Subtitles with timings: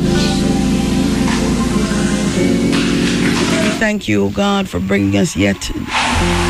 [3.78, 5.72] Thank you, God, for bringing us yet to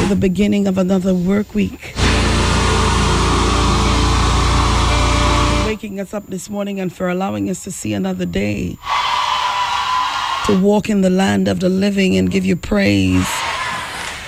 [0.09, 1.95] the beginning of another work week.
[5.67, 8.77] Waking us up this morning and for allowing us to see another day.
[10.47, 13.29] To walk in the land of the living and give you praise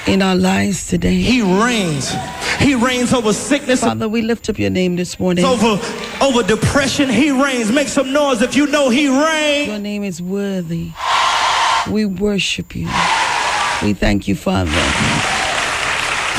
[0.07, 1.15] in our lives today.
[1.15, 2.13] He reigns.
[2.59, 5.45] He reigns over sickness, Father, we lift up your name this morning.
[5.45, 5.81] over
[6.21, 7.09] over depression.
[7.09, 7.71] He reigns.
[7.71, 9.69] Make some noise if you know he reigns.
[9.69, 10.91] Your name is worthy.
[11.91, 12.87] We worship you.
[13.83, 14.71] We thank you, Father.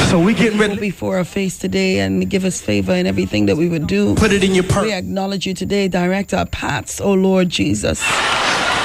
[0.09, 3.47] So we getting Go ready before our face today and give us favor in everything
[3.47, 4.15] that we would do.
[4.15, 4.83] put it in your purse.
[4.83, 5.87] We acknowledge you today.
[5.87, 8.01] Direct our paths, O Lord Jesus.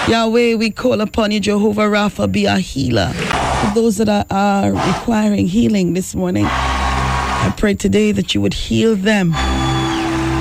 [0.08, 3.12] Yahweh, we call upon you, Jehovah Rapha, be our healer.
[3.12, 8.54] For those that are, are requiring healing this morning, I pray today that you would
[8.54, 9.30] heal them.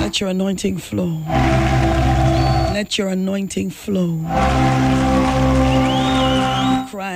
[0.00, 1.18] Let your anointing flow.
[2.74, 4.20] Let your anointing flow.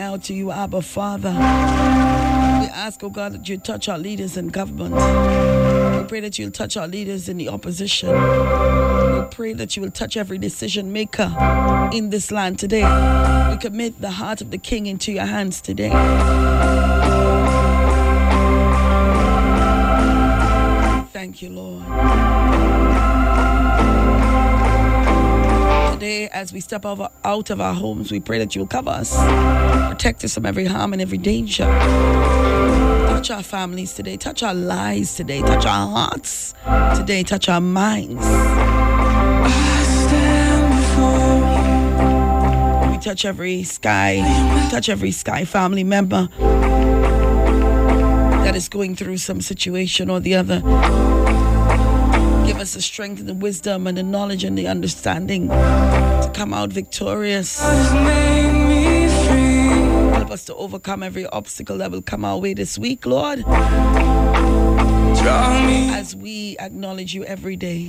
[0.09, 1.33] Out to you, Abba Father.
[1.33, 1.37] We
[2.73, 4.95] ask, oh God, that you touch our leaders in government.
[4.95, 8.11] We pray that you'll touch our leaders in the opposition.
[8.13, 11.31] We pray that you will touch every decision maker
[11.93, 12.85] in this land today.
[13.51, 15.91] We commit the heart of the king into your hands today.
[21.13, 21.85] Thank you, Lord.
[26.33, 29.17] As we step over, out of our homes, we pray that you will cover us,
[29.89, 31.65] protect us from every harm and every danger.
[31.65, 36.55] Touch our families today, touch our lives today, touch our hearts
[36.97, 38.25] today, touch our minds.
[42.93, 46.29] We touch every sky, touch every sky family member
[48.45, 51.18] that is going through some situation or the other.
[52.59, 56.53] Give us the strength and the wisdom and the knowledge and the understanding to come
[56.53, 57.61] out victorious.
[57.61, 57.77] Help
[60.33, 63.45] us to overcome every obstacle that will come our way this week, Lord,
[65.95, 67.87] as we acknowledge you every day.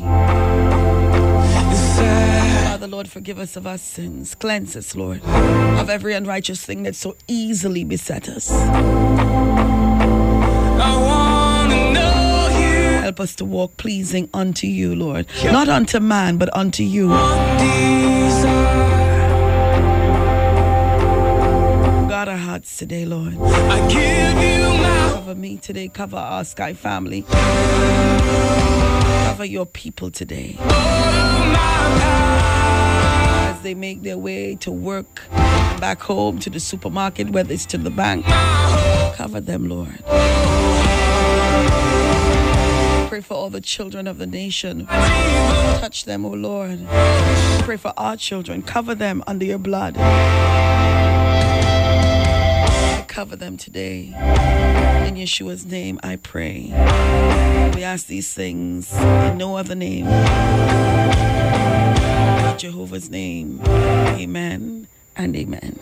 [2.67, 4.35] Father, Lord, forgive us of our sins.
[4.35, 8.51] Cleanse us, Lord, of every unrighteous thing that so easily beset us.
[13.09, 15.25] Help us to walk pleasing unto you, Lord.
[15.43, 17.07] Not unto man, but unto you.
[22.07, 23.35] God, our hearts today, Lord.
[23.41, 25.87] I give you my- cover me today.
[25.87, 27.25] Cover our Sky family.
[29.25, 30.55] Cover your people today.
[33.49, 35.23] As they make their way to work,
[35.79, 38.23] back home, to the supermarket, whether it's to the bank.
[39.15, 39.97] Cover them, Lord.
[43.09, 44.85] Pray for all the children of the nation.
[44.85, 46.79] Touch them, O Lord.
[47.63, 48.61] Pray for our children.
[48.61, 49.95] Cover them under your blood.
[53.07, 54.13] Cover them today.
[55.07, 56.65] In Yeshua's name, I pray.
[57.75, 60.05] We ask these things in no other name.
[62.59, 63.59] Jehovah's name.
[63.65, 65.79] Amen and amen.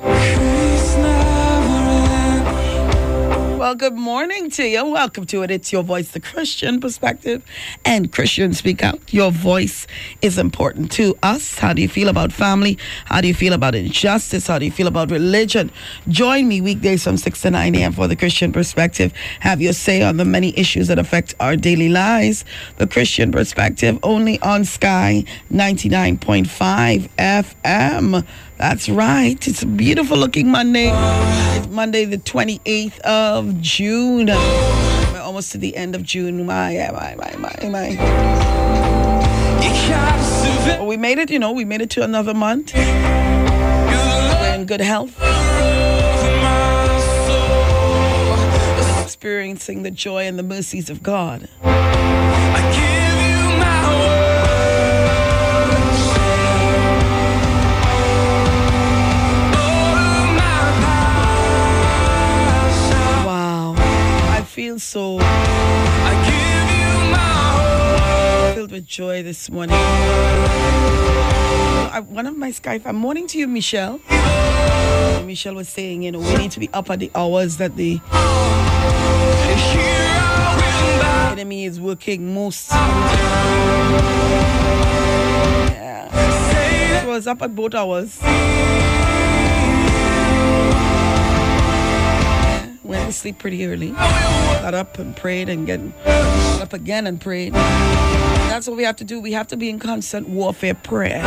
[3.57, 4.85] Well, good morning to you.
[4.85, 5.49] Welcome to it.
[5.49, 7.43] It's your voice, the Christian perspective,
[7.83, 9.11] and Christian Speak Out.
[9.11, 9.87] Your voice
[10.21, 11.57] is important to us.
[11.57, 12.77] How do you feel about family?
[13.05, 14.45] How do you feel about injustice?
[14.45, 15.71] How do you feel about religion?
[16.07, 17.93] Join me weekdays from 6 to 9 a.m.
[17.93, 19.11] for the Christian perspective.
[19.39, 22.45] Have your say on the many issues that affect our daily lives.
[22.75, 28.23] The Christian perspective only on Sky 99.5 FM.
[28.57, 29.47] That's right.
[29.47, 30.89] It's a beautiful looking Monday.
[30.91, 34.25] It's Monday, the 28th of June.
[34.27, 36.43] We're almost to the end of June.
[36.43, 37.89] My, my, my, my, my.
[40.83, 42.73] We made it, you know, we made it to another month.
[42.73, 42.81] We're
[44.55, 45.15] in good health.
[49.03, 51.47] Experiencing the joy and the mercies of God.
[64.57, 65.19] Feel so
[68.55, 69.75] filled with joy this morning.
[71.93, 73.99] I, one of my Skype, I'm morning to you, Michelle.
[75.27, 78.01] Michelle was saying, you know, we need to be up at the hours that the
[81.31, 82.71] enemy is working most.
[82.71, 82.89] Yeah.
[87.03, 88.19] So I was up at both hours.
[92.87, 93.91] Went to sleep pretty early.
[93.91, 97.53] Got up and prayed and get got up again and prayed.
[97.53, 99.19] That's what we have to do.
[99.19, 101.21] We have to be in constant warfare prayer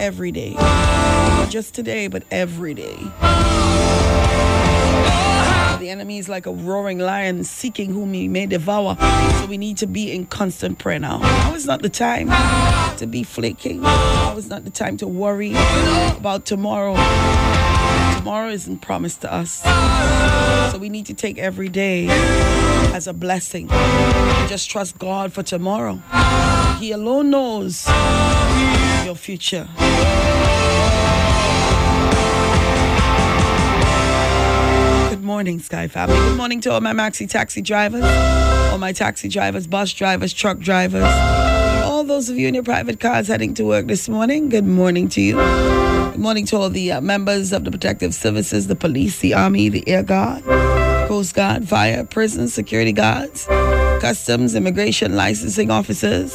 [0.00, 0.52] every day.
[0.54, 2.96] Not just today, but every day.
[5.78, 8.96] The enemy is like a roaring lion seeking whom he may devour.
[9.40, 11.18] So we need to be in constant prayer now.
[11.18, 12.28] Now is not the time
[12.98, 13.82] to be flaking.
[13.82, 15.54] Now is not the time to worry
[16.16, 16.94] about tomorrow.
[18.26, 19.62] Tomorrow isn't promised to us.
[20.72, 22.08] So we need to take every day
[22.92, 23.68] as a blessing.
[24.48, 26.02] Just trust God for tomorrow.
[26.80, 27.86] He alone knows
[29.04, 29.68] your future.
[35.08, 36.16] Good morning, Sky Family.
[36.16, 40.58] Good morning to all my maxi taxi drivers, all my taxi drivers, bus drivers, truck
[40.58, 41.04] drivers,
[41.84, 44.48] all those of you in your private cars heading to work this morning.
[44.48, 45.85] Good morning to you.
[46.18, 49.86] Morning to all the uh, members of the protective services, the police, the army, the
[49.86, 50.42] air guard,
[51.08, 53.44] coast guard, fire, prison, security guards,
[54.00, 56.34] customs, immigration, licensing officers.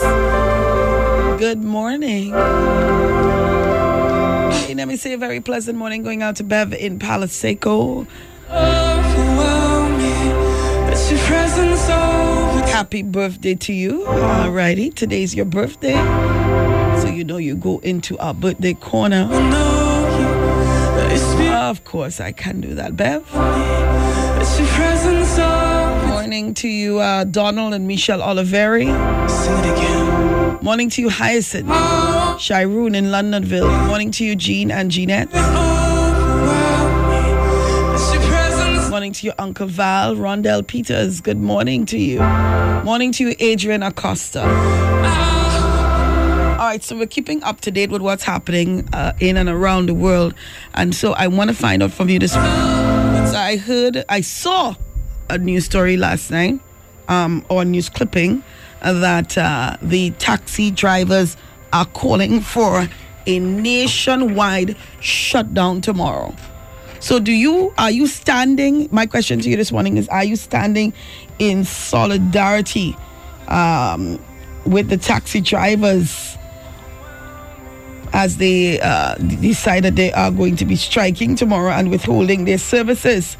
[1.39, 2.31] Good morning.
[4.51, 8.05] Hey, let me say a very pleasant morning going out to Bev in Palo Seco.
[12.69, 14.03] Happy birthday to you.
[14.05, 15.95] Alrighty, today's your birthday.
[17.01, 19.70] So you know you go into our birthday corner.
[21.13, 23.25] Of course, I can do that, Bev.
[26.07, 28.87] Morning to you, uh, Donald and Michelle Oliveri.
[30.61, 31.67] Morning to you, Hyacinth.
[32.39, 33.69] Shiroon in Londonville.
[33.87, 35.29] Morning to you, Jean and Jeanette.
[38.89, 41.21] Morning to you, Uncle Val, Rondell Peters.
[41.21, 42.19] Good morning to you.
[42.83, 44.41] Morning to you, Adrian Acosta.
[44.43, 45.30] All
[46.71, 49.93] right, so we're keeping up to date with what's happening uh, in and around the
[49.93, 50.33] world,
[50.73, 52.31] and so I want to find out from you this.
[52.31, 54.75] So I heard, I saw
[55.29, 56.61] a news story last night,
[57.09, 58.41] um, or news clipping,
[58.81, 61.35] uh, that uh, the taxi drivers
[61.73, 62.87] are calling for
[63.27, 66.33] a nationwide shutdown tomorrow.
[67.01, 70.35] So do you are you standing my question to you this morning is are you
[70.35, 70.93] standing
[71.39, 72.95] in solidarity
[73.47, 74.23] um,
[74.65, 76.37] with the taxi drivers
[78.13, 82.57] as they uh, decide that they are going to be striking tomorrow and withholding their
[82.57, 83.37] services?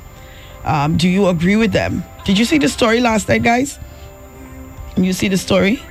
[0.63, 2.03] Um, do you agree with them?
[2.25, 3.79] Did you see the story last night, guys?
[4.95, 5.81] You see the story?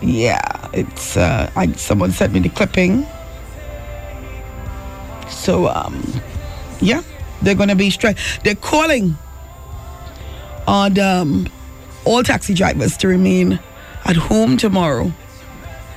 [0.00, 0.40] Yeah,
[0.72, 3.06] it's uh, I, someone sent me the clipping.
[5.28, 6.02] So um,
[6.80, 7.02] yeah,
[7.42, 8.18] they're going to be strike.
[8.44, 9.16] They're calling
[10.66, 11.48] on um,
[12.04, 13.58] all taxi drivers to remain
[14.04, 15.12] at home tomorrow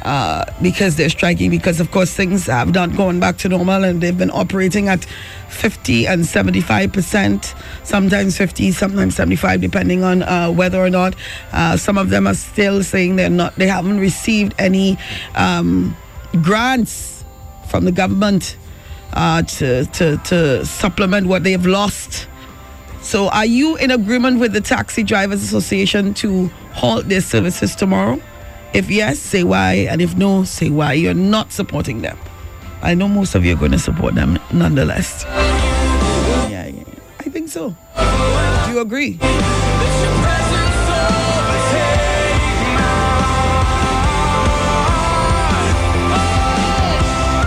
[0.07, 1.51] uh, because they're striking.
[1.51, 5.06] Because of course things have not gone back to normal, and they've been operating at
[5.50, 11.15] 50 and 75 percent, sometimes 50, sometimes 75, depending on uh, whether or not.
[11.51, 13.56] Uh, some of them are still saying they're not.
[13.56, 14.98] They haven't received any
[15.36, 15.95] um,
[16.42, 17.25] grants
[17.68, 18.57] from the government
[19.12, 22.27] uh, to, to, to supplement what they've lost.
[23.01, 28.21] So, are you in agreement with the Taxi Drivers Association to halt their services tomorrow?
[28.74, 32.18] If yes, say why, and if no, say why you're not supporting them.
[32.81, 35.24] I know most of you are going to support them nonetheless.
[35.26, 36.83] Yeah, yeah,
[37.19, 37.76] I think so.
[38.66, 39.19] Do you agree?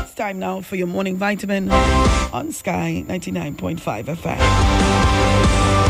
[0.03, 5.89] It's time now for your morning vitamin on Sky 99.5 FM.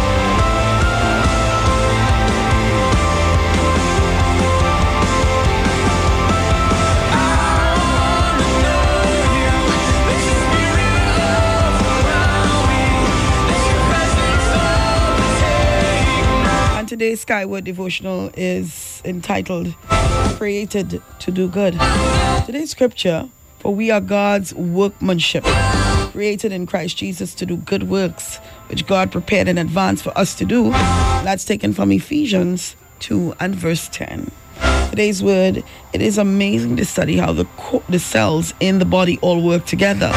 [17.00, 19.74] Today's Skyward devotional is entitled
[20.36, 21.72] Created to Do Good.
[22.44, 23.30] Today's scripture
[23.60, 25.44] For we are God's workmanship,
[26.12, 28.36] created in Christ Jesus to do good works,
[28.68, 30.72] which God prepared in advance for us to do.
[31.24, 34.30] That's taken from Ephesians 2 and verse 10.
[34.90, 35.64] Today's word
[35.94, 39.64] it is amazing to study how the, co- the cells in the body all work
[39.64, 40.12] together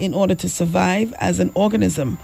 [0.00, 2.18] in order to survive as an organism.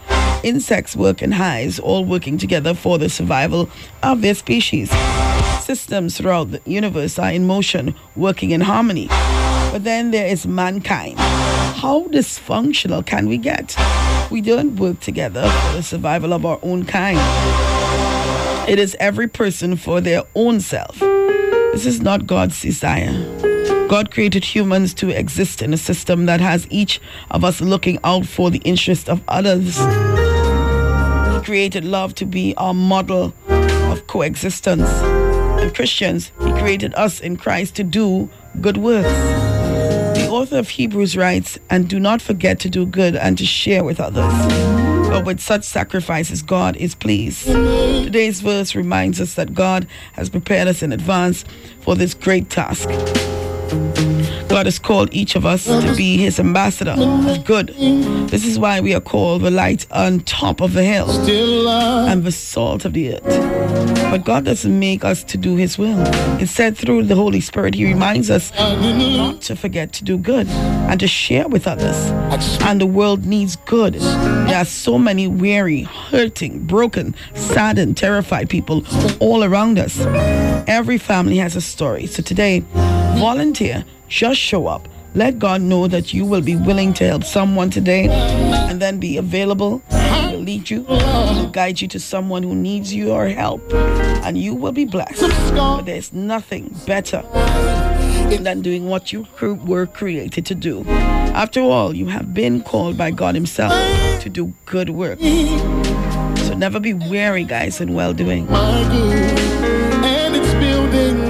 [0.45, 3.69] Insects work in hives, all working together for the survival
[4.03, 4.91] of their species.
[5.63, 9.09] Systems throughout the universe are in motion, working in harmony.
[9.09, 11.19] But then there is mankind.
[11.19, 13.77] How dysfunctional can we get?
[14.31, 17.19] We don't work together for the survival of our own kind.
[18.69, 20.99] It is every person for their own self.
[21.01, 23.13] This is not God's desire.
[23.89, 28.27] God created humans to exist in a system that has each of us looking out
[28.27, 29.79] for the interest of others.
[31.45, 34.89] Created love to be our model of coexistence.
[34.89, 38.29] And Christians, He created us in Christ to do
[38.61, 39.09] good works.
[40.19, 43.83] The author of Hebrews writes, And do not forget to do good and to share
[43.83, 44.33] with others.
[45.09, 47.47] But with such sacrifices, God is pleased.
[47.47, 51.45] Today's verse reminds us that God has prepared us in advance
[51.81, 52.89] for this great task.
[54.59, 57.69] God has called each of us to be his ambassador of good.
[58.29, 61.09] This is why we are called the light on top of the hill
[62.09, 63.23] and the salt of the earth.
[64.11, 66.05] But God doesn't make us to do his will.
[66.41, 70.99] Instead, through the Holy Spirit, he reminds us not to forget to do good and
[70.99, 71.97] to share with others.
[72.63, 73.95] And the world needs good.
[73.95, 78.85] There are so many weary, hurting, broken, saddened, terrified people
[79.21, 80.01] all around us.
[80.67, 82.07] Every family has a story.
[82.09, 82.65] So today,
[83.19, 84.89] volunteer, just show up.
[85.15, 89.17] Let God know that you will be willing to help someone today and then be
[89.17, 89.83] available.
[89.91, 93.73] He will lead you, He will guide you to someone who needs your help,
[94.25, 95.23] and you will be blessed.
[95.55, 97.23] But there's nothing better
[98.41, 100.85] than doing what you were created to do.
[100.87, 103.73] After all, you have been called by God Himself
[104.21, 105.19] to do good work.
[105.21, 108.47] So never be weary, guys, in well doing.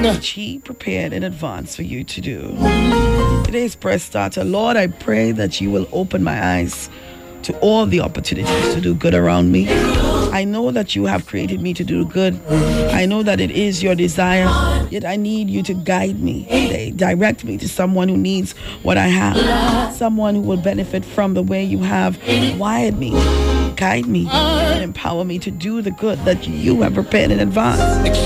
[0.02, 2.56] Which He prepared in advance for you to do.
[3.44, 6.90] Today's press starter, Lord, I pray that you will open my eyes
[7.42, 9.66] to all the opportunities to do good around me.
[10.32, 12.38] I know that you have created me to do good.
[12.50, 14.46] I know that it is your desire,
[14.90, 18.52] yet I need you to guide me, They direct me to someone who needs
[18.82, 22.18] what I have, someone who will benefit from the way you have
[22.58, 23.12] wired me.
[23.78, 27.80] Guide me and empower me to do the good that you have prepared in advance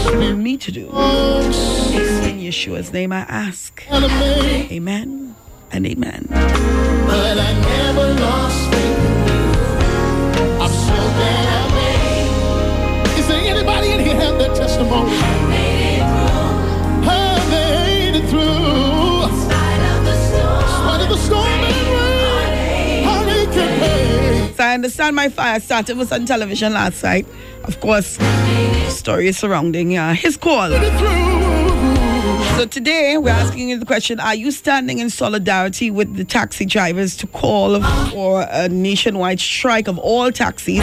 [0.09, 0.87] for me to do.
[0.87, 3.85] In Yeshua's name I ask.
[3.93, 5.37] Amen
[5.71, 6.27] and amen.
[6.31, 8.99] But I never lost faith.
[10.59, 11.61] I'm so glad I
[13.05, 13.19] made.
[13.19, 15.32] Is there anybody in here have that testimony?
[24.73, 27.27] I understand my fire started was on television last night.
[27.65, 28.17] Of course,
[28.89, 30.71] stories surrounding uh, his call.
[32.57, 36.65] So today we're asking you the question: Are you standing in solidarity with the taxi
[36.65, 40.81] drivers to call for a nationwide strike of all taxis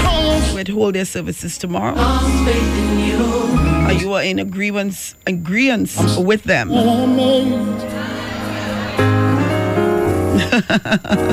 [0.53, 1.96] which hold their services tomorrow?
[1.98, 6.69] Are you in agreement agreement with them?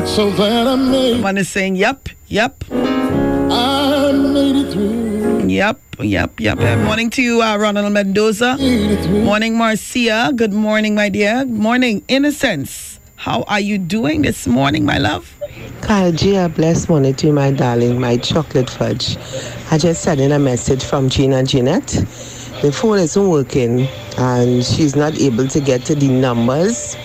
[0.06, 5.46] So that I made, One is saying, "Yep, yep, I made it through.
[5.48, 8.56] yep, yep, yep." Good morning to you, uh, Ronald Mendoza.
[8.58, 9.22] Made it through.
[9.22, 10.32] Morning, Marcia.
[10.34, 11.44] Good morning, my dear.
[11.44, 12.98] Morning, Innocence.
[13.16, 15.32] How are you doing this morning, my love?
[15.80, 19.16] Kyle G, a blessed morning to you, my darling, my chocolate fudge.
[19.70, 21.88] I just sent in a message from Gina Jeanette.
[22.62, 26.96] The phone isn't working and she's not able to get to the numbers.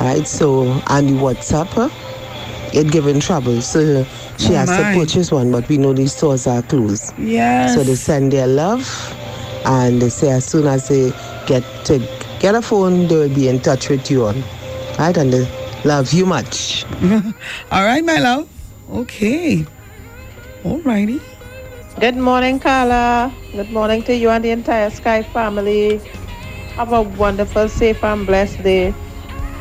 [0.00, 1.90] Right, so and the WhatsApp, uh,
[2.76, 3.62] it giving trouble.
[3.62, 4.04] So
[4.38, 4.92] she Oh, has my.
[4.92, 7.12] to purchase one, but we know these stores are closed.
[7.18, 7.74] Yes.
[7.74, 8.84] So they send their love
[9.64, 11.12] and they say as soon as they
[11.46, 11.98] get to
[12.40, 14.42] get a phone, they will be in touch with you on.
[14.98, 15.46] Right, and they
[15.84, 16.84] love you much.
[17.70, 18.48] All right, my love.
[18.90, 19.64] Okay.
[20.64, 21.20] All righty.
[22.00, 23.32] Good morning, Carla.
[23.52, 25.98] Good morning to you and the entire Sky family.
[26.76, 28.94] Have a wonderful, safe, and blessed day.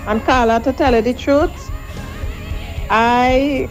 [0.07, 1.71] And Carla, to tell you the truth,
[2.89, 3.69] I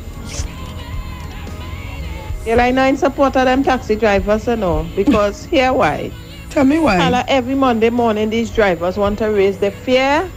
[2.47, 6.13] you're like not in support of them taxi drivers, you know, because here why.
[6.51, 6.99] Tell me why.
[6.99, 10.31] Carla, every Monday morning these drivers want to raise the fare.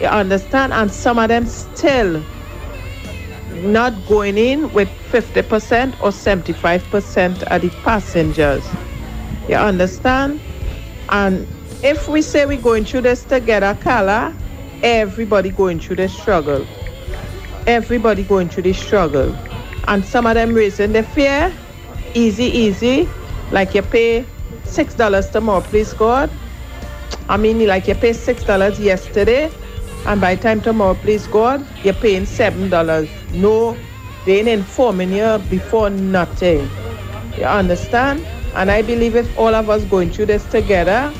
[0.00, 0.72] You understand?
[0.72, 2.22] And some of them still
[3.62, 8.64] not going in with 50% or 75% of the passengers.
[9.48, 10.40] You understand?
[11.10, 11.46] And
[11.82, 14.34] if we say we're going through this together, Carla,
[14.82, 16.66] everybody going through the struggle.
[17.66, 19.36] Everybody going through the struggle.
[19.88, 21.52] And some of them raising the fare,
[22.14, 23.08] easy, easy,
[23.50, 24.24] like you pay
[24.64, 26.30] six dollars tomorrow, please God.
[27.28, 29.50] I mean, like you pay six dollars yesterday,
[30.06, 33.08] and by time tomorrow, please God, you're paying seven dollars.
[33.32, 33.76] No,
[34.24, 36.68] they ain't informing you before nothing.
[37.36, 38.24] You understand?
[38.54, 41.12] And I believe if all of us going through this together,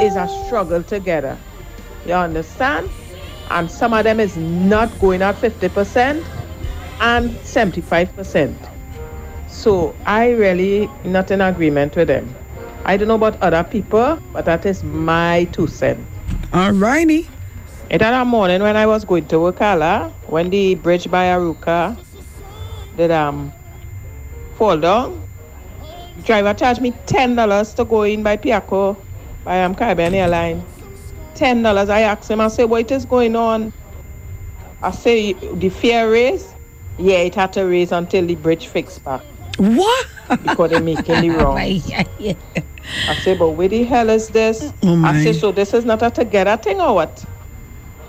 [0.00, 1.36] is a struggle together.
[2.06, 2.88] You understand?
[3.50, 6.24] and some of them is not going at 50%
[7.00, 8.54] and 75%.
[9.48, 12.34] So I really not in agreement with them.
[12.84, 16.06] I don't know about other people, but that is my two cents.
[16.52, 17.28] All righty.
[17.90, 21.96] It had a morning when I was going to Wakala, when the bridge by Arouca
[22.96, 23.52] did um
[24.56, 25.22] fall down.
[26.24, 28.96] Driver charged me ten dollars to go in by Piarco
[29.44, 30.62] by um Caribbean Airline.
[31.34, 31.88] Ten dollars.
[31.88, 33.72] I asked him, I said, what is going on?
[34.82, 36.54] I say the fare raise?
[36.98, 39.22] Yeah, it had to raise until the bridge fixed back
[39.56, 40.06] What?
[40.42, 41.56] because they're making the wrong.
[43.08, 44.72] I say, but where the hell is this?
[44.82, 45.04] Oh.
[45.04, 47.24] I say, so this is not a together thing or what?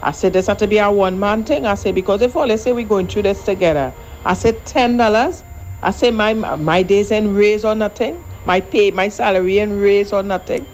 [0.01, 1.65] I said, this had to be a one man thing.
[1.65, 3.93] I say, because if all they say we're going through this together.
[4.25, 5.43] I said, ten dollars.
[5.81, 8.17] I say, my my days ain't raise or nothing.
[8.45, 10.65] My pay, my salary ain't raise or nothing.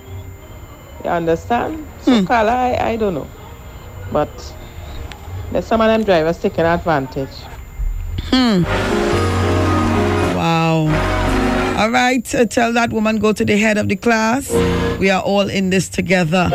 [1.04, 1.86] You understand?
[2.02, 2.26] So, Hmm.
[2.26, 3.30] Carla, I, I don't know.
[4.12, 4.56] But
[5.52, 7.30] there's some of them drivers taking advantage.
[10.36, 10.86] Wow.
[11.78, 12.36] All right.
[12.36, 14.52] uh, tell that woman go to the head of the class.
[15.00, 16.50] We are all in this together.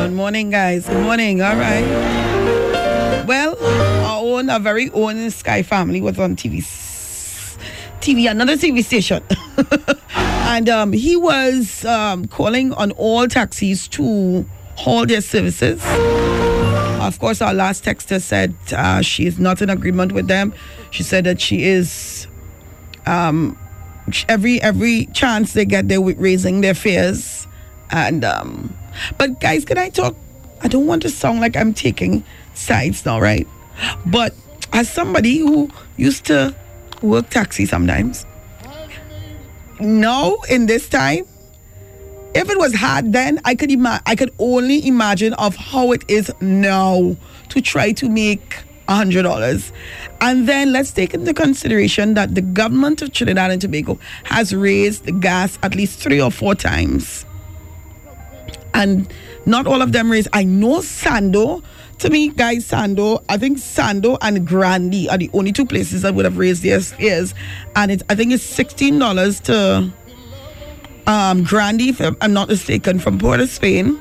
[0.00, 0.86] Good morning, guys.
[0.86, 1.40] Good morning.
[1.42, 3.24] All right.
[3.26, 3.56] Well,
[4.04, 6.60] our own, our very own Sky family was on TV.
[8.00, 9.22] TV, another TV station.
[10.14, 14.44] and um, he was um, calling on all taxis to
[14.76, 15.82] hold their services.
[17.06, 20.54] Of course, our last texter said uh, she is not in agreement with them.
[20.90, 22.26] She said that she is
[23.06, 23.58] um,
[24.28, 27.46] every every chance they get, they're raising their fears.
[27.90, 28.76] And um,
[29.18, 30.16] but guys, can I talk?
[30.62, 33.46] I don't want to sound like I'm taking sides now, right?
[34.06, 34.34] But
[34.72, 36.54] as somebody who used to
[37.02, 38.24] work taxi sometimes,
[39.80, 41.26] now in this time,
[42.34, 46.04] if it was hard then, I could ima- I could only imagine of how it
[46.08, 47.16] is now
[47.50, 49.72] to try to make a hundred dollars.
[50.20, 55.04] And then let's take into consideration that the government of Trinidad and Tobago has raised
[55.04, 57.24] the gas at least three or four times.
[58.74, 59.12] And
[59.46, 60.28] not all of them raised.
[60.32, 61.62] I know Sando.
[61.98, 66.14] To me, guys, Sando, I think Sando and Grande are the only two places that
[66.14, 67.34] would have raised their fares.
[67.76, 69.92] And it's I think it's sixteen dollars to
[71.06, 74.00] um, Grande, if I'm not mistaken, from Port of Spain,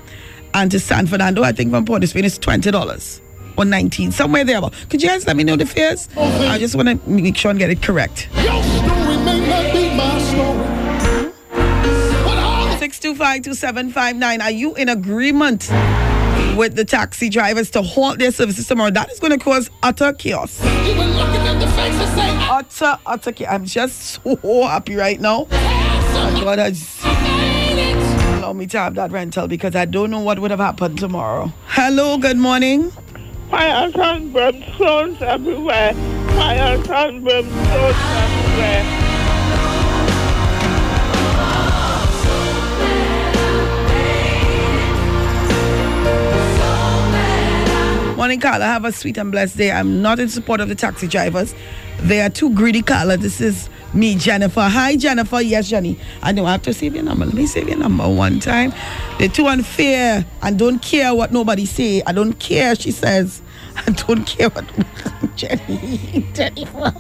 [0.54, 3.22] and to San Fernando, I think from Port of Spain, it's twenty dollars
[3.58, 4.62] or nineteen, somewhere there.
[4.90, 6.08] Could you guys let me know the fares?
[6.18, 8.30] I just want to make sure and get it correct.
[8.36, 10.74] Your story may not be my story.
[12.80, 14.42] Six two five two seven five nine.
[14.42, 15.70] Are you in agreement
[16.58, 18.92] with the taxi drivers to halt their services tomorrow?
[18.92, 20.62] That is going to cause utter chaos.
[20.64, 23.54] you were looking at the face and say, Utter, utter chaos.
[23.54, 25.48] I'm just so happy right now.
[26.40, 27.00] God has
[28.38, 31.52] allowed me to have that rental because I don't know what would have happened tomorrow.
[31.68, 32.92] Hello, good morning.
[33.50, 35.94] Fires and brimstones everywhere.
[35.94, 39.00] Fires and brimstones everywhere.
[48.18, 48.66] Morning, Carla.
[48.66, 49.72] Have a sweet and blessed day.
[49.72, 51.54] I'm not in support of the taxi drivers.
[52.00, 53.18] They are too greedy, Carla.
[53.18, 54.62] This is me, Jennifer.
[54.62, 55.42] Hi, Jennifer.
[55.42, 56.00] Yes, Jenny.
[56.22, 57.26] I know I have to save your number.
[57.26, 58.74] Let me save your number one time.
[59.20, 62.02] They're too unfair and don't care what nobody say.
[62.06, 63.42] I don't care, she says.
[63.76, 64.66] I don't care what
[65.36, 66.28] Jenny.
[66.34, 66.94] Jennifer.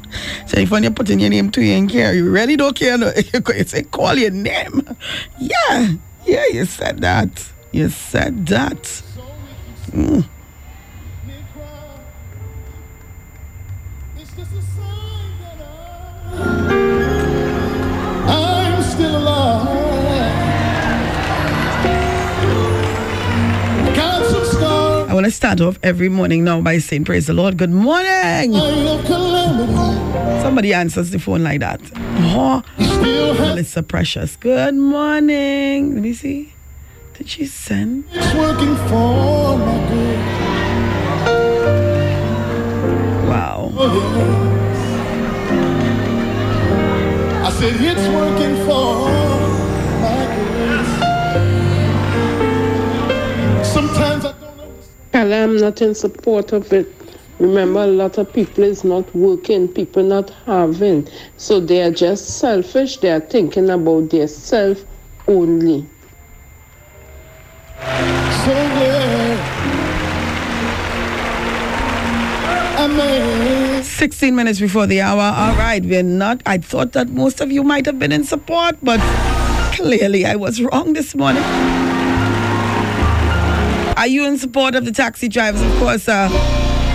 [0.47, 2.97] Jennifer, you're putting your name to you and care, you really don't care.
[2.97, 3.11] No.
[3.33, 4.87] You say call your name.
[5.39, 5.93] Yeah.
[6.25, 7.51] Yeah, you said that.
[7.71, 8.81] You said that.
[9.91, 10.25] Mm.
[25.13, 27.55] I want to start off every morning now by saying, Praise the Lord.
[27.55, 28.53] Good morning.
[30.41, 31.79] Somebody answers the phone like that.
[32.35, 34.35] Oh, Melissa Precious.
[34.37, 35.93] Good morning.
[35.93, 36.53] Let me see.
[37.13, 38.05] Did she send?
[38.11, 40.19] it's working for my good.
[43.29, 43.71] Wow.
[47.45, 49.22] I said it's working for
[55.13, 56.87] I'm not in support of it.
[57.39, 61.07] Remember, a lot of people is not working, people not having.
[61.37, 62.97] So they are just selfish.
[62.97, 64.83] They are thinking about their self
[65.27, 65.87] only.
[73.83, 75.21] 16 minutes before the hour.
[75.21, 76.41] All right, we're not.
[76.45, 78.99] I thought that most of you might have been in support, but
[79.73, 81.43] clearly I was wrong this morning.
[83.95, 85.61] Are you in support of the taxi drivers?
[85.61, 86.29] Of course, uh,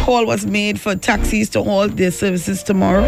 [0.04, 3.04] call was made for taxis to halt their services tomorrow.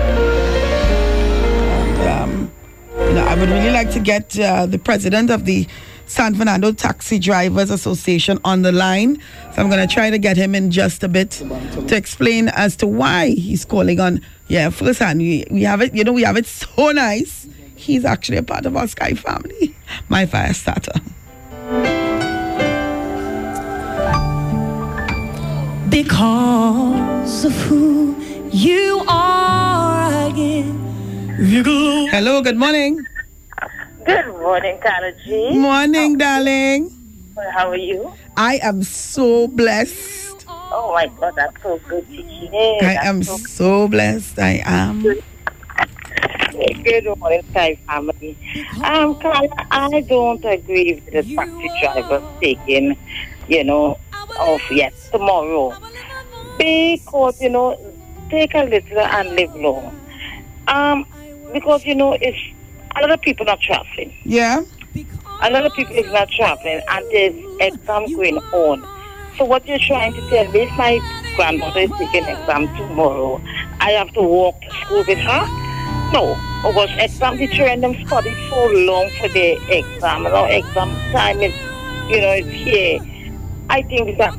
[1.97, 2.53] And, um,
[2.99, 5.67] you know, I would really like to get uh, the president of the
[6.07, 9.21] San Fernando Taxi Drivers Association on the line.
[9.55, 12.77] So I'm going to try to get him in just a bit to explain as
[12.77, 14.21] to why he's calling on.
[14.49, 17.49] Yeah, first hand, we, we have it, you know, we have it so nice.
[17.75, 19.75] He's actually a part of our Sky family,
[20.09, 21.01] my fire starter.
[25.91, 28.15] Because of who
[28.51, 30.67] you are, I give
[32.13, 33.05] Hello, good morning.
[34.07, 35.51] Good morning, Carla G.
[35.59, 36.91] Morning, darling.
[37.57, 38.13] How are you?
[38.37, 40.47] I am so blessed.
[40.49, 42.79] Oh my God, that's so good to hear.
[42.83, 44.39] I That's am so so blessed.
[44.39, 45.03] I am.
[45.03, 45.25] good.
[46.85, 48.39] Good morning, Sky family.
[48.85, 52.97] Um, Carla, I don't agree with the taxi drivers taking,
[53.49, 53.99] you know,
[54.39, 55.75] off yes, tomorrow.
[56.59, 57.79] Because, you know,
[58.31, 59.99] take a little and live long.
[60.69, 61.07] Um,
[61.53, 62.37] because, you know, if
[62.97, 64.63] a lot of people are traveling, Yeah.
[65.43, 68.87] a lot of people is not traveling and there's exam going on.
[69.39, 71.01] So what you're trying to tell me, if my
[71.37, 73.41] grandmother is taking exam tomorrow,
[73.81, 75.47] I have to walk to school with her?
[76.13, 80.25] No, because exam teacher and them study so long for their exam.
[80.25, 81.55] Now exam time is,
[82.11, 82.99] you know, it's here.
[83.71, 84.35] I think that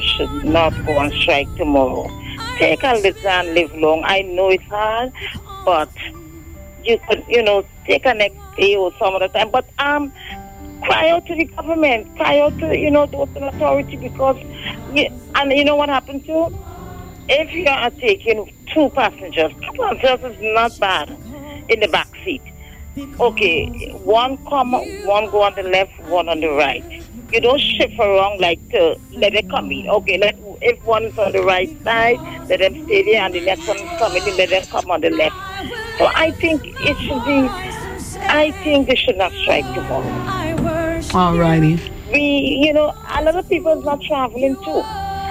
[0.00, 2.08] should not go on strike tomorrow.
[2.56, 4.04] Take a little and live long.
[4.04, 5.12] I know it's hard,
[5.64, 5.90] but
[6.84, 9.50] you could, you know, take a next day or some other time.
[9.50, 10.12] But um,
[10.82, 14.40] cry out to the government, cry out to, you know, those in authority because,
[15.34, 16.56] and you know what happened to?
[17.28, 21.10] If you are taking two passengers, two passengers is not bad
[21.68, 22.42] in the back seat.
[23.18, 24.72] Okay, one come,
[25.04, 27.02] one go on the left, one on the right.
[27.32, 29.88] You don't shift around like to let it come in.
[29.88, 33.40] Okay, let if one is on the right side, let them stay there, and the
[33.40, 35.34] next one is coming in, let them come on the left.
[35.98, 37.48] So I think it should be.
[38.28, 40.02] I think they should not strike tomorrow.
[41.12, 41.78] Alrighty.
[42.12, 44.82] We, you know, a lot of people is not traveling too.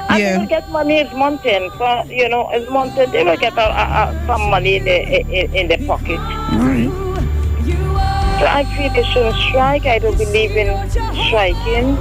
[0.07, 0.33] And Yeah.
[0.33, 1.69] they will get money as mountain.
[1.77, 5.55] So, you know, as mountain, they will get uh, uh, some money in the, in,
[5.55, 6.19] in their pocket.
[8.45, 9.87] So I feel they shouldn't strike.
[9.87, 10.69] I don't believe in
[11.25, 11.95] striking.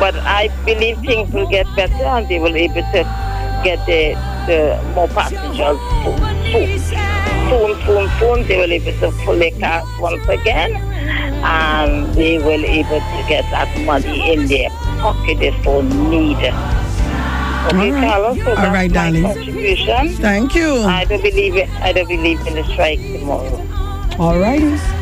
[0.00, 3.02] But I believe things will get better and they will be able to
[3.62, 4.16] get the,
[4.48, 6.80] the more passengers soon.
[7.50, 10.76] Soon, soon, soon, they will be able to pull their cars once again
[11.44, 14.70] and they will be able to get that money in their
[15.04, 16.38] pocket if they so need.
[16.38, 16.48] Okay,
[17.68, 18.08] All right.
[18.08, 19.24] Carlos, so All right, darling.
[19.24, 20.08] contribution.
[20.14, 20.76] Thank you.
[20.84, 21.68] I don't believe it.
[21.82, 23.58] I don't believe in the strike tomorrow.
[24.16, 24.99] Alrighty.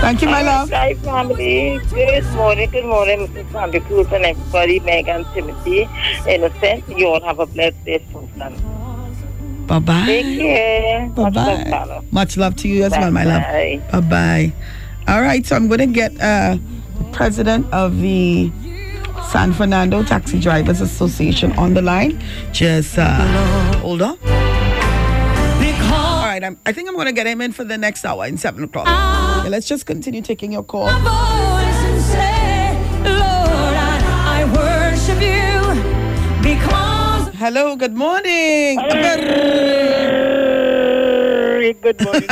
[0.00, 0.70] Thank you, my love.
[0.70, 1.78] Hi, family.
[1.90, 2.70] Good morning.
[2.70, 3.52] Good morning, Mrs.
[3.52, 5.88] Sandy Cruz and everybody, Megan, Timothy,
[6.26, 6.88] Innocent.
[6.88, 9.66] You all have a blessed day, Susan.
[9.66, 10.06] Bye bye.
[10.06, 11.06] Take care.
[11.10, 12.00] Bye bye.
[12.12, 13.42] Much love to you as well, my love.
[13.42, 14.00] Bye.
[14.00, 14.52] Bye.
[15.06, 16.56] All right, so I'm going to get uh,
[16.98, 18.50] the president of the
[19.28, 22.20] San Fernando Taxi Drivers Association on the line.
[22.52, 24.18] Just uh, hold on.
[25.92, 28.24] All right, I'm, I think I'm going to get him in for the next hour
[28.26, 28.86] in 7 o'clock.
[29.50, 30.86] Okay, let's just continue taking your call.
[30.86, 32.70] say,
[33.02, 33.98] Lord, I,
[34.38, 34.44] I
[36.40, 38.78] because Hello, good morning.
[41.82, 42.30] Good morning,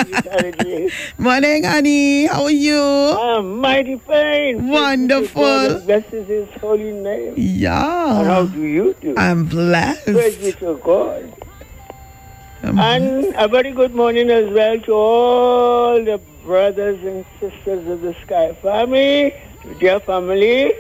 [1.19, 2.27] morning, honey.
[2.27, 2.79] How are you?
[2.79, 4.69] I'm mighty fine.
[4.69, 5.81] Wonderful.
[5.87, 7.35] Blesses his holy name.
[7.37, 8.21] Yeah.
[8.21, 9.17] And how do you do?
[9.17, 10.05] I'm blessed.
[10.05, 11.35] Praise be to God.
[12.63, 18.01] I'm And a very good morning as well to all the brothers and sisters of
[18.01, 20.73] the Sky family, to their family,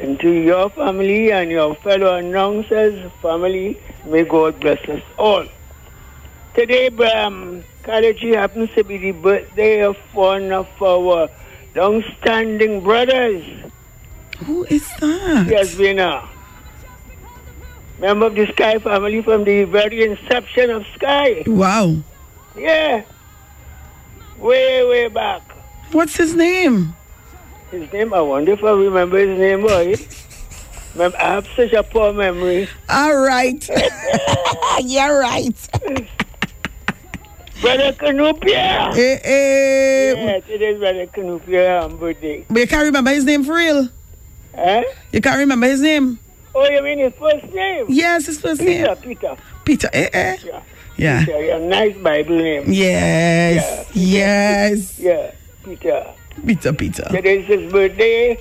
[0.00, 3.78] and to your family and your fellow announcers family.
[4.06, 5.44] May God bless us all.
[6.54, 11.28] Today, um, Kalechi happens to be the birthday of one of our
[11.74, 13.44] long-standing brothers.
[14.46, 15.46] Who is that?
[15.46, 16.26] He has been a
[18.00, 21.44] member of the Sky family from the very inception of Sky.
[21.46, 21.96] Wow.
[22.56, 23.04] Yeah.
[24.42, 25.42] Way, way back.
[25.92, 26.94] What's his name?
[27.70, 29.94] His name, I wonder if I remember his name, boy.
[30.98, 32.68] I have such a poor memory.
[32.88, 33.68] All right.
[34.82, 35.68] You're right.
[37.60, 38.92] Brother Canupia.
[38.96, 40.12] Eh, eh.
[40.12, 42.44] Yeah, today's Brother Canupia um, birthday.
[42.50, 43.88] But you can't remember his name for real?
[44.56, 44.82] Huh?
[45.12, 46.18] You can't remember his name?
[46.52, 47.86] Oh, you mean his first name?
[47.88, 48.96] Yes, his first Peter, name.
[48.96, 49.36] Peter.
[49.64, 49.88] Peter.
[49.92, 50.36] Eh, eh.
[50.44, 50.62] Yeah.
[50.96, 51.24] Yeah.
[51.24, 52.64] Peter, yeah, nice Bible name.
[52.68, 53.88] Yes.
[53.94, 54.98] Yes.
[55.02, 55.32] Yeah,
[55.64, 56.06] Peter.
[56.46, 57.04] Peter, Peter.
[57.10, 58.38] Today is his birthday.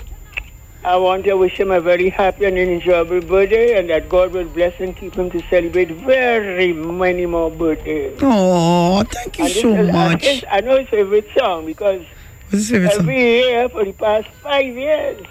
[0.83, 4.45] I want to wish him a very happy and enjoyable birthday and that God will
[4.47, 8.17] bless and keep him to celebrate very many more birthdays.
[8.21, 10.25] Oh, thank you And so is- much.
[10.25, 12.01] his- I know his favorite song because
[12.49, 13.07] favorite song?
[13.11, 15.21] year for the past five years,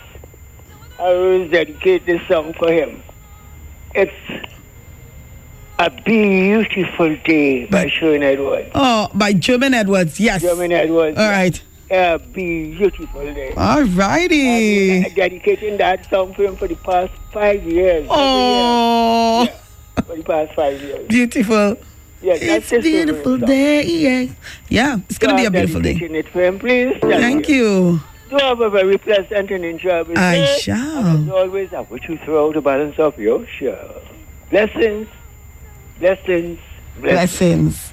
[1.00, 3.02] I always dedicate this song for him.
[3.94, 4.12] It's
[5.80, 8.68] A Beautiful Day by Sherwin Edwards.
[8.74, 10.20] Oh, by German Edwards.
[10.20, 10.42] Yes.
[10.42, 11.16] German Edwards.
[11.16, 11.56] All right.
[11.90, 13.54] A Beautiful Day.
[13.56, 14.98] All righty.
[14.98, 18.06] I'm uh, dedicating that song for him for the past five years.
[18.10, 19.54] Oh, year,
[20.04, 21.08] for the past five years.
[21.08, 21.78] beautiful.
[22.20, 23.82] Yes, It's a beautiful day.
[23.86, 24.34] Yeah.
[24.68, 25.94] Yeah, it's going to be a beautiful day.
[25.94, 26.94] it for him, please.
[27.00, 28.00] Thank you.
[28.28, 30.58] Do have a very pleasant and enjoyable I day.
[30.60, 31.06] shall.
[31.06, 34.02] And as always, I wish you throw the balance of your show.
[34.50, 35.08] Blessings,
[36.00, 36.58] blessings,
[36.98, 37.92] blessings.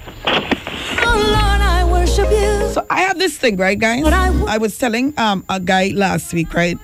[1.00, 2.72] Oh Lord, I worship you.
[2.72, 4.02] So I have this thing, right, guys?
[4.02, 6.78] But I w- I was telling um a guy last week, right?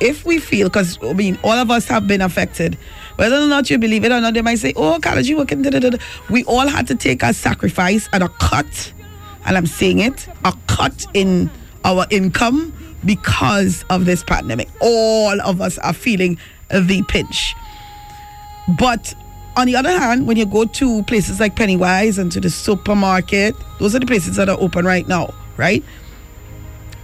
[0.00, 2.78] If we feel, because I mean, all of us have been affected,
[3.16, 5.60] whether or not you believe it or not, they might say, "Oh, college, you working?"
[5.62, 5.98] Da, da, da, da."
[6.30, 8.92] We all had to take a sacrifice and a cut,
[9.44, 11.50] and I'm saying it, a cut in
[11.84, 12.72] our income
[13.04, 14.68] because of this pandemic.
[14.80, 16.38] All of us are feeling
[16.70, 17.54] the pinch.
[18.78, 19.14] But
[19.56, 23.54] on the other hand, when you go to places like Pennywise and to the supermarket,
[23.78, 25.84] those are the places that are open right now, right?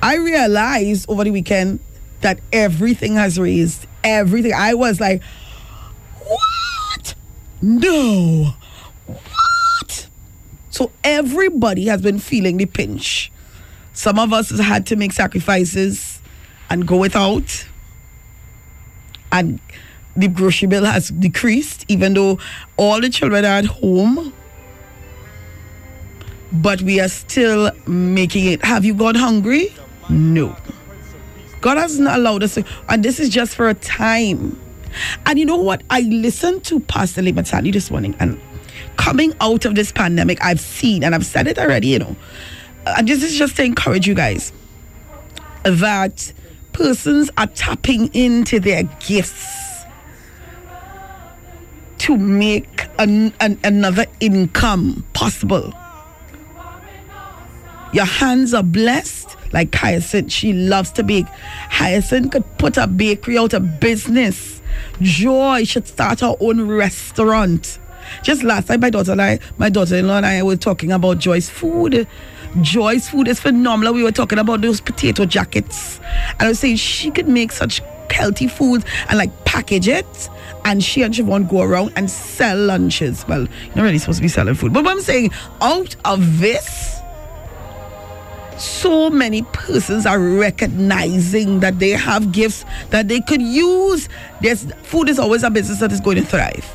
[0.02, 1.80] I realized over the weekend
[2.20, 3.86] that everything has raised.
[4.04, 4.52] Everything.
[4.54, 5.22] I was like,
[6.24, 7.14] what?
[7.60, 8.54] No.
[9.06, 10.08] What?
[10.70, 13.32] So everybody has been feeling the pinch.
[13.92, 16.20] Some of us had to make sacrifices
[16.68, 17.66] and go without.
[19.32, 19.58] And
[20.16, 22.38] the grocery bill has decreased, even though
[22.76, 24.32] all the children are at home.
[26.52, 28.64] But we are still making it.
[28.64, 29.74] Have you gone hungry?
[30.08, 30.56] No.
[31.60, 34.60] God hasn't allowed us to, and this is just for a time.
[35.26, 35.82] And you know what?
[35.90, 38.40] I listened to Pastor Lee Matsali this morning, and
[38.96, 42.16] coming out of this pandemic, I've seen, and I've said it already, you know,
[42.86, 44.52] and this is just to encourage you guys
[45.64, 46.32] that
[46.72, 49.75] persons are tapping into their gifts
[52.06, 55.74] to make an, an, another income possible.
[57.92, 59.36] Your hands are blessed.
[59.52, 61.26] Like Hyacinth, she loves to bake.
[61.26, 64.62] Hyacinth could put a bakery out of business.
[65.00, 67.80] Joy should start her own restaurant.
[68.22, 71.50] Just last night, my daughter and I, my daughter-in-law and I were talking about Joy's
[71.50, 72.06] food.
[72.60, 73.94] Joy's food is phenomenal.
[73.94, 75.98] We were talking about those potato jackets.
[76.38, 80.28] And I was saying she could make such healthy food and like package it.
[80.66, 83.24] And she and Siobhan go around and sell lunches.
[83.28, 84.72] Well, you're not really supposed to be selling food.
[84.72, 87.00] But what I'm saying, out of this,
[88.58, 94.08] so many persons are recognizing that they have gifts that they could use.
[94.40, 96.68] There's food is always a business that is going to thrive.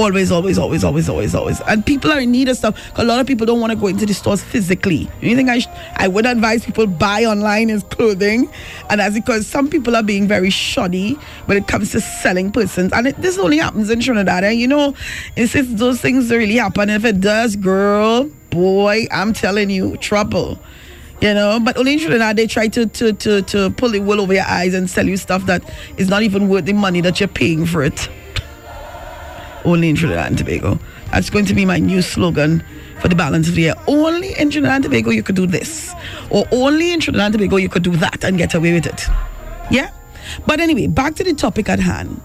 [0.00, 1.60] Always, always, always, always, always, always.
[1.68, 2.90] And people are in need of stuff.
[2.96, 5.10] A lot of people don't want to go into the stores physically.
[5.20, 8.50] You think I sh- I would advise people buy online is clothing,
[8.88, 12.94] and that's because some people are being very shoddy when it comes to selling persons.
[12.94, 14.42] And it, this only happens in Trinidad.
[14.42, 14.94] And you know,
[15.36, 16.88] it's just those things really happen.
[16.88, 20.58] If it does, girl, boy, I'm telling you, trouble.
[21.20, 24.22] You know, but only in Trinidad they try to, to, to, to pull the wool
[24.22, 25.62] over your eyes and sell you stuff that
[25.98, 28.08] is not even worth the money that you're paying for it
[29.64, 30.78] only in Trinidad and Tobago.
[31.10, 32.64] That's going to be my new slogan
[33.00, 33.74] for the balance of the year.
[33.86, 35.92] Only in Trinidad and Tobago you could do this,
[36.30, 39.06] or only in Trinidad and Tobago you could do that and get away with it.
[39.70, 39.90] Yeah?
[40.46, 42.20] But anyway, back to the topic at hand.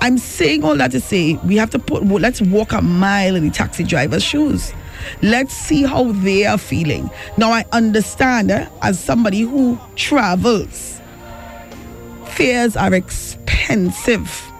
[0.00, 3.44] I'm saying all that to say we have to put, let's walk a mile in
[3.44, 4.72] the taxi driver's shoes.
[5.22, 7.10] Let's see how they are feeling.
[7.36, 11.00] Now, I understand eh, as somebody who travels,
[12.26, 14.52] fares are expensive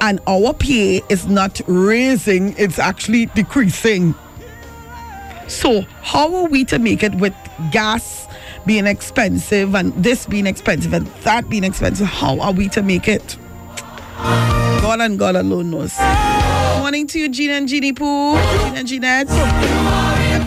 [0.00, 4.14] and our pay is not raising, it's actually decreasing.
[5.48, 7.34] So, how are we to make it with
[7.72, 8.28] gas
[8.66, 12.06] being expensive and this being expensive and that being expensive?
[12.06, 13.36] How are we to make it?
[14.16, 15.98] God and God alone knows.
[16.78, 19.89] Morning to you, Gina and Jeannie Pooh, Gina and Jeanette.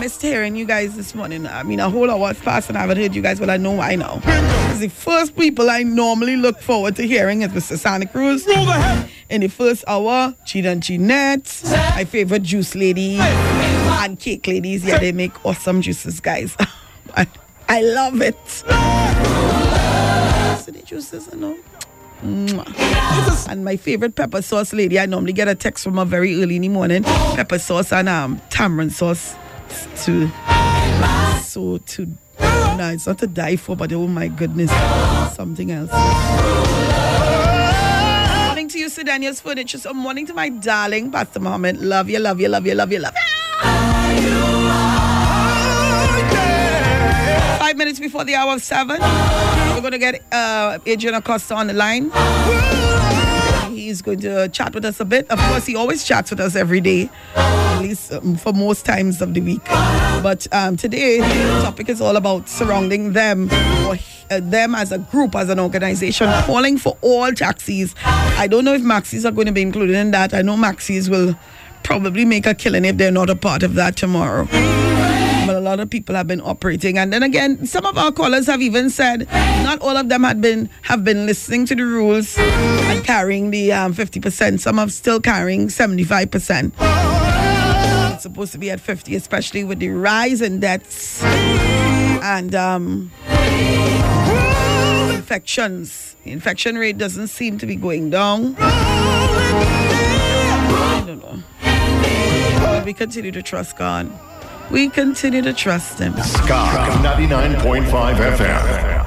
[0.04, 1.46] Missed hearing you guys this morning.
[1.46, 3.70] I mean, a whole hour's passed and I haven't heard you guys, but I know
[3.70, 4.16] why now.
[4.78, 7.78] The first people I normally look forward to hearing is Mr.
[7.78, 8.46] Santa Cruz.
[9.30, 11.62] In the first hour, Gina and Jeanette,
[11.94, 14.84] my favorite juice lady, and cake ladies.
[14.84, 16.54] Yeah, they make awesome juices, guys.
[17.16, 17.26] I,
[17.70, 18.36] I love it.
[20.66, 21.56] The juices, you know.
[23.48, 26.56] And my favorite pepper sauce lady, I normally get a text from her very early
[26.56, 27.04] in the morning.
[27.04, 29.34] Pepper sauce and um tamarind sauce
[30.04, 30.30] to
[31.42, 32.06] so to
[32.76, 34.70] No, it's not to die for, but oh my goodness,
[35.34, 35.90] something else.
[38.46, 39.78] Morning to you, Sedania's Furniture.
[39.78, 41.78] So morning to my darling, Pastor Mohammed.
[41.78, 43.22] Love you, love you, love you, love you, love you.
[47.58, 51.68] Five minutes before the hour of seven, we're going to get uh, Adrian Acosta on
[51.68, 52.10] the line.
[53.74, 55.28] He's going to chat with us a bit.
[55.30, 59.20] Of course, he always chats with us every day, at least um, for most times
[59.20, 59.64] of the week.
[59.64, 63.50] But um, today, the topic is all about surrounding them,
[63.86, 63.98] or
[64.30, 67.94] uh, them as a group, as an organization, calling for all taxis.
[68.04, 70.32] I don't know if maxis are going to be included in that.
[70.32, 71.34] I know maxis will
[71.82, 74.48] probably make a killing if they're not a part of that tomorrow.
[75.64, 78.90] Lot of people have been operating, and then again, some of our callers have even
[78.90, 79.26] said
[79.64, 83.72] not all of them had been have been listening to the rules and carrying the
[83.72, 84.60] um, fifty percent.
[84.60, 86.74] Some are still carrying seventy five percent.
[86.78, 93.10] It's supposed to be at fifty, especially with the rise in deaths and um,
[95.16, 96.14] infections.
[96.24, 98.54] The infection rate doesn't seem to be going down.
[98.58, 98.64] I
[101.06, 101.42] don't know.
[102.84, 104.12] We continue to trust God.
[104.70, 106.16] We continue to trust Him.
[106.22, 109.04] Sky 99.5 FM.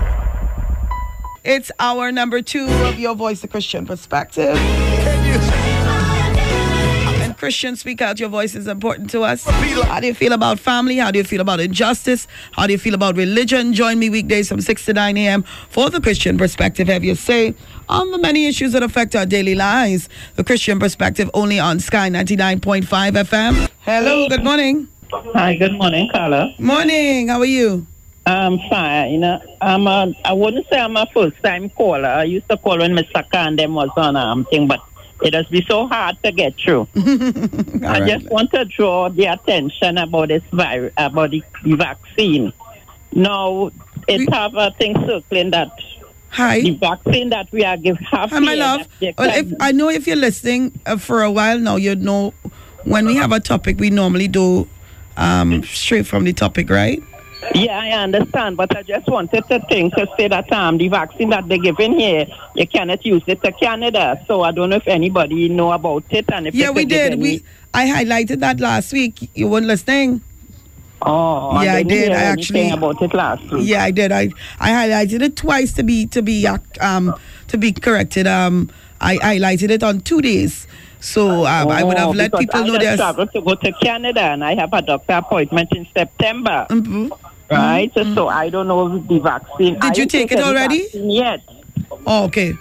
[1.44, 4.56] It's our number two of Your Voice, the Christian Perspective.
[7.24, 8.20] And Christians speak out.
[8.20, 9.46] Your voice is important to us.
[9.46, 10.98] How do you feel about family?
[10.98, 12.28] How do you feel about injustice?
[12.52, 13.74] How do you feel about religion?
[13.74, 15.44] Join me weekdays from 6 to 9 a.m.
[15.70, 16.88] for the Christian Perspective.
[16.88, 17.56] Have your say
[17.90, 20.10] on the many issues that affect our daily lives.
[20.36, 23.70] The Christian Perspective only on Sky 99.5 FM.
[23.82, 24.90] Hello, good morning.
[25.12, 26.54] Hi, good morning, Carla.
[26.60, 27.88] Morning, how are you?
[28.26, 29.12] I'm fine.
[29.12, 32.08] You know, I'm a, I wouldn't say I'm a first time caller.
[32.10, 33.30] I used to call when Mr.
[33.32, 34.82] Khan them was on um thing, but
[35.22, 36.88] it has been so hard to get through.
[36.96, 42.52] I just want to draw the attention about this virus, about the vaccine.
[43.14, 43.72] Now,
[44.08, 45.72] it have a thing circling that
[46.32, 46.62] Hi.
[46.62, 47.78] the vaccine that we are
[48.12, 48.88] have Hi, my love.
[49.02, 52.34] Well, if I know if you're listening uh, for a while now, you'd know
[52.84, 54.68] when we have a topic, we normally do
[55.18, 57.02] um, straight from the topic, right?
[57.54, 61.30] Yeah, I understand, but I just wanted to think to say that um the vaccine
[61.30, 62.26] that they're giving here,
[62.56, 64.20] you cannot use it to Canada.
[64.28, 67.14] So I don't know if anybody know about it and if Yeah, we did.
[67.14, 69.30] any- We I highlighted that last week.
[69.36, 70.22] You weren't listening.
[71.04, 72.12] Oh, yeah, I didn't did.
[72.12, 73.70] I actually about it last week.
[73.70, 74.12] Yeah, I did.
[74.12, 76.48] I I highlighted it twice to be to be
[76.82, 77.14] um
[77.48, 78.26] to be corrected.
[78.26, 80.66] Um, I highlighted it on two days,
[81.14, 82.98] so um, I would have Oh, let people I know there's.
[83.00, 86.68] traveled to go to Canada and I have a doctor appointment in September.
[86.70, 87.10] Mm-hmm.
[87.50, 89.78] Right, so I don't know if the vaccine.
[89.82, 90.86] I Did you take it already?
[90.94, 91.42] Yet.
[92.06, 92.54] Oh, okay.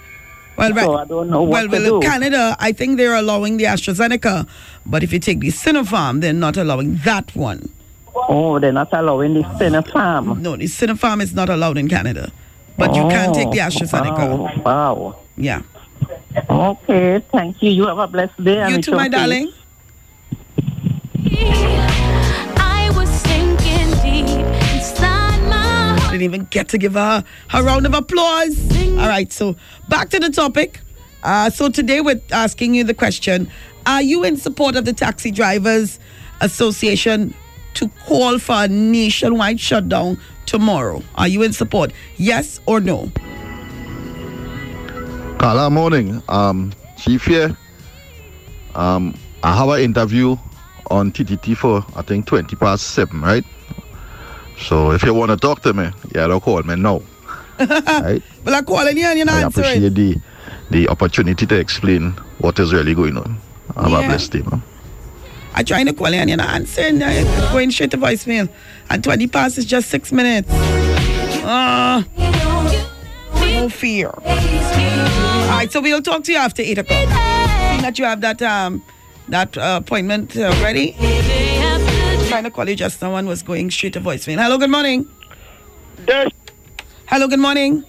[0.57, 0.85] Well, right.
[0.85, 1.99] So I don't know well, what to well.
[2.01, 4.47] Canada, I think they're allowing the AstraZeneca,
[4.85, 7.69] but if you take the Sinopharm, they're not allowing that one.
[8.15, 10.39] Oh, they're not allowing the Sinopharm.
[10.39, 12.31] No, the Sinopharm is not allowed in Canada,
[12.77, 14.63] but you can take the Oh, AstraZeneca.
[14.63, 14.95] Wow.
[14.95, 15.19] wow.
[15.35, 15.61] Yeah.
[16.57, 17.69] Okay, thank you.
[17.69, 18.67] You have a blessed day.
[18.67, 19.09] You it too, my be.
[19.11, 19.53] darling.
[22.57, 24.27] I was sinking deep
[24.73, 26.11] inside my heart.
[26.11, 28.57] Didn't even get to give her a round of applause.
[28.97, 29.55] All right, so
[29.87, 30.81] back to the topic.
[31.21, 33.51] Uh, so today we're asking you the question:
[33.85, 35.99] Are you in support of the Taxi Drivers
[36.41, 37.35] Association
[37.75, 41.03] to call for a nationwide shutdown tomorrow?
[41.13, 41.93] Are you in support?
[42.15, 43.11] Yes or no?
[45.39, 46.21] Carla, morning.
[46.29, 47.55] Um, Chief here.
[48.75, 50.35] Um, I have an interview
[50.89, 53.43] on TTT for I think 20 past 7, right?
[54.59, 57.01] So if you want to talk to me, yeah, don't call me now.
[57.59, 58.21] right?
[58.43, 60.15] Well, I'm calling you and you're not I appreciate the,
[60.71, 63.37] the opportunity to explain what is really going on.
[63.75, 63.99] Have Yeah.
[64.01, 64.63] a blessed day, man.
[65.53, 66.99] I'm trying to call you and you're not answering.
[66.99, 68.49] You're going straight to voicemail.
[68.89, 70.49] And 20 past is just six minutes.
[71.49, 72.03] Ah,
[73.57, 74.09] no fear.
[74.09, 77.07] All right, so we'll talk to you after 8 o'clock.
[77.09, 78.83] Seeing that you have that um
[79.29, 80.93] that uh, appointment uh, ready.
[82.29, 84.37] Trying to call you just someone was going straight to voicemail.
[84.43, 85.07] Hello, good morning.
[87.11, 87.83] Hello, good morning.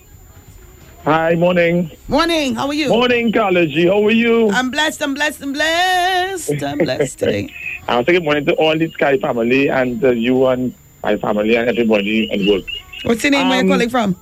[1.04, 1.90] Hi, morning.
[2.08, 2.88] Morning, how are you?
[2.88, 3.74] Morning, College.
[3.86, 4.50] How are you?
[4.50, 6.62] I'm blessed, I'm blessed, I'm blessed.
[6.62, 7.48] I'm blessed today.
[7.88, 11.16] I want to good morning to all the Sky family and uh, you and my
[11.16, 12.64] family and everybody at work.
[13.04, 13.48] What's your name?
[13.48, 14.16] Where you Um, calling from?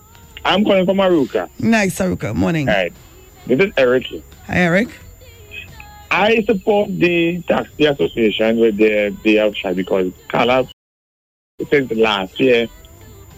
[0.47, 1.51] I'm calling from Arouca.
[1.59, 2.32] Nice, Arouca.
[2.32, 2.68] Morning.
[2.68, 2.92] All right.
[3.49, 4.07] This is Eric.
[4.47, 4.88] Hi, Eric.
[6.09, 10.68] I support the taxi association with the of strike because Carla,
[11.68, 12.68] since last year,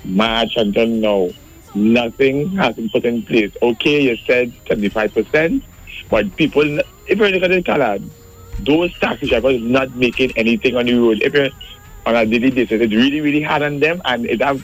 [0.04, 1.30] March until now,
[1.74, 3.52] nothing has been put in place.
[3.62, 5.62] Okay, you said 75%,
[6.10, 7.98] but people, if you look at it, Carla,
[8.60, 11.22] those taxi drivers not making anything on the road.
[11.22, 11.48] If you
[12.04, 14.62] on a daily basis, it's really, really hard on them and it have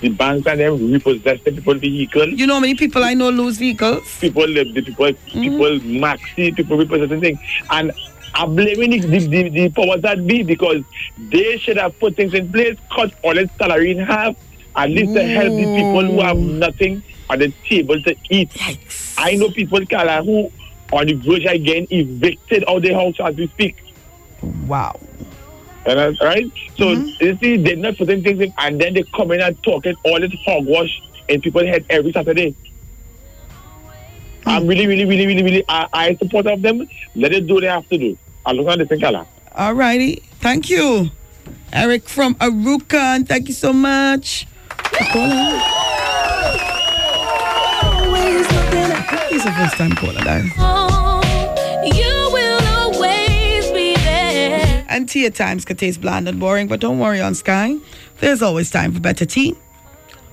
[0.00, 2.28] the banks and them repossess the people vehicle.
[2.28, 4.18] You know how many people I know lose vehicles?
[4.20, 5.40] People, the, the people, hmm?
[5.40, 7.38] people maxi, people repossessing things.
[7.70, 7.92] And
[8.34, 10.84] I'm blaming the, the, the, the powers that be because
[11.18, 14.36] they should have put things in place, cut all the salary in half,
[14.74, 16.58] at least to help the people who have hmm.
[16.58, 18.50] nothing on the table to eat.
[19.18, 20.52] I know people, Carla, who
[20.92, 23.76] on the verge getting evicted out of their house as we speak.
[24.66, 25.00] Wow.
[25.86, 26.50] And, right?
[26.76, 27.24] So, mm-hmm.
[27.24, 30.18] you see, they're not putting things in, and then they come in and talking all
[30.20, 32.54] this hogwash in people's head every Saturday.
[34.46, 34.68] I'm mm.
[34.68, 36.88] really, really, really, really, really, I, I support of them.
[37.14, 38.16] Let it do what they have to do.
[38.44, 39.26] I look at this color.
[39.54, 40.22] All righty.
[40.40, 41.10] Thank you.
[41.72, 43.26] Eric from Arouca.
[43.26, 44.46] Thank you so much.
[49.30, 50.75] He's a first time caller, guys.
[54.96, 57.76] And tea at times can taste bland and boring, but don't worry on Sky.
[58.20, 59.54] There's always time for better tea.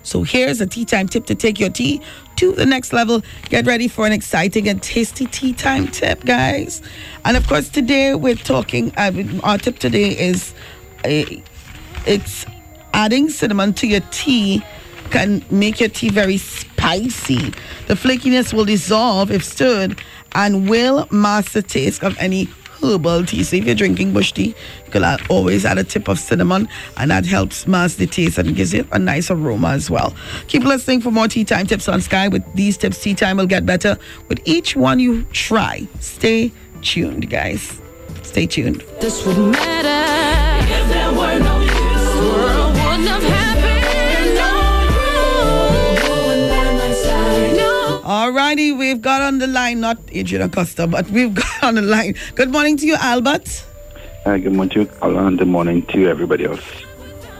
[0.04, 2.00] So here's a tea time tip to take your tea
[2.38, 3.24] to the next level.
[3.50, 6.82] Get ready for an exciting and tasty tea time tip, guys.
[7.26, 8.94] And of course, today we're talking.
[8.96, 9.12] Uh,
[9.44, 10.54] our tip today is
[11.04, 11.26] uh,
[12.08, 12.46] it's
[12.94, 14.64] adding cinnamon to your tea
[15.10, 17.50] can make your tea very spicy.
[17.88, 20.02] The flakiness will dissolve if stirred
[20.32, 22.48] and will mask the taste of any
[22.84, 23.44] herbal tea.
[23.44, 24.56] So if you're drinking bush tea,
[24.86, 26.68] you can always add a tip of cinnamon
[26.98, 30.14] and that helps mask the taste and gives it a nice aroma as well.
[30.48, 32.28] Keep listening for more tea time tips on Sky.
[32.28, 35.88] With these tips, tea time will get better with each one you try.
[36.00, 37.82] Stay tuned, guys.
[38.22, 38.82] Stay tuned.
[39.00, 40.53] This would matter
[48.24, 52.16] Alrighty, we've got on the line, not Adrian Acosta, but we've got on the line.
[52.36, 53.66] Good morning to you, Albert.
[54.26, 56.64] Uh, good morning to you, Carla, and good morning to everybody else.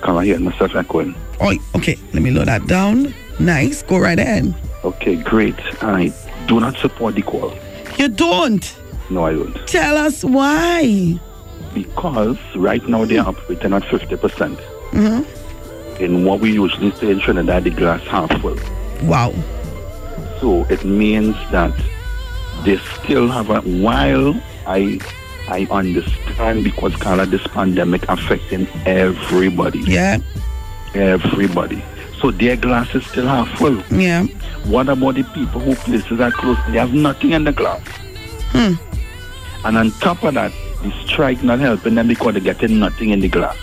[0.02, 1.16] Carla here, myself echoing.
[1.40, 3.16] Oh, okay, let me load that down.
[3.40, 4.54] Nice, go right in.
[4.84, 5.56] Okay, great.
[5.82, 6.12] I
[6.48, 7.54] do not support the call.
[7.98, 8.78] You don't?
[9.10, 9.66] No, I don't.
[9.66, 11.18] Tell us why.
[11.74, 14.60] Because right now they are operating at 50%.
[14.92, 18.58] hmm In what we usually say in Trinidad, the glass half full.
[19.04, 19.34] Wow.
[20.44, 21.74] So it means that
[22.66, 24.36] they still have a, while
[24.68, 25.00] I
[25.48, 29.80] I understand because Carla, this pandemic affecting everybody.
[29.80, 30.18] Yeah.
[30.96, 31.82] Everybody.
[32.20, 33.82] So their glass is still half full.
[33.90, 34.26] Yeah.
[34.66, 36.60] What about the people who places are closed?
[36.68, 37.88] They have nothing in the glass.
[38.52, 38.74] Hmm.
[39.66, 43.22] And on top of that, the strike not helping them because they're getting nothing in
[43.22, 43.56] the glass.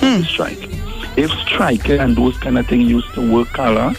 [0.00, 0.20] Hmm.
[0.20, 0.68] The strike.
[1.16, 3.94] If strike and those kind of things used to work, Carla,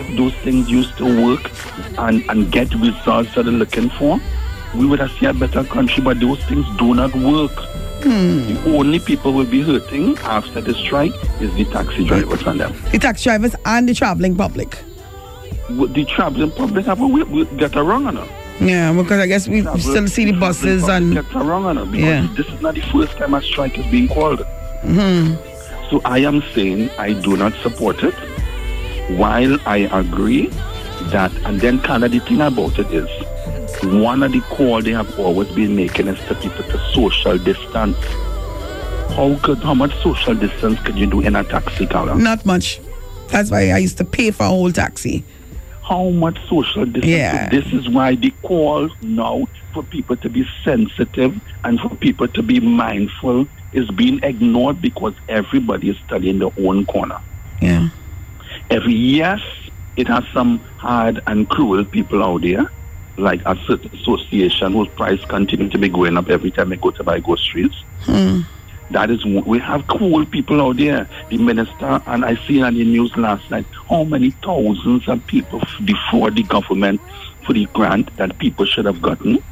[0.00, 1.50] if those things used to work
[1.98, 4.20] and, and get results that they're looking for,
[4.74, 7.52] we would have seen a better country, but those things do not work.
[8.02, 8.46] Hmm.
[8.64, 12.74] The only people will be hurting after the strike is the taxi drivers and them.
[12.92, 14.78] The taxi drivers and the traveling public.
[15.68, 18.28] The traveling public have a we, we get a wrong on them.
[18.60, 21.14] Yeah, because I guess we still see the buses and.
[21.14, 22.34] Get a wrong on them because Yeah.
[22.36, 24.40] this is not the first time a strike is being called.
[24.82, 25.34] hmm
[25.90, 28.14] So I am saying I do not support it.
[29.08, 30.46] While I agree
[31.10, 33.08] that, and then kind of the thing about it is,
[33.82, 37.96] one of the call they have always been making is to people to social distance.
[39.14, 42.14] How could, how much social distance could you do in a taxi car?
[42.14, 42.80] Not much.
[43.28, 45.24] That's why I used to pay for a whole taxi.
[45.82, 47.06] How much social distance?
[47.06, 47.48] Yeah.
[47.48, 52.42] This is why the call now for people to be sensitive and for people to
[52.42, 57.20] be mindful is being ignored because everybody is studying their own corner.
[57.60, 57.88] Yeah.
[58.70, 59.40] Every yes,
[59.96, 62.70] it has some hard and cruel people out there,
[63.16, 66.90] like a certain association whose price continue to be going up every time they go
[66.92, 67.72] to buy groceries.
[68.02, 68.42] Hmm.
[68.92, 71.08] That is, we have cool people out there.
[71.28, 75.62] The minister, and I seen on the news last night, how many thousands of people
[75.84, 77.00] before the government
[77.44, 79.42] for the grant that people should have gotten.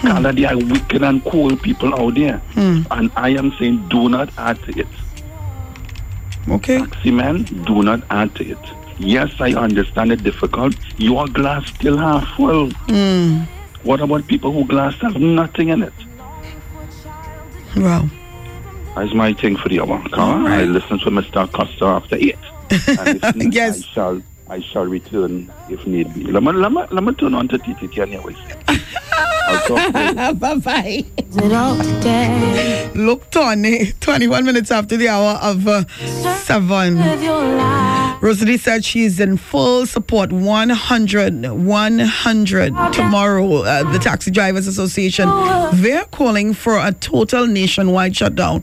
[0.00, 2.38] Carla, there are wicked and cool people out there.
[2.54, 2.82] Hmm.
[2.90, 4.88] And I am saying, do not add to it.
[6.48, 6.78] Okay.
[6.78, 8.58] Taxi man, do not add to it.
[8.98, 10.74] Yes, I understand it difficult.
[10.98, 12.70] Your glass still half full.
[12.88, 13.42] Hmm.
[13.82, 15.92] What about people who glass have nothing in it?
[17.76, 18.08] Wow.
[18.94, 20.02] That's my thing for the hour.
[20.10, 20.48] Carla.
[20.48, 21.50] I listen to Mr.
[21.52, 22.38] Costa after eight.
[22.98, 23.82] And if Yes.
[23.84, 26.24] I shall, I shall return if need be.
[26.24, 27.86] Let me, let me, let me turn on to to you.
[30.34, 31.04] bye bye.
[32.94, 36.96] Look, Tony, 21 minutes after the hour of uh, 7.
[38.20, 43.62] Rosalie said she's in full support 100, 100 tomorrow.
[43.62, 45.28] Uh, the Taxi Drivers Association,
[45.74, 48.62] they're calling for a total nationwide shutdown,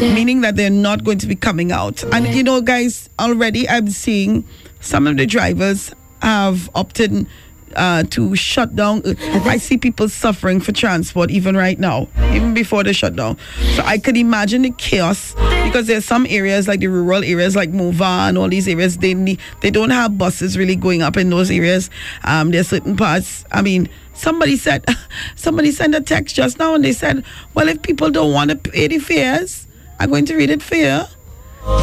[0.00, 2.02] meaning that they're not going to be coming out.
[2.14, 4.44] And you know, guys, already I'm seeing
[4.80, 7.26] some of the drivers have opted
[7.74, 9.02] uh, to shut down.
[9.44, 13.36] I see people suffering for transport even right now, even before the shutdown.
[13.74, 17.70] So I could imagine the chaos because there's some areas like the rural areas like
[17.70, 21.30] Mova and all these areas they need, they don't have buses really going up in
[21.30, 21.90] those areas.
[22.24, 23.44] Um, there's certain parts.
[23.52, 24.84] I mean, somebody said
[25.36, 27.24] somebody sent a text just now and they said,
[27.54, 29.66] well, if people don't want to pay the fares,
[29.98, 31.02] I'm going to read it for you.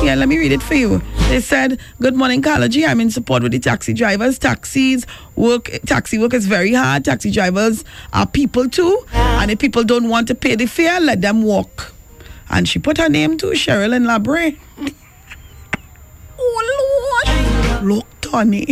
[0.03, 1.01] Yeah, let me read it for you.
[1.29, 2.85] They said, Good morning, Carla G.
[2.85, 4.39] I'm in support with the taxi drivers.
[4.39, 5.05] Taxis
[5.35, 7.03] work taxi work is very hard.
[7.05, 9.05] Taxi drivers are people too.
[9.13, 11.93] And if people don't want to pay the fare, let them walk.
[12.49, 14.57] And she put her name to Cheryl and Labre.
[16.39, 17.83] oh Lord.
[17.83, 18.65] Look, Tony.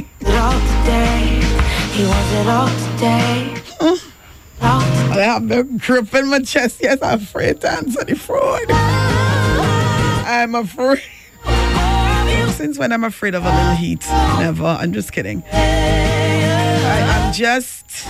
[1.94, 3.54] He wants it all today.
[5.14, 6.78] I have the grip in my chest.
[6.82, 8.62] Yes, I'm afraid to answer the fraud.
[10.26, 11.02] I'm afraid.
[12.52, 14.06] Since when I'm afraid of a little heat?
[14.40, 14.66] Never.
[14.66, 15.44] I'm just kidding.
[15.52, 18.08] I, I'm just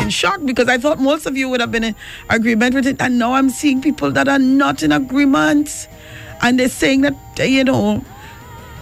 [0.00, 1.96] in shock because I thought most of you would have been in
[2.28, 3.00] agreement with it.
[3.00, 5.88] And now I'm seeing people that are not in agreement.
[6.42, 8.04] And they're saying that, you know,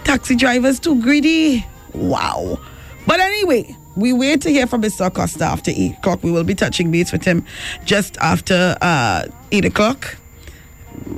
[0.03, 1.65] taxi drivers too greedy.
[1.93, 2.59] Wow.
[3.07, 5.07] But anyway, we wait to hear from Mr.
[5.07, 6.23] Acosta after 8 o'clock.
[6.23, 7.45] We will be touching base with him
[7.83, 10.18] just after uh, 8 o'clock.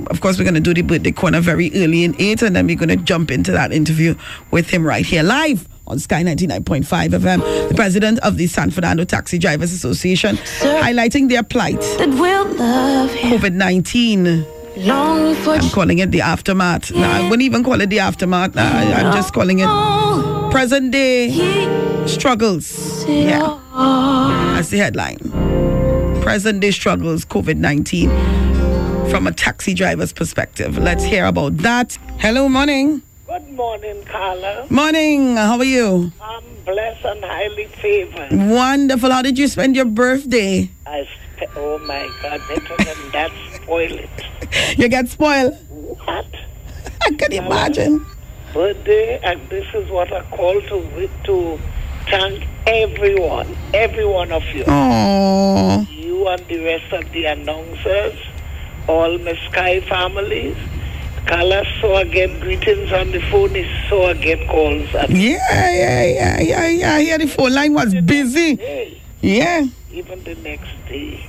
[0.08, 2.66] Of course, we're going to do the birthday corner very early in 8, and then
[2.66, 4.14] we're going to jump into that interview
[4.50, 7.68] with him right here live on Sky 99.5 FM.
[7.68, 11.80] The president of the San Fernando Taxi Drivers Association highlighting their plight.
[13.18, 14.46] COVID 19.
[14.74, 16.92] I'm calling it the aftermath.
[16.92, 18.54] No, I wouldn't even call it the aftermath.
[18.54, 19.68] No, I, am just calling it
[20.50, 21.30] present day
[22.06, 23.06] struggles.
[23.06, 23.58] Yeah.
[24.54, 25.18] That's the headline.
[26.22, 28.10] Present day struggles, COVID 19,
[29.12, 30.78] from a taxi driver's perspective.
[30.78, 31.98] Let's hear about that.
[32.18, 33.02] Hello, morning.
[33.26, 34.66] Good morning, Carla.
[34.70, 35.36] Morning.
[35.36, 36.10] How are you?
[36.22, 38.32] I'm blessed and highly favored.
[38.32, 39.10] Wonderful.
[39.10, 40.70] How did you spend your birthday?
[40.86, 44.08] I sp- oh my God, better than that, spoil it.
[44.78, 45.58] You get spoiled?
[45.68, 46.26] What?
[47.02, 48.06] I can imagine.
[48.54, 51.60] Birthday, and this is what I call to to
[52.08, 54.64] thank everyone, every one of you.
[54.66, 55.86] Oh.
[55.90, 58.18] You and the rest of the announcers,
[58.88, 60.56] all my Sky families.
[61.26, 61.64] Carla,
[61.94, 63.54] I get greetings on the phone,
[63.88, 64.92] so I get calls.
[64.94, 66.98] And Yeah, yeah, yeah, yeah, yeah.
[66.98, 68.58] Yeah, the phone line was busy.
[69.20, 69.66] Yeah.
[69.92, 71.24] even the next day.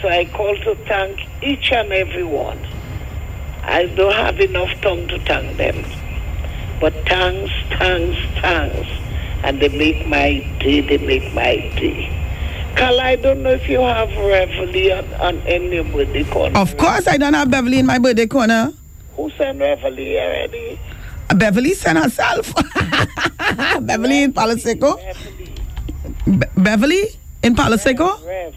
[0.00, 2.58] So I call to thank each and every one.
[3.62, 5.84] I don't have enough tongue to thank them.
[6.80, 8.88] But thanks, thanks, thanks.
[9.44, 12.21] And they make my day, they make my day.
[12.76, 16.58] Carl, I don't know if you have Reveille on, on any birthday corner.
[16.58, 18.72] Of course, I don't have Beverly in my birthday corner.
[19.16, 20.78] Who sent Reveille already?
[21.34, 22.52] Beverly sent herself.
[23.80, 24.96] Beverly in Palo Seco.
[26.26, 27.04] Be- Beverly
[27.42, 28.18] in Palo Seco?
[28.26, 28.54] Rev.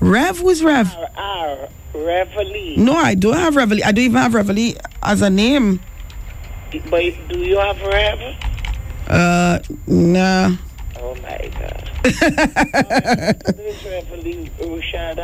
[0.00, 0.38] Rev?
[0.38, 0.94] Who's Rev?
[0.94, 2.76] R, R, Reveille.
[2.78, 3.84] No, I don't have Reveille.
[3.84, 5.80] I don't even have Reveille as a name.
[6.88, 8.36] But do you have Rev?
[9.08, 10.56] Uh, nah.
[11.02, 11.90] Oh my God.
[12.04, 12.20] This
[13.84, 15.18] Reveille Rushad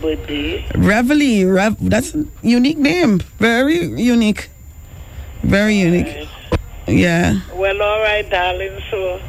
[0.00, 0.66] birthday.
[0.74, 1.46] Reveille.
[1.50, 1.76] Rev.
[1.80, 3.20] That's a unique name.
[3.38, 4.50] Very unique.
[5.42, 6.28] Very unique.
[6.86, 7.40] Yeah.
[7.54, 8.78] Well, all right, darling.
[8.90, 9.20] So,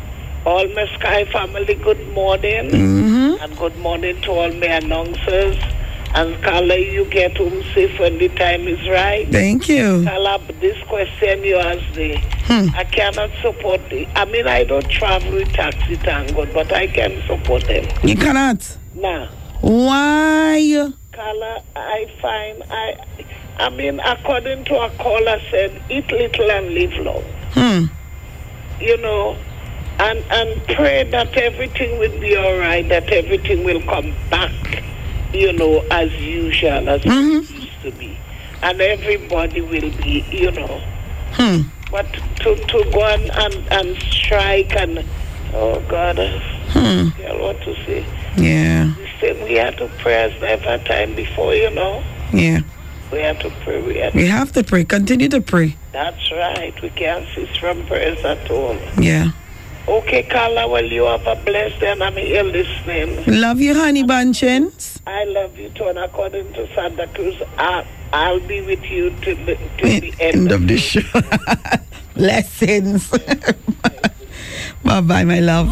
[0.46, 2.70] all my Sky family, good morning.
[2.72, 3.42] Mhm.
[3.42, 5.56] And good morning to all my announcers.
[6.18, 9.32] And Carla, you get home safe when the time is right.
[9.32, 10.04] Thank you.
[10.04, 12.70] Carla, this question you asked me, Hmm.
[12.76, 14.08] I cannot support the.
[14.16, 17.86] I mean, I don't travel with taxi, tango, but I can support them.
[18.04, 18.78] You cannot.
[18.96, 19.28] Now,
[19.62, 20.92] Why?
[21.12, 22.96] Carla, I find I.
[23.60, 27.24] I mean, according to a caller said, eat little and live long.
[27.52, 27.86] Hmm.
[28.80, 29.36] you know,
[30.00, 34.84] and and pray that everything will be all right, that everything will come back,
[35.34, 38.18] you know, as usual, as it used to be,
[38.64, 40.82] and everybody will be, you know.
[41.34, 41.62] Hmm.
[41.92, 42.12] But
[42.42, 45.04] to to go and and, and strike and
[45.54, 46.18] oh God,
[46.70, 47.10] Hmm.
[47.20, 48.06] yeah, what to say?
[48.38, 48.94] Yeah.
[48.98, 52.04] Listen, we have to pray as never time before, you know.
[52.34, 52.60] Yeah.
[53.12, 53.82] We have to pray.
[53.82, 54.84] We have We have to pray.
[54.84, 55.78] Continue to pray.
[55.94, 56.74] That's right.
[56.82, 58.78] We can't cease from prayers at all.
[59.00, 59.32] Yeah.
[59.88, 63.24] Okay, Carla, well, you have a blessed day, and I'm here listening.
[63.40, 65.00] Love you, honey bunchins.
[65.08, 69.38] I love you too, and according to Santa Cruz, I, I'll be with you till
[69.46, 70.36] the, till the end.
[70.36, 71.02] End of the show.
[72.16, 73.10] Blessings.
[74.84, 75.68] bye bye, my love.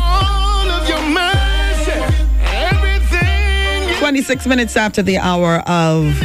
[4.00, 6.16] 26 minutes after the hour of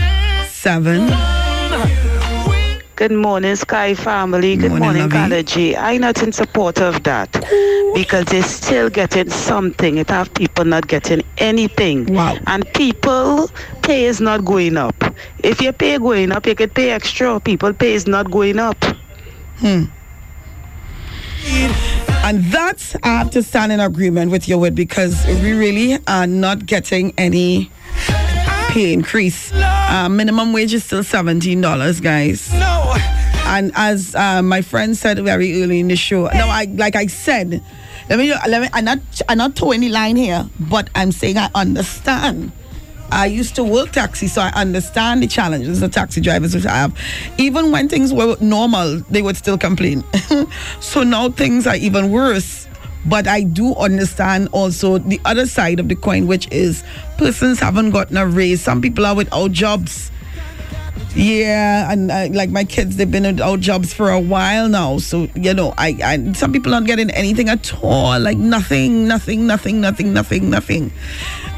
[0.51, 1.40] 7.
[3.01, 4.57] Good morning, Sky family.
[4.57, 5.75] Good morning, Carla G.
[5.75, 7.33] I not in support of that
[7.95, 9.97] because they're still getting something.
[9.97, 12.13] It have people not getting anything.
[12.13, 12.37] Wow.
[12.47, 13.49] And people
[13.81, 15.03] pay is not going up.
[15.43, 17.41] If your pay going up, you could pay extra.
[17.41, 18.77] People pay is not going up.
[19.61, 19.85] Hmm.
[22.23, 26.27] And that's I have to stand in agreement with you with because we really are
[26.27, 27.71] not getting any
[28.69, 29.51] pay increase.
[29.55, 32.53] Uh, minimum wage is still seventeen dollars, guys.
[32.53, 32.80] No.
[33.51, 37.09] And as uh, my friend said very early in the show, no, I like I
[37.09, 37.61] said,
[38.09, 38.69] let me let me.
[38.73, 42.53] I'm not I'm not towing the line here, but I'm saying I understand.
[43.11, 46.97] I used to work taxi, so I understand the challenges the taxi drivers would have.
[47.39, 50.05] Even when things were normal, they would still complain.
[50.81, 52.69] so now things are even worse.
[53.07, 56.85] But I do understand also the other side of the coin, which is
[57.19, 58.61] persons haven't gotten a raise.
[58.61, 60.13] Some people are without jobs.
[61.15, 64.99] Yeah, and uh, like my kids, they've been without jobs for a while now.
[64.99, 68.21] So you know, I, I some people aren't getting anything at all.
[68.21, 70.93] Like nothing, nothing, nothing, nothing, nothing, nothing.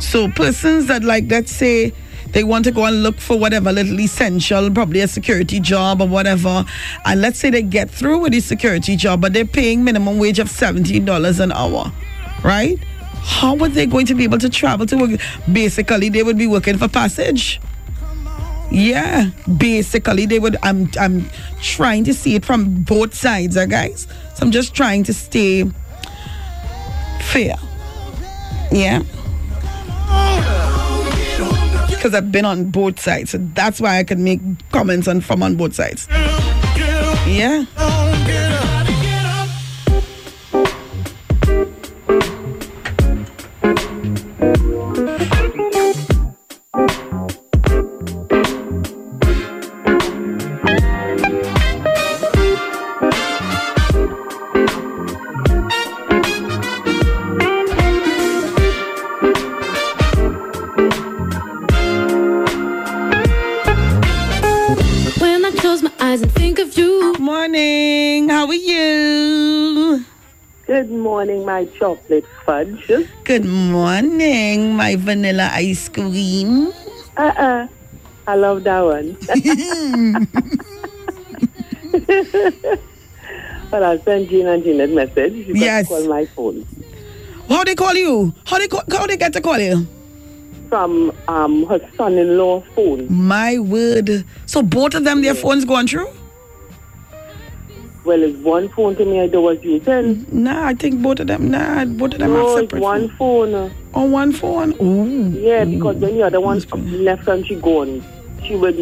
[0.00, 1.92] So persons that like, let's say
[2.28, 6.08] they want to go and look for whatever little essential, probably a security job or
[6.08, 6.64] whatever,
[7.04, 10.38] and let's say they get through with the security job, but they're paying minimum wage
[10.38, 11.92] of seventeen dollars an hour,
[12.42, 12.78] right?
[13.24, 15.20] How are they going to be able to travel to work?
[15.52, 17.60] Basically, they would be working for passage.
[18.72, 20.56] Yeah, basically they would.
[20.62, 21.28] I'm I'm
[21.60, 24.06] trying to see it from both sides, uh, guys.
[24.34, 25.64] So I'm just trying to stay
[27.20, 27.56] fair.
[28.70, 29.02] Yeah.
[31.90, 34.40] Because I've been on both sides, so that's why I can make
[34.72, 36.08] comments on from on both sides.
[36.10, 37.66] Yeah.
[67.56, 68.30] Morning.
[68.30, 70.02] How are you?
[70.66, 72.90] Good morning, my chocolate fudge.
[73.24, 76.72] Good morning, my vanilla ice cream.
[77.14, 77.68] Uh-uh.
[78.26, 79.18] I love that one.
[83.70, 85.34] but I'll send Jean and Jeanette message.
[85.34, 85.88] You Yes.
[85.88, 86.66] call my phone.
[87.50, 88.32] How they call you?
[88.46, 89.86] How they call, how they get to call you?
[90.70, 93.08] From um her son-in-law phone.
[93.12, 94.24] My word.
[94.46, 96.08] So both of them, their phones going through?
[98.04, 100.26] Well, it's one phone to me I do was using.
[100.32, 101.50] Nah, I think both of them.
[101.50, 102.82] Nah, both of them no, are it's separate.
[102.82, 103.72] one phone.
[103.94, 104.74] On one phone.
[104.82, 105.30] Ooh.
[105.38, 106.60] Yeah, because when the other one
[107.04, 108.02] left and she gone,
[108.44, 108.74] she will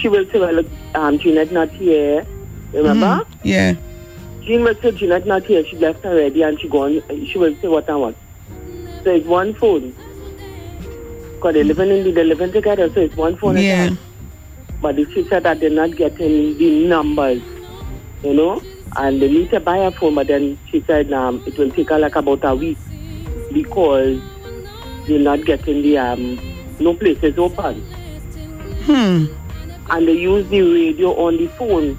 [0.00, 0.64] she will say, well,
[0.96, 2.26] um, Jeanette not here.
[2.72, 3.06] Remember?
[3.24, 3.26] Mhm.
[3.44, 3.74] Yeah.
[4.42, 5.64] Jean will say Jeanette not here.
[5.64, 7.00] She left already and she gone.
[7.30, 8.16] She will say what I want.
[9.04, 9.94] So it's one phone.
[11.36, 13.56] Because they're living in the, they're living together, so it's one phone.
[13.56, 13.90] Yeah.
[14.82, 17.40] But she said that they're not getting the numbers,
[18.24, 18.62] you know.
[18.96, 21.90] And they need to buy a phone, but then she said um, it will take
[21.90, 22.78] her like about a week
[23.52, 24.20] because
[25.06, 26.38] they're not getting the um,
[26.78, 27.80] no places open.
[28.84, 29.26] Hmm.
[29.90, 31.98] And they use the radio on the phone.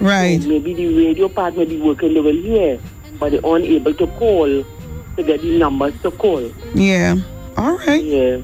[0.00, 0.40] Right.
[0.42, 2.78] So maybe the radio part may be working, they will hear,
[3.18, 6.50] but they're unable to call to get the numbers to call.
[6.74, 7.16] Yeah.
[7.56, 8.04] All right.
[8.04, 8.40] Yeah.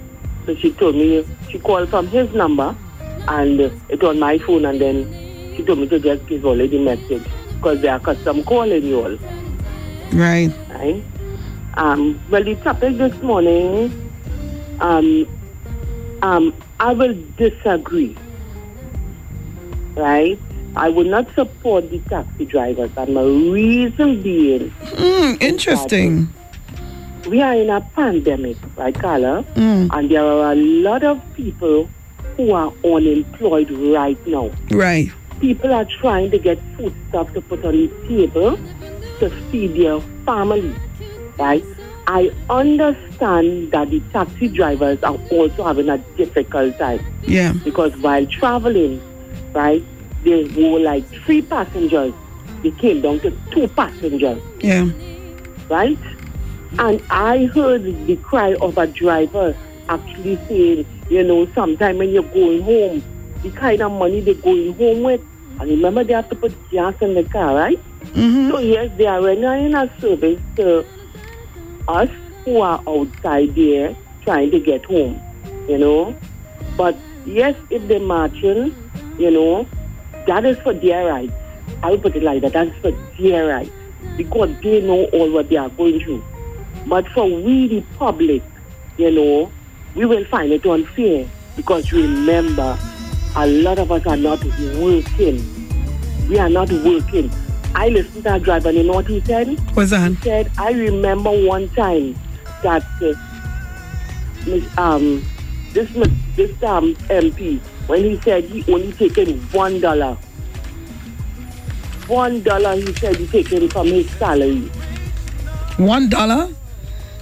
[0.47, 2.75] So she told me she called from his number
[3.29, 5.30] and it on my phone and then
[5.61, 7.23] she told me to just give all the message
[7.57, 9.19] because they are custom calling you all.
[10.13, 10.51] Right.
[10.71, 11.03] Right?
[11.75, 13.93] Um, well, the topic this morning,
[14.81, 15.27] um,
[16.23, 18.17] um, I will disagree.
[19.95, 20.39] Right?
[20.77, 25.35] I will not support the taxi drivers, and my reason being, Hmm.
[25.41, 26.29] Interesting.
[27.29, 29.45] we are in a pandemic, right, Carla?
[29.57, 29.91] Mm.
[29.93, 31.89] And there are a lot of people
[32.37, 34.51] who are unemployed right now.
[34.71, 35.11] Right.
[35.41, 38.59] People are trying to get food stuff to put on the table
[39.21, 40.75] to feed their family,
[41.39, 41.65] right?
[42.07, 47.53] I understand that the taxi drivers are also having a difficult time Yeah.
[47.65, 49.01] because while traveling,
[49.55, 49.83] right,
[50.25, 52.13] there were like three passengers.
[52.63, 54.43] They came down to two passengers.
[54.61, 54.89] Yeah.
[55.71, 55.99] right?
[56.79, 59.55] And I heard the cry of a driver
[59.89, 63.03] actually saying, you know, sometime when you're going home,
[63.43, 65.21] the kind of money they're going home with,
[65.61, 67.79] and remember they have to put gas in the car, right?
[68.15, 68.51] Mm-hmm.
[68.51, 70.87] So yes, they are rendering a service to
[71.87, 72.09] us
[72.45, 75.21] who are outside there trying to get home,
[75.69, 76.17] you know.
[76.77, 76.97] But
[77.27, 78.75] yes, if they're marching,
[79.19, 79.67] you know,
[80.27, 81.33] that is for their rights.
[81.83, 82.53] I put it like that.
[82.55, 83.71] That is for their rights
[84.17, 86.25] because they know all what they are going through.
[86.87, 88.43] But for we, the public,
[88.97, 89.53] you know,
[89.95, 92.79] we will find it unfair because remember,
[93.37, 95.45] a lot of us are not working.
[96.29, 97.31] We are not working.
[97.75, 99.59] I listened to a driver, and you know what he said?
[99.75, 100.11] What's that?
[100.11, 102.19] He said, I remember one time
[102.63, 105.25] that uh, um,
[105.73, 105.89] this
[106.37, 110.15] this um, MP, when he said he only taken one dollar,
[112.09, 114.63] one dollar he said he taken from his salary.
[115.77, 116.49] One dollar?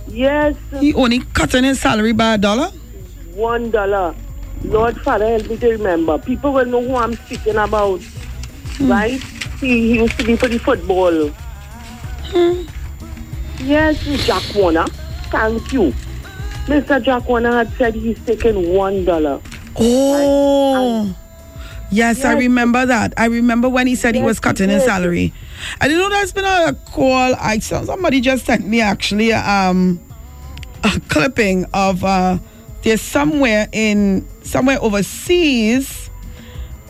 [0.08, 0.56] Yes.
[0.80, 2.70] He only cutting his salary by a dollar?
[3.34, 4.14] One dollar.
[4.64, 6.18] Lord Father, help me to remember.
[6.18, 8.00] People will know who I'm speaking about,
[8.80, 9.20] right?
[9.60, 11.30] He, he used to be for the football.
[13.60, 14.86] Yes, Jack Warner.
[15.30, 15.92] Thank you.
[16.66, 17.02] Mr.
[17.02, 19.40] Jack Warner had said he's taking one dollar.
[19.76, 21.16] Oh.
[21.90, 23.14] Yes, I remember that.
[23.16, 25.32] I remember when he said he Yes, was he cutting his salary.
[25.80, 27.34] I didn't know there's been a call.
[27.36, 29.98] I saw somebody just sent me actually um
[30.84, 32.38] a clipping of uh
[32.82, 36.10] there's somewhere in somewhere overseas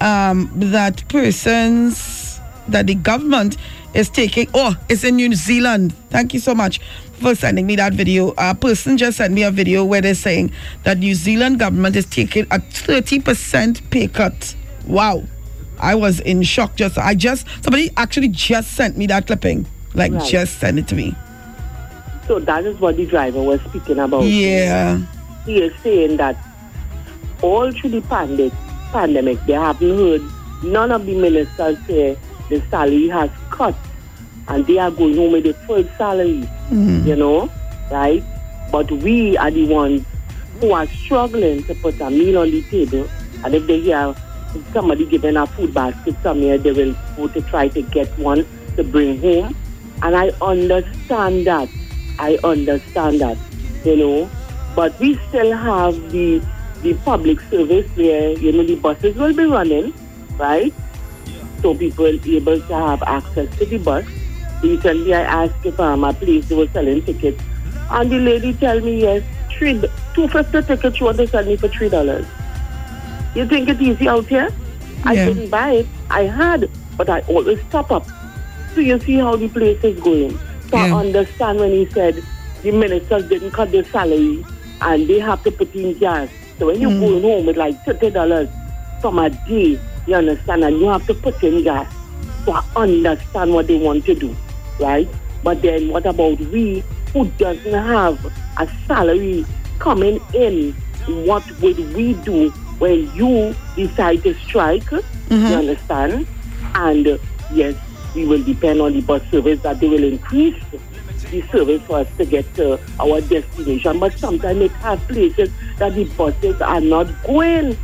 [0.00, 3.56] um that persons that the government
[3.94, 5.92] is taking oh it's in New Zealand.
[6.11, 6.80] Thank you so much
[7.20, 8.32] for sending me that video.
[8.38, 10.52] A person just sent me a video where they're saying
[10.84, 14.54] that New Zealand government is taking a 30% pay cut.
[14.86, 15.24] Wow.
[15.80, 19.66] I was in shock just I just somebody actually just sent me that clipping.
[19.94, 20.24] Like Right.
[20.30, 21.14] just send it to me.
[22.28, 24.22] So that is what the driver was speaking about.
[24.24, 24.98] Yeah.
[25.46, 26.36] He is saying that
[27.43, 28.53] all through the pandemic,
[28.93, 30.22] pandemic, they haven't heard
[30.62, 32.16] none of the ministers say
[32.49, 33.74] the salary has cut
[34.49, 37.07] and they are going home with the full salary, Mhm.
[37.07, 37.51] you know,
[37.91, 38.22] right?
[38.72, 40.03] But we are the ones
[40.61, 43.07] who are struggling to put a meal on the table.
[43.45, 44.14] And if they hear
[44.72, 48.45] somebody giving a food basket somewhere, they will go to try to get one
[48.76, 49.55] to bring home.
[50.03, 51.68] And I understand that.
[52.18, 53.36] I understand that,
[53.84, 54.30] you know.
[54.74, 56.41] But we still have the
[56.83, 59.93] the public service where, you know, the buses will be running,
[60.39, 60.72] right?
[61.62, 64.05] So people will be able to have access to the bus.
[64.62, 67.43] Recently I asked if um, a place they were selling tickets.
[67.91, 69.81] And the lady tell me, yes, three,
[70.14, 72.26] two fifty tickets want to sell me for three dollars.
[73.35, 74.51] You think it's easy out here?
[75.05, 75.26] I Yeah.
[75.26, 75.87] didn't buy it.
[76.11, 78.07] I had, but I always top up.
[78.74, 80.39] So you see how the place is going.
[80.70, 82.22] So I understand when he said
[82.62, 84.45] the ministers didn't cut their salary
[84.81, 86.29] and they have to put in gas.
[86.59, 88.48] So when you're going home with like thirty dollars
[89.00, 91.92] from a day, you understand, and you have to put in gas.
[92.44, 94.34] So I understand what they want to do,
[94.80, 95.09] right?
[95.44, 96.82] But then what about we
[97.12, 98.24] who doesn't have
[98.59, 99.44] a salary
[99.78, 100.72] coming in?
[101.26, 104.90] What would we do when you decide to strike?
[104.92, 106.26] You understand?
[106.74, 107.18] And uh,
[107.52, 107.74] yes,
[108.14, 110.56] we will depend on the bus service that they will increase
[111.31, 113.99] the service for us to get to our destination.
[113.99, 117.76] But sometimes it have places that the buses are not going.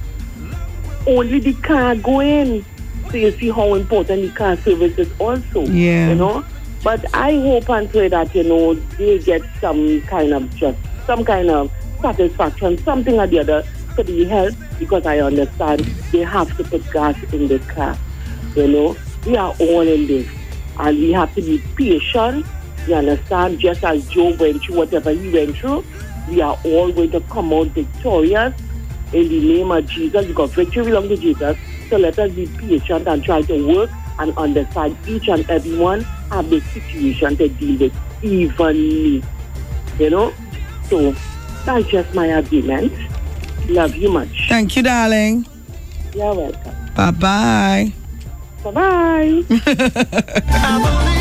[1.06, 2.64] Only the car going.
[3.10, 5.62] So you see how important the car service is also.
[5.66, 6.08] Yeah.
[6.10, 6.44] You know?
[6.82, 11.24] But I hope and pray that, you know, they get some kind of just some
[11.24, 11.70] kind of
[12.00, 13.62] satisfaction, something or the other
[13.94, 15.80] for the health because I understand
[16.12, 17.96] they have to put gas in the car.
[18.56, 18.96] You know?
[19.26, 20.28] We are all in this.
[20.78, 22.44] And we have to be patient.
[22.86, 23.60] You understand?
[23.60, 25.84] Just as Joe went through whatever he went through,
[26.28, 28.54] we are all going to come out victorious
[29.12, 31.56] in the name of Jesus because victory belongs to Jesus.
[31.88, 36.50] So let us be patient and try to work and understand each and everyone have
[36.50, 39.22] the situation to deal with, even me.
[39.98, 40.34] You know?
[40.88, 41.14] So
[41.64, 42.92] that's just my argument.
[43.68, 44.48] Love you much.
[44.48, 45.46] Thank you, darling.
[46.14, 46.74] You're welcome.
[46.94, 47.92] Bye bye.
[48.62, 51.20] Bye bye.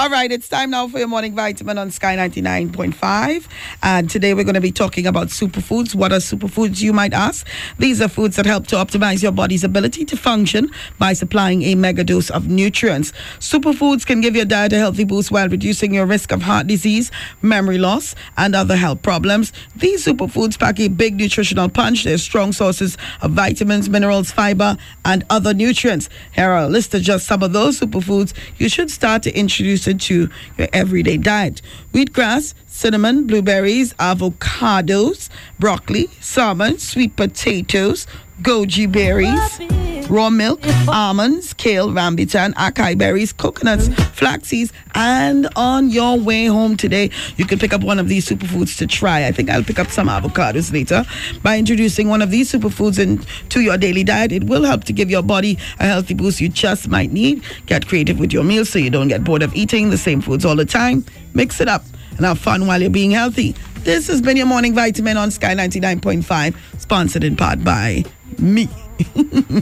[0.00, 3.46] All right, it's time now for your morning vitamin on Sky 99.5.
[3.82, 5.94] And today we're going to be talking about superfoods.
[5.94, 7.46] What are superfoods, you might ask?
[7.78, 11.74] These are foods that help to optimize your body's ability to function by supplying a
[11.74, 13.12] mega dose of nutrients.
[13.40, 17.10] Superfoods can give your diet a healthy boost while reducing your risk of heart disease,
[17.42, 19.52] memory loss, and other health problems.
[19.76, 22.04] These superfoods pack a big nutritional punch.
[22.04, 26.08] They're strong sources of vitamins, minerals, fiber, and other nutrients.
[26.32, 29.89] Here are a list of just some of those superfoods you should start to introduce
[29.94, 30.28] to
[30.58, 31.62] your everyday diet.
[31.92, 35.28] Wheatgrass, cinnamon, blueberries, avocados,
[35.58, 38.06] broccoli, salmon, sweet potatoes,
[38.42, 46.18] goji berries, raw milk, almonds, kale, rambutan, acai berries, coconuts, flax seeds, and on your
[46.18, 49.26] way home today, you can pick up one of these superfoods to try.
[49.26, 51.04] I think I'll pick up some avocados later.
[51.42, 55.10] By introducing one of these superfoods into your daily diet, it will help to give
[55.10, 57.44] your body a healthy boost you just might need.
[57.66, 60.44] Get creative with your meals so you don't get bored of eating the same foods
[60.44, 61.04] all the time.
[61.34, 61.84] Mix it up
[62.16, 63.54] and have fun while you're being healthy.
[63.82, 68.04] This has been your morning vitamin on Sky 99.5, sponsored in part by
[68.38, 68.68] me.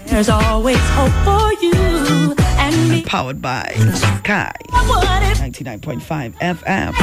[0.07, 3.03] There's always hope for you and me.
[3.05, 3.73] Powered by
[4.19, 6.95] Sky 99.5 FM.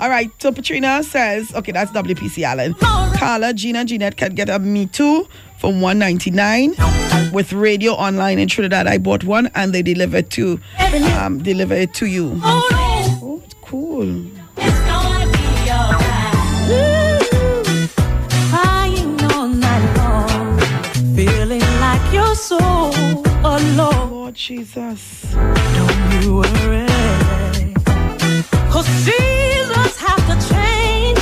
[0.00, 2.72] All right, so Patrina says, okay, that's WPC Allen.
[2.74, 5.28] Carla, Gina, Jeanette can get a Me Too
[5.58, 6.74] for 199
[7.32, 8.86] with radio online in Trinidad.
[8.86, 10.58] I bought one and they deliver to
[11.18, 12.40] um, deliver it to you.
[12.42, 14.24] Oh, it's cool.
[24.30, 25.26] Lord Jesus.
[25.32, 26.86] Don't you worry.
[28.70, 31.18] Cause seasons have to change.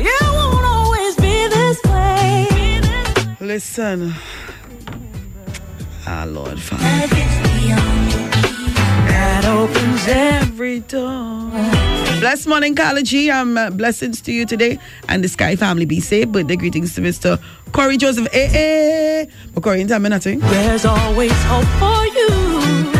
[0.00, 2.76] It won't always be this way.
[3.38, 4.12] Listen.
[6.08, 8.13] Ah, Lord, Father.
[9.08, 11.50] That opens every door.
[12.20, 13.14] Blessed morning, College.
[13.28, 14.78] Um, uh, blessings to you today
[15.08, 15.84] and the Sky family.
[15.84, 16.28] Be safe.
[16.28, 17.38] Birthday greetings to Mr.
[17.72, 18.28] Corey Joseph.
[18.32, 19.26] Eh, eh.
[19.52, 20.38] But Corey, in time, nothing.
[20.38, 22.93] There's always hope for you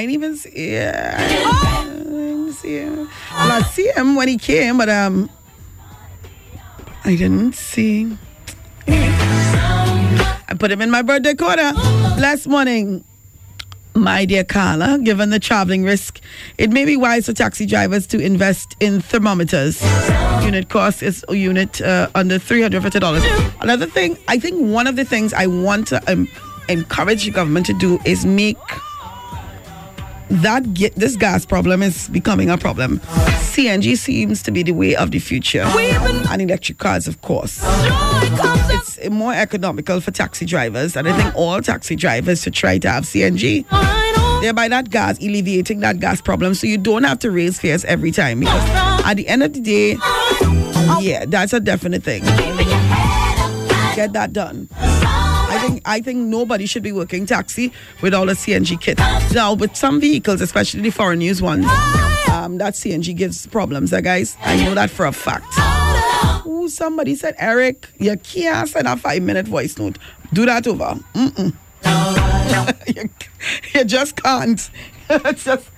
[0.00, 0.72] I ain't even see.
[0.76, 2.96] Yeah, I didn't see him.
[2.96, 5.28] Well, I see him when he came, but um,
[7.04, 8.16] I didn't see.
[8.88, 11.72] I put him in my birthday quarter
[12.18, 13.04] last morning.
[13.94, 16.18] My dear Carla, given the traveling risk,
[16.56, 19.82] it may be wise for taxi drivers to invest in thermometers.
[20.42, 23.60] Unit cost is a unit uh, under $350.
[23.60, 26.26] Another thing, I think one of the things I want to um,
[26.70, 28.56] encourage the government to do is make
[30.30, 30.64] that
[30.96, 33.00] this gas problem is becoming a problem.
[33.50, 37.60] CNG seems to be the way of the future, and electric cars, of course.
[37.64, 42.90] It's more economical for taxi drivers, and I think all taxi drivers should try to
[42.90, 43.66] have CNG.
[44.40, 48.10] Thereby, that gas alleviating that gas problem, so you don't have to raise fares every
[48.10, 48.40] time.
[48.40, 48.70] Because
[49.04, 49.96] at the end of the day,
[51.00, 52.22] yeah, that's a definite thing.
[53.96, 54.68] Get that done.
[55.84, 57.72] I think nobody should be working taxi
[58.02, 58.98] without a CNG kit.
[59.32, 61.66] Now, with some vehicles, especially the foreign use ones,
[62.30, 64.36] um, that CNG gives problems, uh, guys.
[64.40, 65.46] I know that for a fact.
[66.46, 69.98] Ooh, somebody said, Eric, you can't send a five minute voice note.
[70.32, 70.98] Do that over.
[71.14, 71.54] Mm-mm.
[72.96, 73.10] you,
[73.74, 74.70] you just can't.
[75.10, 75.70] it's just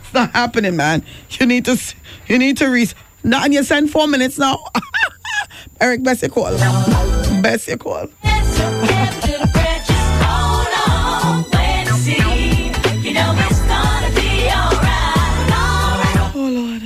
[0.00, 1.04] it's not happening, man.
[1.30, 1.78] You need to
[2.26, 2.94] you need to reach.
[3.22, 4.58] Now, and you send four minutes now.
[5.80, 6.56] Eric, best you call.
[7.42, 8.08] Best you call.
[16.36, 16.82] Oh Lord.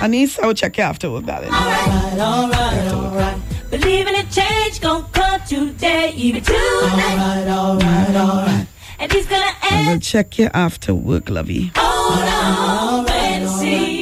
[0.00, 1.50] Anissa, I'll check you after work, darling.
[1.52, 3.40] Alright, alright.
[3.70, 6.58] Believing a change gon' come today, even tonight.
[6.82, 8.66] Alright, alright, alright.
[9.00, 11.72] And he's gonna I will check you after work, lovey.
[11.76, 13.97] hold on, wait and see.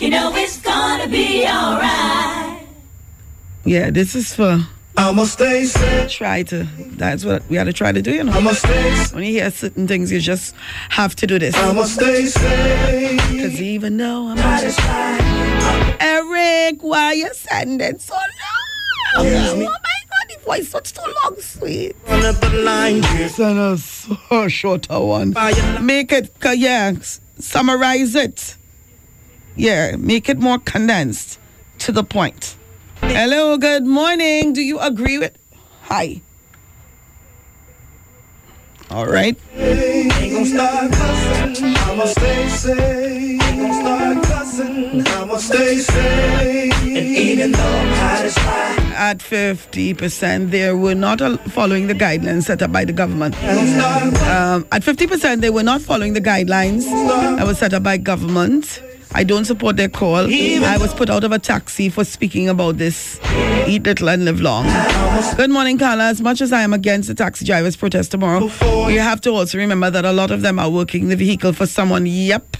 [0.00, 2.66] You know it's gonna be alright.
[3.66, 4.64] Yeah, this is for.
[4.96, 6.10] I'ma stay safe.
[6.10, 6.66] Try to.
[6.96, 8.32] That's what we had to try to do, you know.
[8.32, 10.54] I'ma stay When you hear certain things, you just
[10.88, 11.54] have to do this.
[11.54, 13.20] I'ma stay safe.
[13.20, 14.62] Cause even though I'm not
[16.00, 19.16] Eric, why you sending so long?
[19.16, 21.94] Oh my god, the voice was too long, sweet.
[22.06, 25.34] Send us a shorter one.
[25.82, 26.94] Make it, ca- yeah,
[27.38, 28.56] summarize it.
[29.60, 31.38] Yeah, make it more condensed
[31.80, 32.56] to the point.
[33.02, 34.54] Hello, good morning.
[34.54, 35.36] Do you agree with?
[35.82, 36.22] Hi.
[38.90, 39.36] All right.
[48.96, 53.34] At 50%, they were not following the guidelines set up by the government.
[53.44, 56.84] Um, at 50%, they were not following the guidelines
[57.36, 58.80] that were set up by government.
[59.12, 60.26] I don't support their call.
[60.32, 63.18] I was put out of a taxi for speaking about this.
[63.66, 64.66] Eat little and live long.
[65.36, 66.04] Good morning, Carla.
[66.04, 68.44] As much as I am against the taxi drivers' protest tomorrow,
[68.88, 71.66] you have to also remember that a lot of them are working the vehicle for
[71.66, 72.06] someone.
[72.06, 72.56] Yep.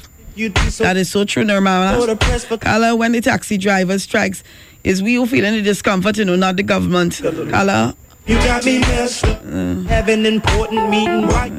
[0.78, 2.60] That is so true, Nirmala.
[2.60, 4.42] Carla, when the taxi driver strikes,
[4.82, 7.20] is we who feeling the discomfort, you know, not the government.
[7.22, 7.94] Carla.
[8.26, 9.42] You got me messed up.
[9.44, 11.52] Having important meeting right.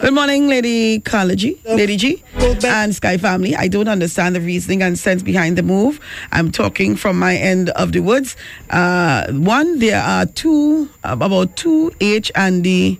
[0.00, 1.34] Good morning, Lady Carla
[1.66, 2.22] Lady G,
[2.64, 3.54] and Sky family.
[3.56, 6.00] I don't understand the reasoning and sense behind the move.
[6.32, 8.36] I'm talking from my end of the woods.
[8.70, 12.98] Uh, one, there are two, about two H and the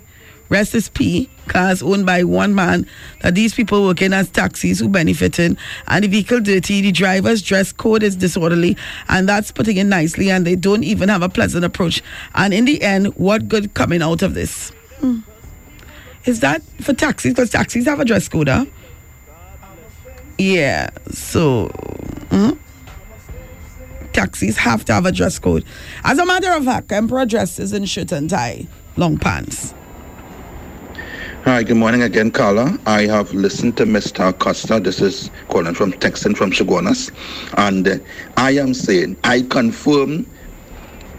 [0.49, 2.87] rest is P cars owned by one man.
[3.23, 5.57] That these people working as taxis who benefiting,
[5.87, 6.81] and the vehicle dirty.
[6.81, 8.77] The driver's dress code is disorderly,
[9.09, 10.31] and that's putting it nicely.
[10.31, 12.03] And they don't even have a pleasant approach.
[12.35, 14.71] And in the end, what good coming out of this?
[15.01, 15.21] Hmm.
[16.29, 17.33] Is that for taxis?
[17.33, 18.67] Because taxis have a dress code, huh?
[20.37, 20.91] Yeah.
[21.11, 21.69] So,
[22.29, 22.59] mhm.
[24.13, 25.65] taxis have to have a dress code.
[26.05, 28.67] As a matter of fact, emperor dresses in shirt and tie,
[28.99, 29.73] long pants.
[31.45, 32.79] Hi, good morning again, Carla.
[32.85, 34.39] I have listened to Mr.
[34.39, 34.81] Costa.
[34.81, 37.11] This is calling from Texan from Chaguanas.
[37.57, 37.97] And uh,
[38.37, 40.27] I am saying, I confirm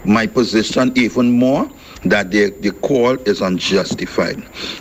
[0.04, 1.68] my position even more
[2.04, 4.36] that the, the call is unjustified.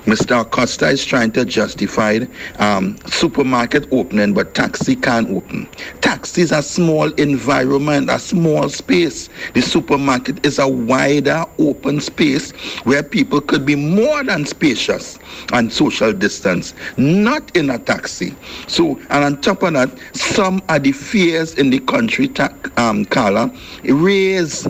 [0.06, 0.42] Mr.
[0.42, 2.20] Acosta is trying to justify
[2.58, 5.68] um, supermarket opening, but taxi can't open.
[6.02, 9.30] Taxi is a small environment, a small space.
[9.54, 12.52] The supermarket is a wider, open space
[12.86, 15.20] where people could be more than spacious
[15.54, 18.36] and social distance, not in a taxi.
[18.68, 23.06] So, and on top of that, some of the fears in the country, ta- um,
[23.06, 23.52] Carla,
[23.84, 24.68] raise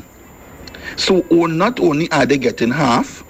[0.95, 3.23] so oh, not only are they getting half,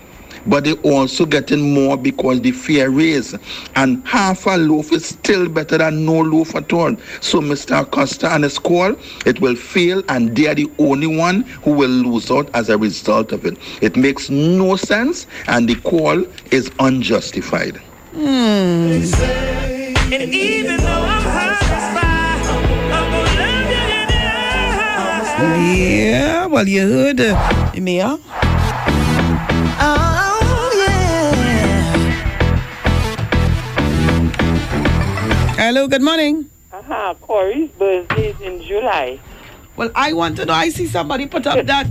[0.45, 3.35] but they also getting more because the fare raise.
[3.75, 6.95] And half a loaf is still better than no loaf at all.
[7.21, 7.81] So Mr.
[7.81, 8.95] Acosta and his call,
[9.25, 12.77] it will fail and they are the only one who will lose out as a
[12.77, 13.57] result of it.
[13.81, 17.77] It makes no sense and the call is unjustified.
[18.13, 19.03] Hmm.
[25.39, 28.17] Yeah, well, you heard uh, Mia.
[29.79, 31.93] Oh, yeah.
[35.55, 36.49] Hello, good morning.
[36.73, 37.13] Uh-huh.
[37.21, 39.17] Corey's birthday is in July.
[39.77, 40.53] Well, I want to know.
[40.53, 41.87] I see somebody put up that.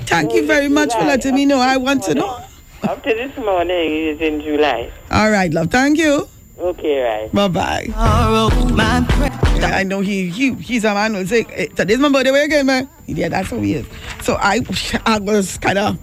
[0.00, 1.60] Thank you very much for letting me know.
[1.60, 2.42] I want to know.
[2.82, 4.90] Up to this morning it is in July.
[5.12, 5.70] All right, love.
[5.70, 6.26] Thank you.
[6.58, 7.32] Okay, right.
[7.32, 9.38] Bye bye.
[9.64, 12.66] I know he he he's a man who say "Eh, today's my birthday we again,
[12.66, 12.88] man.
[13.06, 13.86] Yeah, that's how he is.
[14.22, 14.60] So I
[15.06, 15.98] I was kind of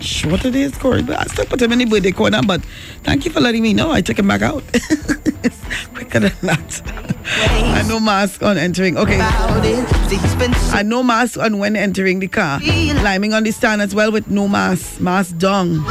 [0.00, 2.40] sure today is Corey, but I still put him in the birthday corner.
[2.46, 2.62] But
[3.02, 3.90] thank you for letting me know.
[3.90, 4.62] I took him back out.
[5.44, 5.58] It's
[5.94, 6.82] quicker than that.
[7.24, 8.96] I know mask on entering.
[8.98, 9.18] Okay.
[10.74, 12.60] I know mask on when entering the car.
[12.60, 15.00] Climbing on the stand as well with no mask.
[15.00, 15.84] Mask down.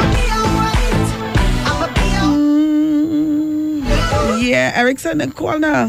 [4.42, 5.88] Yeah, Erickson, call now.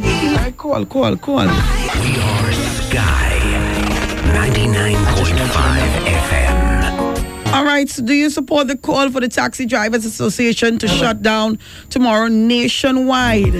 [0.58, 1.46] Call, call, call.
[1.46, 3.38] We are Sky
[4.34, 4.92] 99.5
[6.04, 7.52] FM.
[7.54, 11.22] All right, so do you support the call for the Taxi Drivers Association to shut
[11.22, 13.54] down tomorrow nationwide?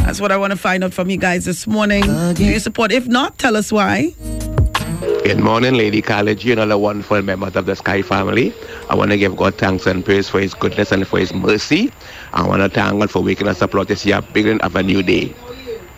[0.00, 2.02] That's what I want to find out from you guys this morning.
[2.34, 2.92] Do you support?
[2.92, 4.14] If not, tell us why.
[5.30, 8.52] Good morning, Lady College, you know, the wonderful members of the Sky family.
[8.88, 11.92] I want to give God thanks and praise for His goodness and for His mercy.
[12.32, 14.82] I want to thank God for waking us up Lord, this year, beginning of a
[14.82, 15.36] new day.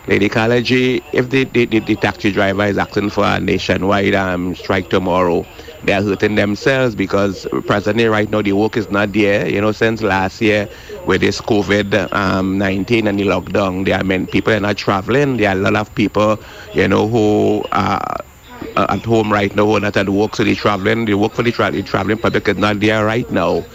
[0.05, 4.53] Lady College, if the, the, the, the taxi driver is asking for a nationwide um,
[4.53, 5.47] strike tomorrow,
[5.83, 9.49] they are hurting themselves because presently, right now, the work is not there.
[9.49, 10.69] You know, since last year
[11.07, 15.37] with this COVID um, 19 and the lockdown, there are many people are not traveling.
[15.37, 16.39] There are a lot of people,
[16.75, 17.99] you know, who are
[18.75, 21.05] uh, at home right now are not at work, so they're traveling.
[21.05, 23.65] They work for the, tra- the traveling public is not there right now.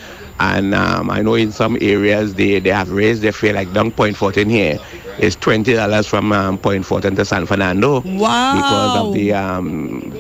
[0.41, 3.91] And um, I know in some areas they, they have raised their fare, like down
[3.93, 4.79] Point Fortin here.
[5.19, 8.03] It's twenty dollars from um, Point Fortin to San Fernando.
[8.05, 8.55] Wow.
[8.57, 10.13] Because of the um,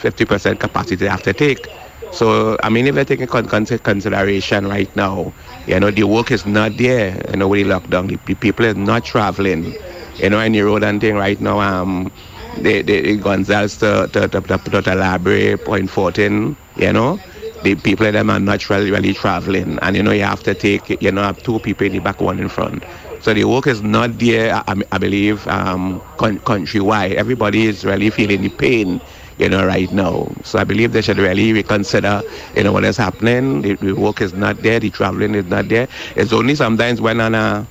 [0.00, 1.68] 50% capacity they have to take.
[2.10, 5.34] So, I mean, if they take in con- con- consideration right now,
[5.66, 8.08] you know, the work is not there, you know, with the lockdown.
[8.08, 9.74] The, the people is not traveling.
[10.18, 12.10] You know, any road and thing right now, um,
[12.56, 17.20] the, the Gonzales to, to, to, to, to the library, Point Fortin, you know,
[17.62, 19.78] the people them are not really, really traveling.
[19.82, 22.20] And, you know, you have to take, you know, have two people in the back,
[22.20, 22.84] one in front.
[23.20, 27.14] So the work is not there, I, I believe, um, con- countrywide.
[27.14, 29.00] Everybody is really feeling the pain,
[29.38, 30.32] you know, right now.
[30.44, 32.22] So I believe they should really reconsider,
[32.54, 33.62] you know, what is happening.
[33.62, 35.88] The, the work is not there, the traveling is not there.
[36.16, 37.68] It's only sometimes when on a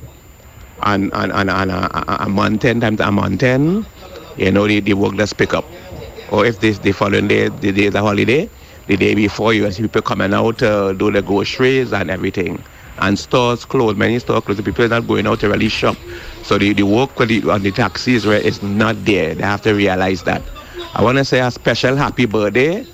[0.84, 3.88] and, and, and, and a, a month end, times a month end,
[4.38, 5.66] you know, the, the work does pick up.
[6.32, 8.50] Or if this the following day, the day a holiday,
[8.88, 12.64] the day before you see people coming out to do the groceries and everything.
[12.98, 15.98] And stores closed, many stores closed, the people are not going out to really shop.
[16.44, 19.36] So the, the work on the, on the taxis is not there.
[19.36, 20.44] They have to realize that.
[20.94, 22.86] I want to say a special happy birthday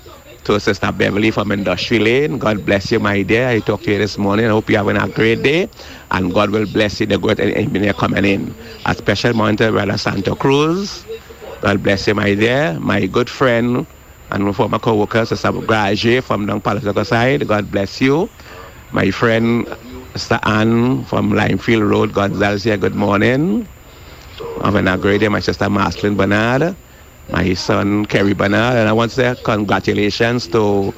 [0.44, 2.38] to Sister Beverly from Industry Lane.
[2.38, 3.48] God bless you, my dear.
[3.48, 4.46] I talked to you this morning.
[4.46, 5.68] I hope you're having a great day.
[6.10, 8.54] And God will bless you the good engineer coming in.
[8.86, 11.06] A special morning to Brother Santa Cruz.
[11.62, 12.78] God bless you, my dear.
[12.80, 13.86] My good friend
[14.30, 17.48] and former co-worker, Sister Graje from Down Palace side.
[17.48, 18.30] God bless you.
[18.92, 19.68] My friend,
[20.16, 22.78] Sister Ann from Limefield Road, Gonzales here.
[22.78, 23.68] Good morning.
[24.64, 26.76] Having a great day, my sister Marcelin Bernard
[27.30, 30.94] my son Kerry Bernard, and I want to say congratulations to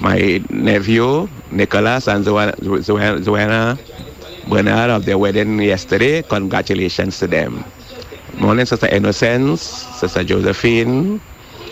[0.00, 3.78] my nephew Nicholas and Zoana
[4.48, 6.22] Bernard of their wedding yesterday.
[6.22, 7.64] Congratulations to them.
[8.38, 11.20] Morning, Sister Innocence, Sister Josephine,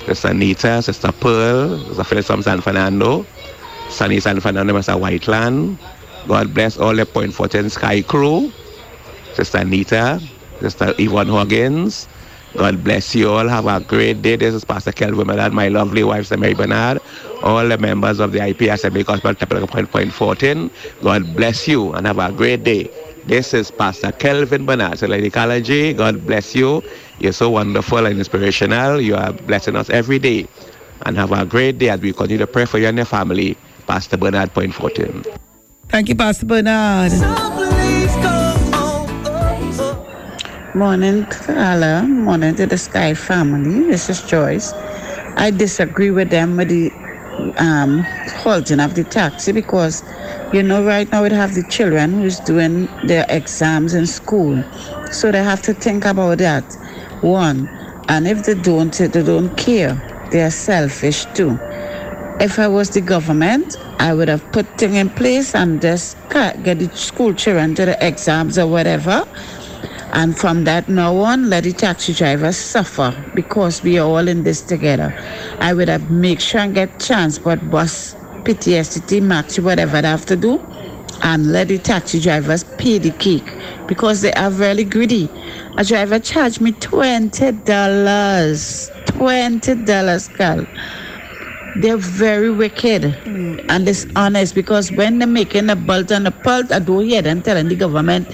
[0.07, 3.27] Sister Nita, Sister Pearl, Sister Phyllis from San Fernando,
[3.89, 4.99] Sunny San Fernando, Mr.
[5.01, 5.79] Whiteland.
[6.29, 8.53] God bless all the Point Fortin Sky crew,
[9.35, 10.21] Sister Nita,
[10.61, 12.09] Sister Yvonne Huggins,
[12.57, 13.49] God bless you all.
[13.49, 14.37] Have a great day.
[14.37, 17.01] This is Pastor Kelvin Bernard, my lovely wife, Sister Mary Bernard,
[17.43, 20.71] all the members of the IP Assembly Gospel Temple Point Point Fortin.
[21.03, 22.91] God bless you and have a great day.
[23.27, 25.93] This is Pastor Kelvin Bernard, so Lady Ecology.
[25.93, 26.83] God bless you.
[27.19, 29.01] You're so wonderful and inspirational.
[29.01, 30.49] You are blessing us every day.
[31.07, 33.57] And have a great day as we continue to pray for you and your family.
[33.87, 35.25] Pastor Bernard Point Fortin.
[35.89, 37.13] Thank you, Pastor Bernard.
[40.75, 42.03] Morning, Carla.
[42.07, 43.91] Morning to the Sky family.
[43.91, 44.73] This is Joyce.
[45.37, 46.91] I disagree with them with the
[47.59, 48.01] um,
[48.43, 50.03] halting of the taxi because,
[50.53, 54.63] you know, right now we have the children who's doing their exams in school.
[55.13, 56.65] So they have to think about that.
[57.23, 57.69] One,
[58.09, 59.95] and if they don't, they don't care.
[60.31, 61.59] They are selfish too.
[62.41, 66.79] If I was the government, I would have put things in place and just get
[66.79, 69.25] the school children to the exams or whatever.
[70.13, 74.43] And from that now on, let the taxi drivers suffer because we are all in
[74.45, 75.15] this together.
[75.61, 80.37] I would have make sure and get transport bus, PTSC, maxi, whatever they have to
[80.37, 80.61] do,
[81.23, 83.49] and let the taxi drivers pay the cake
[83.87, 85.31] because they are very greedy.
[85.79, 88.91] A driver charged me twenty dollars.
[89.07, 90.67] Twenty dollars, Carl.
[91.77, 93.05] They're very wicked
[93.69, 97.43] and dishonest because when they're making a bolt and a pult, I don't hear them
[97.43, 98.29] telling the government,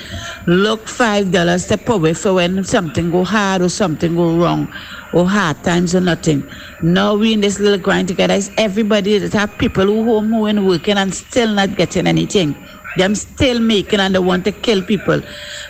[0.47, 4.72] look, five dollars step away for when something go hard or something go wrong
[5.12, 6.49] or hard times or nothing.
[6.82, 10.47] Now we in this little grind together is everybody that have people who home who
[10.47, 12.57] and working and still not getting anything.
[12.97, 15.20] Them still making and they want to kill people.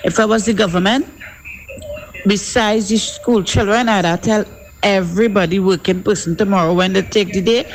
[0.05, 1.07] If I was the government,
[2.27, 4.45] besides the school children, I'd tell
[4.83, 7.71] everybody working person tomorrow when they take the day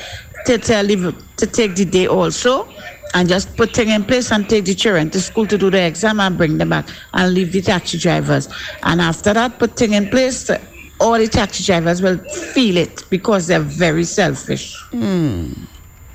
[0.45, 2.67] to tell you to take the day also
[3.13, 5.81] and just put things in place and take the children to school to do the
[5.85, 8.47] exam and bring them back and leave the taxi drivers.
[8.83, 10.49] And after that, put things in place.
[10.99, 12.17] All the taxi drivers will
[12.53, 14.79] feel it because they're very selfish.
[14.91, 15.51] Hmm.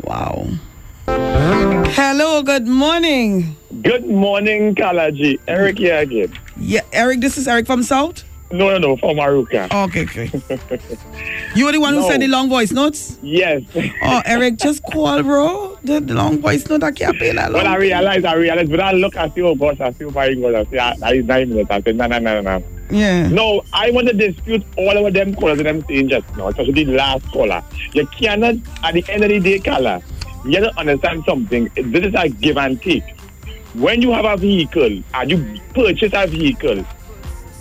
[0.05, 0.49] Wow.
[1.07, 3.57] Hello, good morning.
[3.82, 5.39] Good morning, Kalaji.
[5.49, 6.32] Eric here again.
[6.57, 8.24] Yeah, Eric, this is Eric from South?
[8.53, 9.66] No, no, no, from Arouca.
[9.86, 10.30] Okay, okay.
[11.57, 12.09] You were the one who No.
[12.09, 13.18] sent the long voice notes?
[13.22, 13.62] Yes.
[14.03, 15.76] Oh, Eric, just call, bro.
[15.82, 17.62] The, the long voice note, I can't pay that long.
[17.64, 20.32] Well, I realize, I realize, but I look, I see, oh gosh, I see my
[20.34, 21.70] God, I see, ah, that is nine minutes.
[21.70, 22.64] I said, no, no, no, no, no.
[22.88, 23.26] Yeah.
[23.28, 26.84] No, I want to dispute all of them callers that them saying just now, especially
[26.84, 27.62] the last caller.
[27.94, 30.01] You cannot, at the end of the day, caller,
[30.44, 31.68] you have to understand something.
[31.74, 33.03] This is a give and take.
[33.74, 36.84] When you have a vehicle and you purchase a vehicle,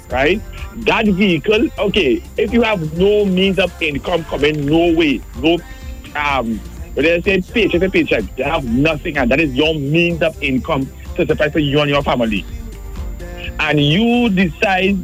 [0.09, 0.41] right?
[0.77, 5.57] That vehicle, okay, if you have no means of income coming, no way, no,
[6.15, 6.59] um,
[6.93, 10.41] when they say paycheck to paycheck, you have nothing, and that is your means of
[10.41, 12.45] income to for you and your family.
[13.59, 14.97] And you decide,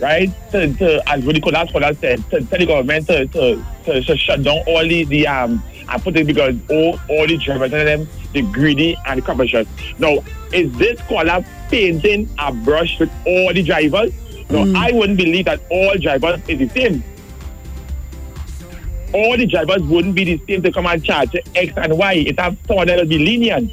[0.00, 4.02] right, to, to as what last caller said, to tell the government to, to, to,
[4.02, 7.72] to shut down all the, the um, and put it because all, all the drivers
[7.72, 9.66] and them, the greedy and the.
[9.98, 10.18] Now,
[10.52, 14.12] is this caller painting a brush with all the drivers?
[14.50, 17.04] No, I wouldn't believe that all drivers is the same.
[19.12, 22.12] All the drivers wouldn't be the same to come and charge X and Y.
[22.28, 23.72] It have someone that will be lenient.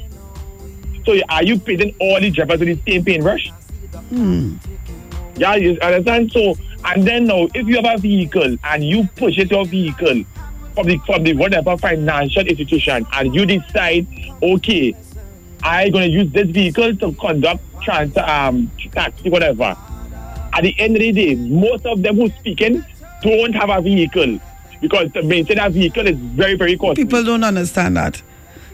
[1.04, 3.48] So are you paying all the drivers with the same paintbrush?
[4.10, 4.56] Hmm.
[5.36, 6.32] Yeah, you understand?
[6.32, 10.24] So, and then now, if you have a vehicle and you purchase your vehicle
[10.74, 14.06] from the from the whatever financial institution, and you decide,
[14.42, 14.94] okay,
[15.62, 19.76] I'm going to use this vehicle to conduct trans um taxi whatever.
[20.52, 22.84] At the end of the day, most of them who speaking
[23.22, 24.38] don't have a vehicle
[24.80, 27.04] because to maintain a vehicle is very, very costly.
[27.04, 28.22] People don't understand that.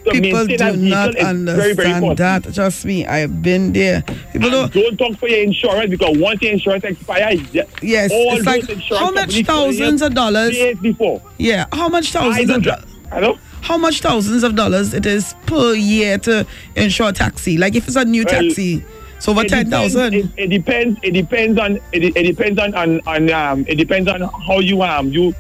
[0.05, 1.25] To People do not is
[1.57, 2.55] very, very understand that.
[2.55, 4.03] Trust me, I have been there.
[4.35, 4.71] People don't.
[4.71, 7.41] Don't talk for your insurance because once your insurance expires,
[7.81, 10.59] Yes, all it's like how much companies tell you thousands of dollars?
[10.83, 11.23] before.
[11.39, 13.39] Yeah, how much thousands of do dri- Hello?
[13.63, 16.47] How much thousands of dollars it is per year to
[16.77, 17.57] insure a taxi?
[17.57, 18.85] Like if it's a new Well, taxi,
[19.17, 21.01] it's over It ten depends- It, it depends.
[21.03, 21.77] It depends on.
[21.93, 23.65] It, it depends on, on, on um.
[23.69, 25.35] It depends on how you um you.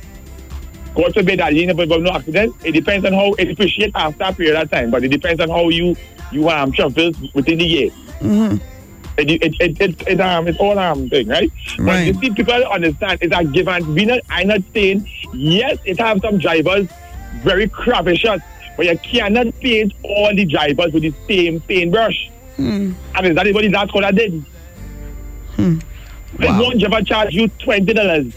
[0.94, 2.54] God forbid that you never no accident.
[2.64, 5.48] It depends on how it depreciates after a period of time, but it depends on
[5.48, 5.96] how you
[6.32, 7.90] you um travel within the year.
[8.20, 8.56] Mm-hmm.
[9.16, 11.50] It, it, it, it, it, um, it's all um thing, right?
[11.78, 14.20] But you see, people understand it's a give and we not.
[14.30, 15.78] I'm not saying yes.
[15.84, 16.88] It have some drivers
[17.42, 18.24] very crappish,
[18.76, 22.30] but you cannot paint all the drivers with the same paintbrush.
[22.56, 22.92] Hmm.
[23.14, 24.44] And is that what the last caller did?
[25.56, 25.78] Hmm.
[26.38, 26.62] Wow.
[26.62, 28.32] One driver charge you twenty dollars.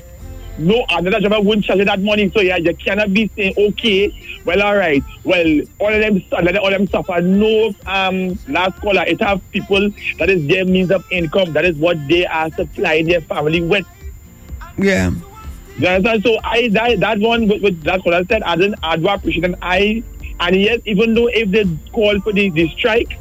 [0.60, 2.32] No another driver won't charge you that money.
[2.34, 4.40] So yeah, you cannot be saying okay.
[4.46, 5.04] Well, all right.
[5.24, 7.22] Well, all of them, all of them suffer.
[7.22, 9.04] No, um, last caller.
[9.06, 9.90] It have people
[10.20, 11.54] that is their means of income.
[11.54, 13.86] That is what they are supplying their family with.
[14.78, 15.12] Yeah.
[15.78, 16.24] You understand?
[16.24, 18.42] So I that, that one with, with what I said.
[18.44, 20.04] I didn't I do appreciate and I
[20.40, 23.20] and yes, even though if they call for the, the strike,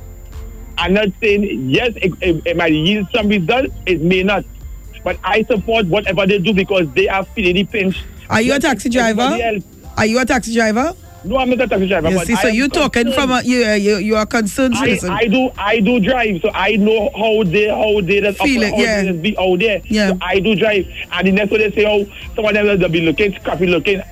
[0.79, 4.45] I'm not saying yes, it, it, it might yield some results, it may not.
[5.05, 8.05] But I support whatever they do because they are feeling the pinch.
[8.29, 9.39] Are you a taxi driver?
[9.97, 10.95] Are you a taxi driver?
[11.25, 12.11] No, I'm not a taxi driver.
[12.11, 15.11] You see, so you talking from a you you you are concerned I, citizen.
[15.11, 18.71] I do I do drive, so I know how they how they that Feel it,
[18.75, 19.03] how yeah.
[19.03, 19.81] they be out there.
[19.85, 20.11] Yeah.
[20.11, 22.05] So I do drive, and the next one they say, oh,
[22.35, 24.03] some of them they'll be looking scrappy looking,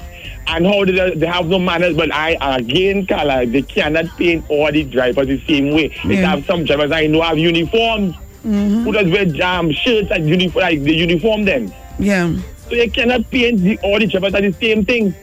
[0.46, 1.96] and how they, they have no manners.
[1.96, 5.88] But I again, Carla, they cannot paint all the drivers the same way.
[6.04, 6.30] They Yeah.
[6.30, 8.14] have some drivers I know have uniforms.
[8.44, 8.84] Mhm.
[8.84, 11.72] Who does wear um, shirts and uniform like the uniform them.
[11.98, 12.34] Yeah.
[12.68, 15.14] So you cannot paint the, all the drivers are the same thing.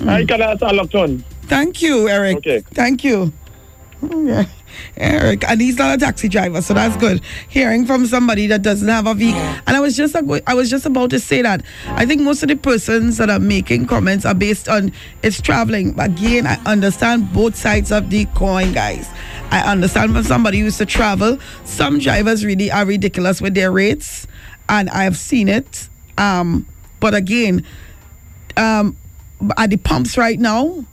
[0.00, 0.08] Mm.
[0.08, 1.24] I cannot locked on.
[1.44, 2.36] Thank you, Eric.
[2.38, 2.60] Okay.
[2.74, 3.32] Thank you.
[4.02, 4.44] Yeah.
[4.96, 7.20] Eric, and he's not a taxi driver, so that's good.
[7.48, 10.86] Hearing from somebody that doesn't have a vehicle, and I was just I was just
[10.86, 14.34] about to say that I think most of the persons that are making comments are
[14.34, 14.92] based on
[15.22, 15.98] it's traveling.
[15.98, 19.08] Again, I understand both sides of the coin, guys.
[19.50, 21.38] I understand from somebody who used to travel.
[21.64, 24.26] Some drivers really are ridiculous with their rates,
[24.68, 25.88] and I've seen it.
[26.18, 26.66] Um,
[27.00, 27.64] but again,
[28.56, 28.96] um,
[29.56, 30.84] at the pumps right now,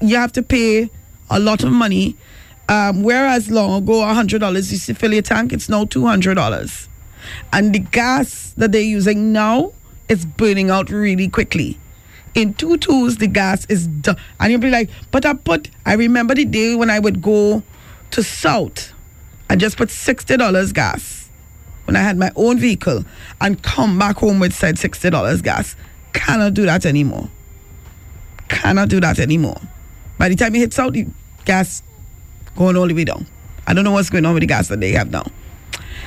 [0.00, 0.90] you have to pay
[1.30, 2.16] a lot of money.
[2.68, 6.34] Um, whereas long ago, hundred dollars used to fill your tank, it's now two hundred
[6.34, 6.88] dollars,
[7.52, 9.72] and the gas that they're using now
[10.08, 11.78] is burning out really quickly.
[12.34, 15.94] In two twos, the gas is done, and you'll be like, "But I put." I
[15.94, 17.62] remember the day when I would go
[18.12, 18.92] to South,
[19.50, 21.28] I just put sixty dollars gas
[21.84, 23.04] when I had my own vehicle,
[23.40, 25.76] and come back home with said sixty dollars gas.
[26.12, 27.28] Cannot do that anymore
[28.48, 29.60] cannot do that anymore.
[30.18, 31.06] By the time you hits out, the
[31.44, 31.82] gas
[32.56, 33.26] going all the way down.
[33.66, 35.24] I don't know what's going on with the gas that they have now.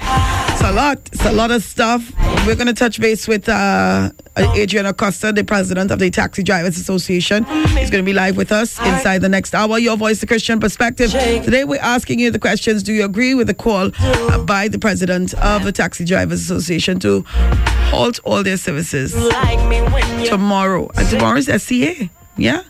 [0.01, 0.97] It's a lot.
[1.11, 2.11] It's a lot of stuff.
[2.45, 6.77] We're going to touch base with uh, Adrian Acosta, the president of the Taxi Drivers
[6.77, 7.43] Association.
[7.43, 9.77] He's going to be live with us inside the next hour.
[9.77, 11.11] Your voice, the Christian perspective.
[11.11, 12.81] Today, we're asking you the questions.
[12.83, 13.91] Do you agree with the call
[14.45, 19.13] by the president of the Taxi Drivers Association to halt all their services
[20.27, 20.89] tomorrow?
[20.95, 22.09] And tomorrow is SEA.
[22.37, 22.63] Yeah?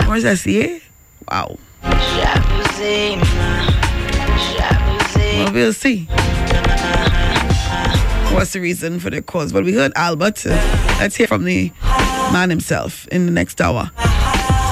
[0.00, 0.82] Tomorrow's SEA?
[1.30, 1.58] Wow.
[5.44, 6.04] Well, we'll see.
[8.34, 9.52] What's the reason for the cause?
[9.52, 10.44] Well, we heard Albert.
[10.46, 11.70] Let's hear from the
[12.32, 13.90] man himself in the next hour.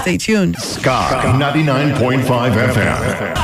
[0.02, 0.56] Stay tuned.
[0.58, 3.34] Sky 99.5 FM.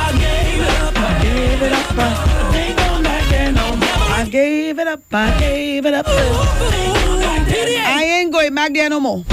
[4.18, 5.02] I gave it up.
[5.12, 6.06] I gave it up.
[6.08, 9.24] I ain't going back there no more.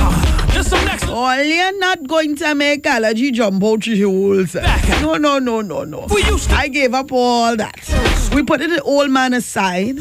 [0.72, 4.56] Oh, you're not going to make allergy jump out your holes.
[5.02, 6.08] No, no, no, no, no.
[6.50, 8.30] I gave up all that.
[8.34, 9.98] We put it the old man aside,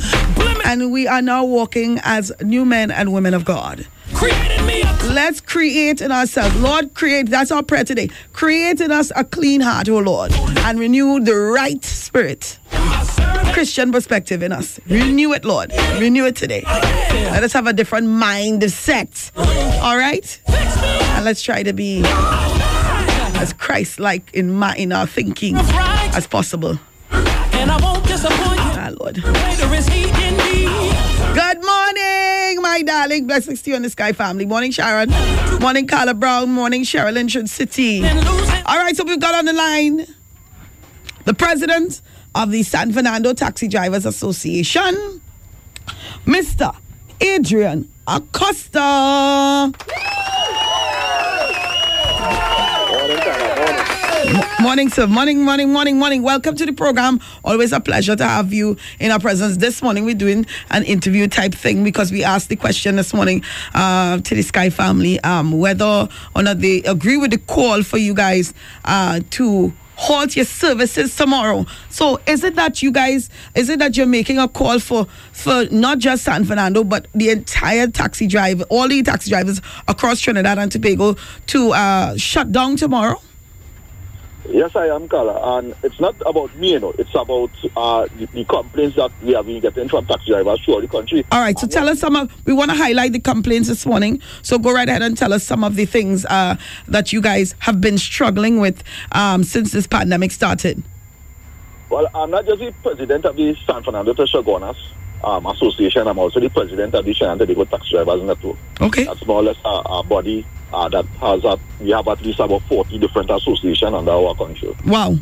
[0.64, 3.86] and we are now walking as new men and women of God.
[5.12, 6.54] Let's create in ourselves.
[6.60, 7.28] Lord, create.
[7.28, 8.08] That's our prayer today.
[8.32, 12.58] Create in us a clean heart, oh Lord, and renew the right spirit.
[13.52, 14.80] Christian perspective in us.
[14.88, 15.72] Renew it, Lord.
[15.98, 16.62] Renew it today.
[16.66, 19.30] Let us have a different mindset.
[19.82, 20.40] All right?
[20.48, 26.78] And let's try to be as Christ like in my in our thinking as possible.
[27.10, 28.72] And I won't disappoint you.
[28.74, 29.22] Ah, Lord.
[29.22, 30.66] Greater is he in me.
[31.34, 33.26] Good morning, my darling.
[33.26, 34.46] Blessings to you on the Sky family.
[34.46, 35.10] Morning, Sharon.
[35.60, 36.50] Morning, Carla Brown.
[36.50, 38.04] Morning, Cheryl Inchard City.
[38.04, 40.06] All right, so we've got on the line
[41.24, 42.00] the president
[42.34, 45.20] of the San Fernando Taxi Drivers Association.
[46.26, 46.74] Mr.
[47.20, 49.72] Adrian Acosta.
[54.60, 55.06] Morning, sir.
[55.08, 56.22] Morning, morning, morning, morning.
[56.22, 57.20] Welcome to the program.
[57.44, 59.56] Always a pleasure to have you in our presence.
[59.56, 63.42] This morning, we're doing an interview type thing because we asked the question this morning
[63.74, 67.98] uh, to the Sky family um, whether or not they agree with the call for
[67.98, 68.54] you guys
[68.84, 71.66] uh, to halt your services tomorrow.
[71.88, 75.66] So is it that you guys is it that you're making a call for for
[75.70, 80.58] not just San Fernando but the entire taxi driver, all the taxi drivers across Trinidad
[80.58, 81.16] and Tobago
[81.48, 83.20] to uh, shut down tomorrow?
[84.48, 85.58] Yes, I am, Carla.
[85.58, 86.92] And it's not about me, you know.
[86.98, 90.80] It's about uh, the, the complaints that we have been getting from taxi drivers throughout
[90.80, 91.24] the country.
[91.30, 94.20] All right, so tell us some of, we want to highlight the complaints this morning.
[94.42, 96.56] So go right ahead and tell us some of the things uh,
[96.88, 98.82] that you guys have been struggling with
[99.12, 100.82] um, since this pandemic started.
[101.88, 104.76] Well, I'm not just the president of the San Fernando to Chaguanas
[105.22, 106.08] um, Association.
[106.08, 108.56] I'm also the president of the Shannon Tobago Taxi Drivers Network.
[108.80, 109.04] Okay.
[109.04, 112.40] That's more or less a, a body uh, that has, a, we have at least
[112.40, 114.76] about 40 different associations under our control.
[114.84, 115.16] Wow.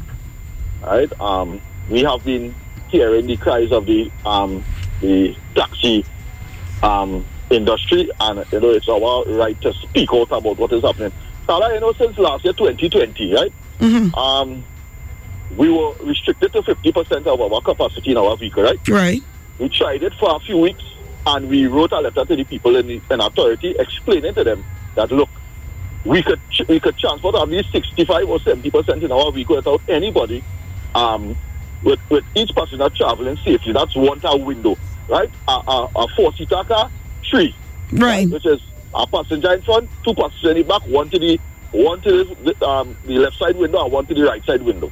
[0.82, 1.20] right?
[1.20, 2.55] Um, we have been
[2.89, 4.64] hearing the cries of the um,
[5.01, 6.05] the taxi
[6.82, 11.12] um, industry, and you know it's our right to speak out about what is happening.
[11.47, 13.52] Carla, you know, since last year, 2020, right?
[14.14, 14.64] Um,
[15.56, 18.89] we were restricted to 50% of our capacity in our vehicle, right?
[18.89, 19.22] Right.
[19.59, 20.85] We tried it for a few weeks,
[21.27, 24.64] and we wrote a letter to the people in the in authority explaining to them
[24.94, 25.28] that look,
[26.05, 29.82] we could we could transport at least 65 or 70 percent in our vehicle without
[29.89, 30.43] anybody
[30.94, 31.36] um
[31.82, 33.72] with with each passenger traveling safely.
[33.72, 34.77] That's one car window
[35.10, 35.31] right?
[35.48, 36.90] A, a, a four seater car
[37.28, 37.55] three.
[37.93, 38.28] Right.
[38.31, 38.60] Which is
[38.94, 41.39] a passenger in front two passengers in the back one to the
[41.72, 44.62] one to the, the, um, the left side window and one to the right side
[44.62, 44.90] window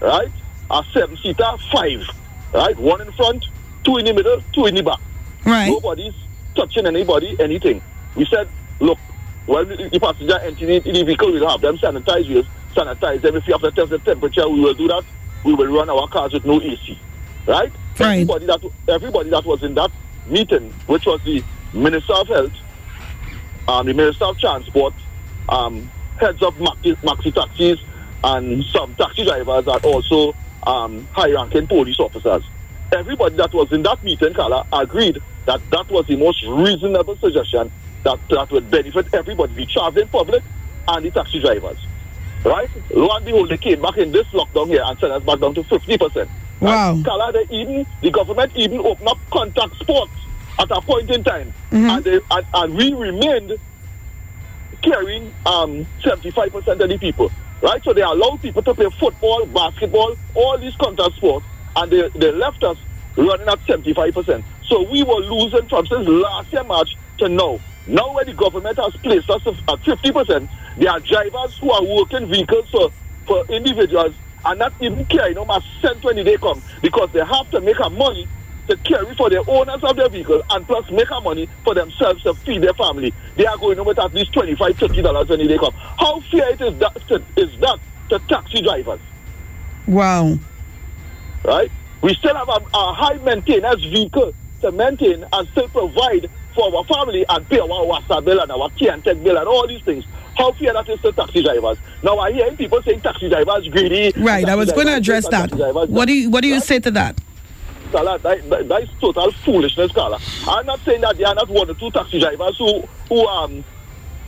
[0.00, 0.30] right?
[0.70, 2.06] A seven seater five
[2.52, 2.76] right?
[2.78, 3.44] One in front
[3.84, 5.00] two in the middle two in the back.
[5.44, 5.68] Right.
[5.68, 6.14] Nobody's
[6.54, 7.82] touching anybody anything.
[8.14, 8.48] We said
[8.80, 8.98] look
[9.46, 12.44] when the passenger entering the vehicle, we'll have them sanitize, we'll
[12.74, 13.36] sanitize them.
[13.36, 15.04] If you have to test the temperature, we will do that.
[15.44, 16.98] We will run our cars with no AC.
[17.46, 17.72] Right?
[18.22, 19.90] Everybody that everybody that was in that
[20.26, 21.42] meeting, which was the
[21.72, 22.52] Minister of Health,
[23.66, 24.94] um, the Minister of Transport,
[25.48, 27.80] um, heads of maxi, maxi taxis,
[28.22, 30.34] and some taxi drivers and also
[30.66, 32.44] um, high-ranking police officers.
[32.92, 37.70] Everybody that was in that meeting, Carla, agreed that that was the most reasonable suggestion
[38.04, 40.42] that, that would benefit everybody, the traveling public
[40.88, 41.78] and the taxi drivers.
[42.44, 42.70] Right?
[42.90, 45.54] Lo and behold, they came back in this lockdown here and sent us back down
[45.54, 46.28] to 50%.
[46.60, 46.94] Wow.
[47.32, 50.12] They even, the government even opened up contact sports
[50.58, 51.52] at a point in time.
[51.70, 51.90] Mm-hmm.
[51.90, 53.58] And, they, and, and we remained
[54.82, 57.30] carrying um, 75% of the people.
[57.62, 57.82] Right?
[57.84, 61.44] So they allowed people to play football, basketball, all these contact sports,
[61.76, 62.78] and they, they left us
[63.16, 64.42] running at 75%.
[64.66, 67.60] So we were losing from since last year March to now.
[67.86, 72.30] Now where the government has placed us at 50%, there are drivers who are working
[72.30, 72.92] vehicles for,
[73.26, 77.50] for individuals and not even carrying them a cent when they come because they have
[77.50, 78.28] to make a money
[78.70, 82.22] to carry for the owners of their vehicle and plus make a money for themselves
[82.22, 83.14] to feed their family.
[83.36, 85.72] They are going with at least 25 $30 when they come.
[85.98, 87.80] How fair it is that, to, is that
[88.10, 89.00] to taxi drivers?
[89.86, 90.38] Wow.
[91.44, 91.72] right?
[92.02, 94.32] We still have a, a high maintenance vehicle
[94.62, 98.70] to maintain and still provide for our family and pay our water bill and our
[98.70, 100.04] T&TEC bill and all these things.
[100.36, 101.78] How fair that is to taxi drivers.
[102.02, 104.12] Now I hear people saying taxi drivers greedy.
[104.16, 104.48] Right.
[104.48, 105.52] I was going to address that.
[105.88, 107.20] What do you What do you say to that?
[107.92, 110.20] Carla, that, that, that is total foolishness, Carla.
[110.46, 113.64] I'm not saying that there are not one or two taxi drivers who who um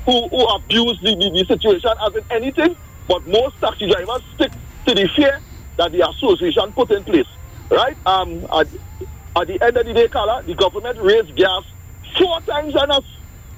[0.04, 2.76] who, who abuse the, the, the situation as in anything,
[3.06, 4.50] but most taxi drivers stick
[4.86, 5.40] to the fear
[5.76, 7.28] that the association put in place.
[7.70, 7.96] Right?
[8.04, 8.66] Um at,
[9.36, 11.64] at the end of the day, Carla, the government raised gas
[12.18, 13.04] four times enough.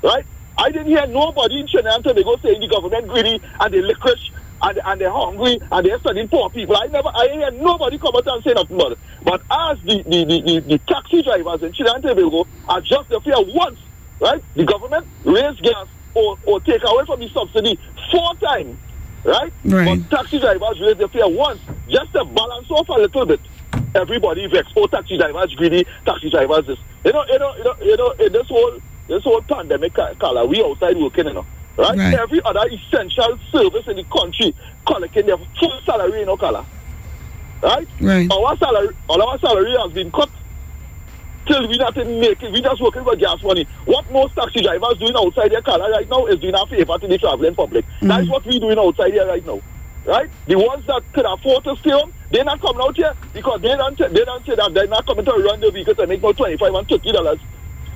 [0.02, 0.26] Right?
[0.56, 4.30] I didn't hear nobody in Trinidad and Tobago saying the government greedy and they licorice
[4.62, 6.76] and, and they're hungry and they're studying poor people.
[6.76, 8.98] I never I hear nobody come out and say nothing about it.
[9.24, 13.08] But as the, the, the, the, the taxi drivers in Trinidad and Tobago are just
[13.08, 13.78] the fear once,
[14.20, 14.42] right?
[14.54, 17.78] The government raise gas or, or take away from the subsidy
[18.12, 18.78] four times,
[19.24, 19.52] right?
[19.64, 20.00] Right.
[20.08, 23.40] But taxi drivers raise the fare once just to balance off a little bit.
[23.94, 24.68] Everybody vex.
[24.76, 25.86] Oh, taxi drivers greedy.
[26.04, 26.78] Taxi drivers this.
[27.04, 28.10] You know, you know, you know, you know.
[28.12, 31.46] In this whole this whole pandemic, Carla, we outside working, you know,
[31.76, 31.96] right?
[31.96, 32.14] Right.
[32.14, 34.54] Every other essential service in the country
[34.86, 36.64] collecting their full salary, you know, Carla.
[37.62, 37.88] Right?
[38.00, 38.30] Right.
[38.30, 40.28] Our salary, all our salary has been cut
[41.46, 42.52] till we not make it.
[42.52, 43.66] We just working for gas money.
[43.84, 47.06] What most taxi drivers doing outside their car right now is doing a favor to
[47.06, 47.84] the traveling public.
[48.02, 48.30] That is mm.
[48.30, 49.60] what we doing outside here right now.
[50.06, 50.30] Right?
[50.46, 53.76] The ones that could afford to stay home, they're not coming out here because they
[53.76, 56.34] don't they don't say that they're not coming to run their vehicles and make more
[56.34, 57.38] twenty five and thirty dollars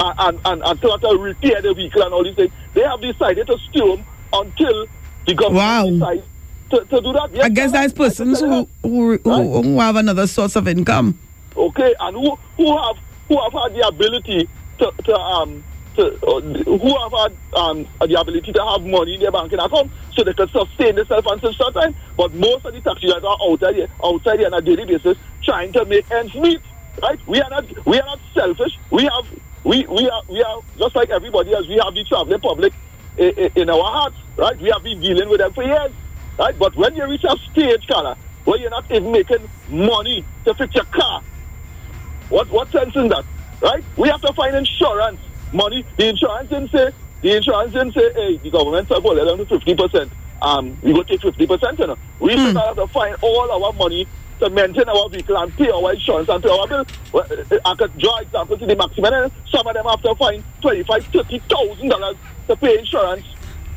[0.00, 2.52] and, and, and, and to, repair the vehicle and all these things.
[2.72, 4.86] They have decided to home until
[5.26, 6.22] the government decides
[6.70, 7.30] to, to do that.
[7.32, 11.18] Yes, I guess that's persons who who, who, who have another source of income.
[11.56, 12.96] Okay, and who who have
[13.26, 14.48] who have had the ability
[14.78, 15.66] to, to um to,
[15.98, 20.24] uh, who have had um the ability to have money in their banking account so
[20.24, 21.94] they can sustain themselves until such time.
[22.16, 25.18] But most of the taxi drivers are outside here, outside here on a daily basis
[25.44, 26.62] trying to make ends meet.
[27.02, 27.20] Right?
[27.26, 28.72] We are not we are not selfish.
[28.90, 29.26] We have
[29.64, 31.66] we we are we are just like everybody else.
[31.68, 32.74] We have the traveling public
[33.16, 34.16] in, in our hearts.
[34.36, 34.58] Right?
[34.60, 35.92] We have been dealing with them for years.
[36.38, 36.56] Right?
[36.58, 40.74] But when you reach a stage, Carla, where you're not even making money to fix
[40.74, 41.22] your car,
[42.28, 43.24] what what sense in that?
[43.60, 43.84] Right?
[43.96, 45.20] We have to find insurance
[45.52, 45.84] money.
[45.96, 49.38] The insurance didn't say the insurance didn't say, hey, the government said, well, let them
[49.38, 50.12] do fifty percent.
[50.40, 51.96] Um, we go take fifty percent, you know.
[52.20, 54.06] We still have to find all our money
[54.38, 56.86] to maintain our vehicle and pay our insurance and pay our bill.
[57.12, 57.26] Well,
[57.64, 59.12] I could draw example to the maximum.
[59.12, 62.16] and Some of them have to find twenty-five, thirty thousand dollars
[62.46, 63.26] to pay insurance.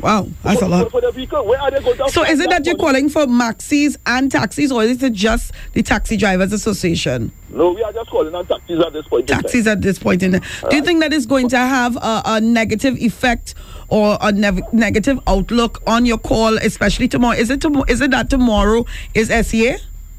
[0.01, 0.89] Wow, that's a lot.
[0.89, 1.45] for vehicle.
[1.45, 4.83] Where are they going So is it that you're calling for maxis and taxis, or
[4.83, 7.31] is it just the Taxi Drivers Association?
[7.49, 9.29] No, we are just calling on taxis at this point.
[9.29, 9.41] in time.
[9.43, 10.31] Taxis at this point in.
[10.31, 13.53] Do you think that is going to have a, a negative effect
[13.89, 17.37] or a nev- negative outlook on your call, especially tomorrow?
[17.37, 17.85] Is it tomorrow?
[17.87, 19.75] Is it that tomorrow is SEA?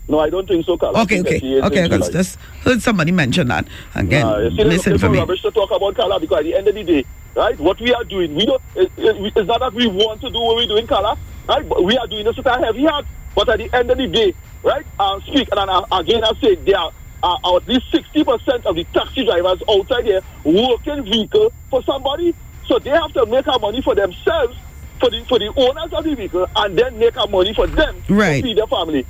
[0.08, 0.98] No, I don't think so, Carla.
[0.98, 1.82] I Okay, okay, okay.
[1.88, 4.50] Because just heard somebody mention that again.
[4.56, 5.18] See, listen for for me.
[5.18, 7.04] rubbish to talk about, Carla, because at the end of the day,
[7.36, 10.30] right, what we are doing, we don't, it, it, it's not that we want to
[10.30, 11.16] do what we're doing, Carla,
[11.48, 13.06] right, but we are doing this with a heavy heart.
[13.34, 16.56] But at the end of the day, right, um, speak, and uh, again, I say
[16.64, 16.92] there are
[17.22, 22.34] uh, at least 60% of the taxi drivers outside there working vehicle for somebody.
[22.66, 24.56] So they have to make our money for themselves,
[25.00, 28.02] for the for the owners of the vehicle, and then make our money for them
[28.08, 28.42] Right.
[28.42, 29.06] to feed their family.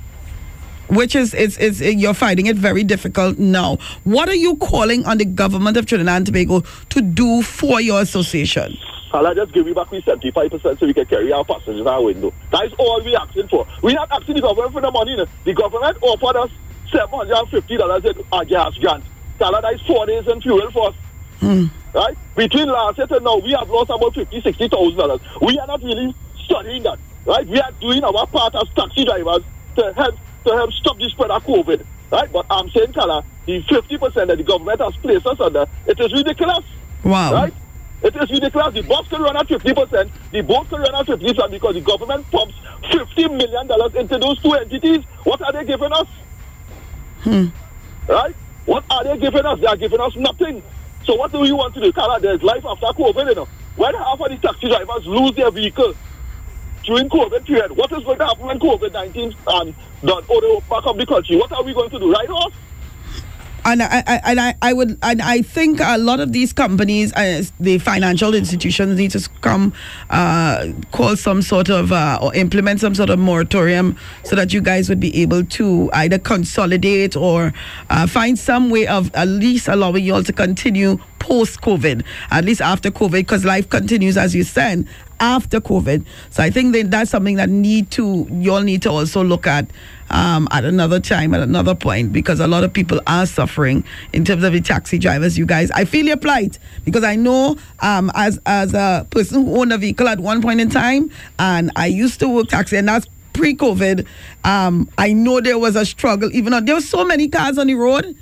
[0.89, 3.79] Which is it's, it's you're finding it very difficult now.
[4.05, 6.61] What are you calling on the government of Trinidad and Tobago
[6.91, 8.77] to do for your association?
[9.13, 12.33] I'll just give you back with 75% so we can carry our passengers out window.
[12.51, 13.67] That is all we're asking for.
[13.83, 15.17] We're not asking the government for the money.
[15.17, 15.27] no.
[15.45, 16.51] The government offered us
[16.91, 19.05] $750 in a gas grant.
[19.39, 20.95] That is four days in fuel for us.
[21.41, 21.65] Hmm.
[21.95, 22.17] Right?
[22.37, 25.21] Between last year and now, we have lost about fifty, sixty thousand dollars.
[25.43, 26.15] We are not really
[26.45, 26.99] studying that.
[27.27, 27.47] Right?
[27.47, 29.43] We are doing our part as taxi drivers
[29.77, 31.85] to help to help stop the spread of COVID.
[32.11, 32.31] Right?
[32.31, 36.13] But I'm saying, Kala, the 50% that the government has placed us under, it is
[36.13, 36.65] ridiculous.
[37.05, 37.33] Wow.
[37.33, 37.55] Right?
[38.03, 38.75] It is ridiculous.
[38.75, 42.31] The bus can run at 50%, the boat can run at 50% because the government
[42.31, 45.05] pumps $50 million into those two entities.
[45.25, 46.09] What are they giving us?
[47.21, 47.47] Hmm.
[48.09, 48.35] Right?
[48.67, 49.61] What are they giving us?
[49.61, 50.63] They are giving us nothing.
[51.05, 51.93] So what do we want to do?
[51.93, 53.49] Kala, there's life after COVID, you know.
[53.77, 55.95] When half of the taxi drivers lose their vehicle
[56.85, 60.87] during COVID period, what is going to happen when COVID-19 um, done or they back
[60.87, 61.37] up the country?
[61.37, 62.13] What are we going to do?
[62.13, 62.53] Right off?
[63.65, 67.13] And I, I, and I, I would, and I think a lot of these companies,
[67.13, 69.73] uh, the financial institutions, need to come,
[70.11, 74.61] uh, call some sort of, uh, or implement some sort of moratorium, so that you
[74.61, 77.53] guys would be able to either consolidate or
[77.89, 82.45] uh, find some way of at least allowing you all to continue post COVID, at
[82.45, 84.89] least after COVID, because life continues as you said
[85.23, 86.05] after COVID.
[86.31, 89.47] So I think that that's something that need to you all need to also look
[89.47, 89.71] at
[90.11, 93.83] um, at another time, at another point, because a lot of people are suffering
[94.13, 95.39] in terms of the taxi drivers.
[95.39, 99.61] You guys, I feel your plight because I know um, as as a person who
[99.61, 102.89] owned a vehicle at one point in time, and I used to work taxi, and
[102.89, 104.07] that's pre-COVID.
[104.45, 107.69] Um, I know there was a struggle, even though there were so many cars on
[107.69, 108.15] the road.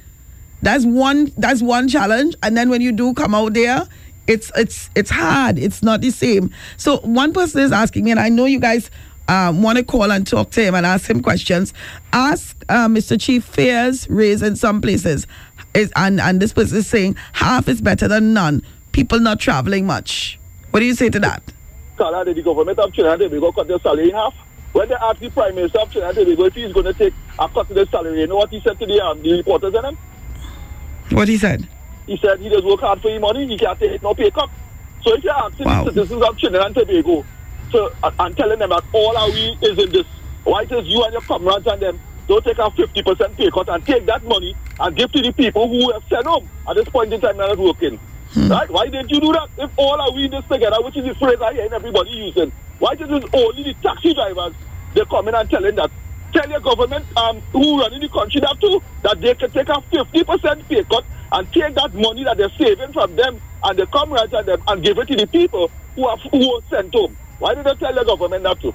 [0.62, 1.32] That's one.
[1.39, 2.36] That's one challenge.
[2.43, 3.89] And then when you do come out there,
[4.31, 5.59] it's it's it's hard.
[5.59, 6.55] It's not the same.
[6.77, 8.89] So one person is asking me, and I know you guys
[9.28, 11.74] um, want to call and talk to him and ask him questions.
[12.12, 13.20] Ask uh, Mr.
[13.20, 15.27] Chief fares raised in some places,
[15.74, 18.62] is and and this person is saying half is better than none.
[18.93, 20.39] People not traveling much.
[20.70, 21.43] What do you say to that?
[21.97, 24.35] Carla, the government of Trinidad and Tobago cut their salary in half?
[24.73, 27.15] When they asked the Prime Minister of Trinidad and Tobago if he's going to take
[27.39, 29.74] a cut to the salary, you know what he said to the, um, the reporters
[29.74, 29.98] and them?
[31.11, 31.69] What he said?
[32.11, 34.51] He said he does work hard for his money, he can't take no pay cut.
[35.03, 37.24] So if you're asking the citizens of Trinidad and Tobago
[37.70, 40.07] to, and, and telling them that all our we is in this,
[40.43, 43.69] why it is you and your comrades and them don't take a 50% pay cut
[43.69, 46.89] and take that money and give to the people who have sent home at this
[46.89, 47.97] point in time they're not working.
[48.51, 48.69] Right?
[48.73, 49.49] Why didn't you do that?
[49.59, 52.51] If all are we in this together, which is the phrase I hear everybody using,
[52.81, 54.55] why is it only the taxi drivers
[54.95, 55.93] they come in and telling that?
[56.32, 59.81] Tell your government um, who running the country that too, that they can take a
[59.95, 64.32] 50% pay cut and take that money that they're saving from them and the comrades
[64.32, 67.16] and them and give it to the people who are who are sent home.
[67.39, 68.74] Why did they tell the government that too?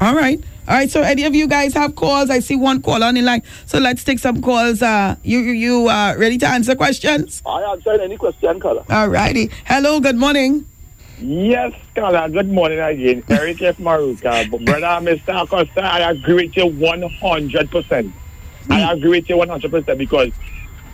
[0.00, 0.42] All right.
[0.66, 2.30] All right, so any of you guys have calls?
[2.30, 3.42] I see one call on the line.
[3.66, 4.80] So let's take some calls.
[4.80, 7.42] Uh, you you, you uh, ready to answer questions?
[7.44, 8.84] I answer any question, Carla.
[8.88, 9.50] All righty.
[9.66, 10.66] Hello, good morning.
[11.20, 13.22] Yes, Carla, good morning again.
[13.28, 13.76] Eric F.
[13.76, 14.50] Maruka.
[14.50, 15.42] But brother, Mr.
[15.44, 18.12] Acosta, I agree with you 100%.
[18.70, 20.30] I agree with you 100% because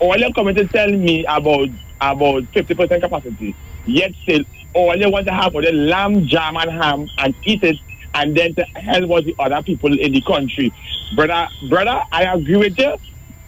[0.01, 1.69] all you're coming tell me about
[2.01, 3.55] about 50% capacity,
[3.87, 4.43] yet still,
[4.75, 7.77] all you want to have for the lamb, jam, and ham and eat it,
[8.15, 10.73] and then to help out the other people in the country.
[11.15, 12.97] Brother, brother, I agree with you.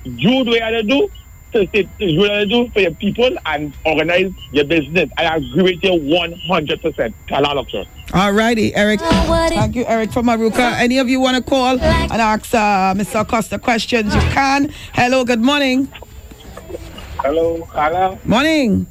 [0.05, 1.09] Do what you have do
[1.53, 5.11] to, to, to do what you to do for your people and organize your business.
[5.17, 7.15] I agree with you 100%.
[7.29, 7.85] Carla Luxor.
[8.15, 9.01] All righty, Eric.
[9.01, 10.75] Thank you, Eric from Maruka.
[10.79, 13.21] Any of you want to call and ask uh, Mr.
[13.23, 14.15] Acosta questions?
[14.15, 14.73] You can.
[14.93, 15.89] Hello, good morning.
[17.23, 18.19] Hello, hello.
[18.25, 18.85] Morning.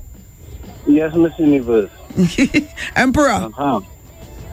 [0.87, 1.91] Yes, Miss Universe.
[2.95, 3.29] Emperor.
[3.29, 3.81] Uh-huh.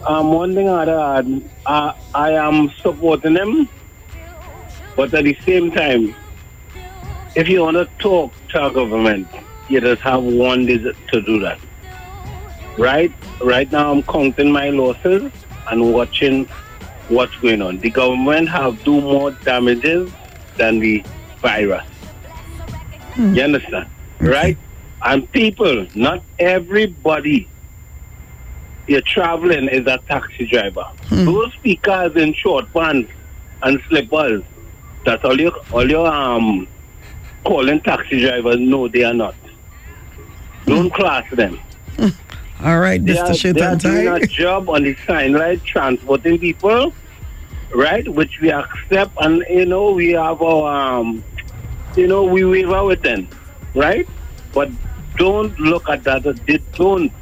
[0.04, 1.22] Um, one thing uh,
[1.64, 3.68] I am supporting them,
[4.96, 6.12] but at the same time,
[7.36, 9.28] if you want to talk to our government,
[9.68, 11.60] you just have one day to do that.
[12.78, 13.12] Right?
[13.40, 15.30] Right now, I'm counting my losses
[15.70, 16.46] and watching
[17.06, 17.78] what's going on.
[17.78, 20.10] The government have do more damages
[20.56, 21.04] than the
[21.40, 21.86] virus.
[23.18, 23.88] You understand?
[24.20, 24.56] Right?
[25.02, 27.48] And people, not everybody
[28.86, 30.86] you're traveling is a taxi driver.
[31.10, 33.10] Those speakers in short pants
[33.62, 34.42] and slippers,
[35.04, 36.66] that's all your all your um
[37.44, 38.58] calling taxi drivers.
[38.58, 39.34] No, they are not.
[40.66, 41.58] Don't class them.
[42.64, 43.50] All right, They Mr.
[43.50, 46.92] are, they are doing a job on the sign right, transporting people,
[47.74, 51.22] right, which we accept, and you know we have our um,
[51.96, 53.28] you know we waver with them,
[53.74, 54.08] right?
[54.52, 54.70] But
[55.16, 56.22] don't look at that.
[56.46, 57.12] They don't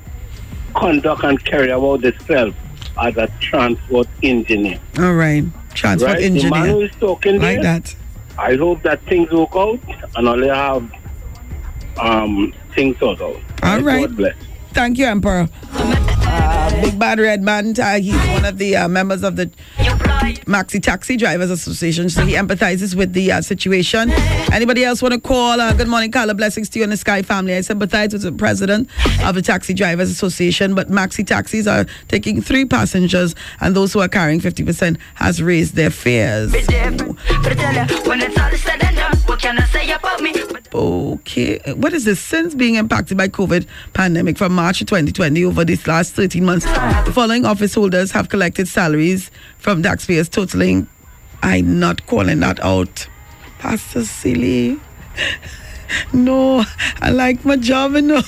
[0.75, 2.55] conduct and carry about themselves
[3.01, 4.79] as a transport engineer.
[4.99, 5.45] All right.
[5.75, 6.33] Transport right?
[6.33, 6.85] The man who engineer.
[6.85, 7.97] is talking Like there, that.
[8.39, 9.81] I hope that things work out
[10.15, 10.91] and only have
[11.99, 13.41] um things sort out.
[13.63, 14.07] All right.
[14.09, 14.37] God bless.
[14.73, 15.49] Thank you, Emperor.
[16.27, 19.51] Uh, Big Bad Red Man, uh, he's one of the uh, members of the
[20.47, 24.11] Maxi Taxi Drivers Association, so he empathizes with the uh, situation.
[24.53, 25.61] Anybody else want to call?
[25.61, 26.35] Uh, good morning, Carla.
[26.35, 27.55] Blessings to you and the Sky family.
[27.55, 28.89] I sympathize with the president
[29.25, 34.01] of the Taxi Drivers Association, but Maxi Taxis are taking three passengers, and those who
[34.01, 35.91] are carrying 50% has raised their
[40.21, 40.33] me?
[40.75, 41.59] Okay.
[41.75, 42.21] What is this?
[42.21, 47.13] Since being impacted by COVID pandemic from March 2020 over this last 13 months, the
[47.13, 50.89] following office holders have collected salaries from taxpayers totaling,
[51.43, 53.07] I'm not calling that out.
[53.59, 54.81] Pastor Silly.
[56.13, 56.65] No,
[57.01, 58.21] I like my job, you know.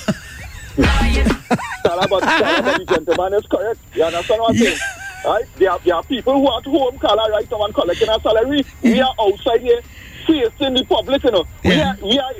[1.83, 3.79] Carla, but, the gentleman is correct.
[3.93, 4.77] You understand what I'm saying?
[5.25, 5.45] Right?
[5.57, 8.21] There are, there are people who are at home, Carla, right now and collecting our
[8.21, 8.63] salary.
[8.81, 9.81] We are outside here
[10.25, 11.45] facing the public, you know.
[11.65, 12.31] We are, we are,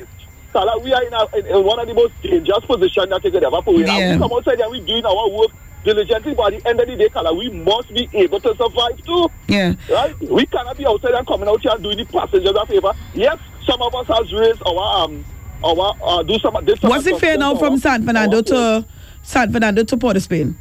[0.51, 3.31] Carla, we are in, a, in, in one of the most dangerous positions that you
[3.31, 3.87] could ever put in.
[3.87, 3.97] Yeah.
[3.97, 5.51] And we come outside and we're doing our work
[5.83, 9.03] diligently, but at the end of the day, Carla, we must be able to survive
[9.05, 9.29] too.
[9.47, 9.73] Yeah.
[9.89, 10.19] Right?
[10.21, 12.93] We cannot be outside and coming out here and doing the passengers a favor.
[13.13, 15.23] Yes, some of us has raised our um
[15.63, 18.85] our uh, do some did some Was it fair now from San Fernando to
[19.21, 20.57] San Fernando to Port of Spain?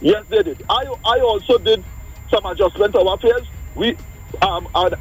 [0.00, 0.64] Yes, they did.
[0.68, 1.84] I I also did
[2.30, 3.46] some adjustment of our fares.
[3.74, 3.96] We
[4.42, 4.94] um, had,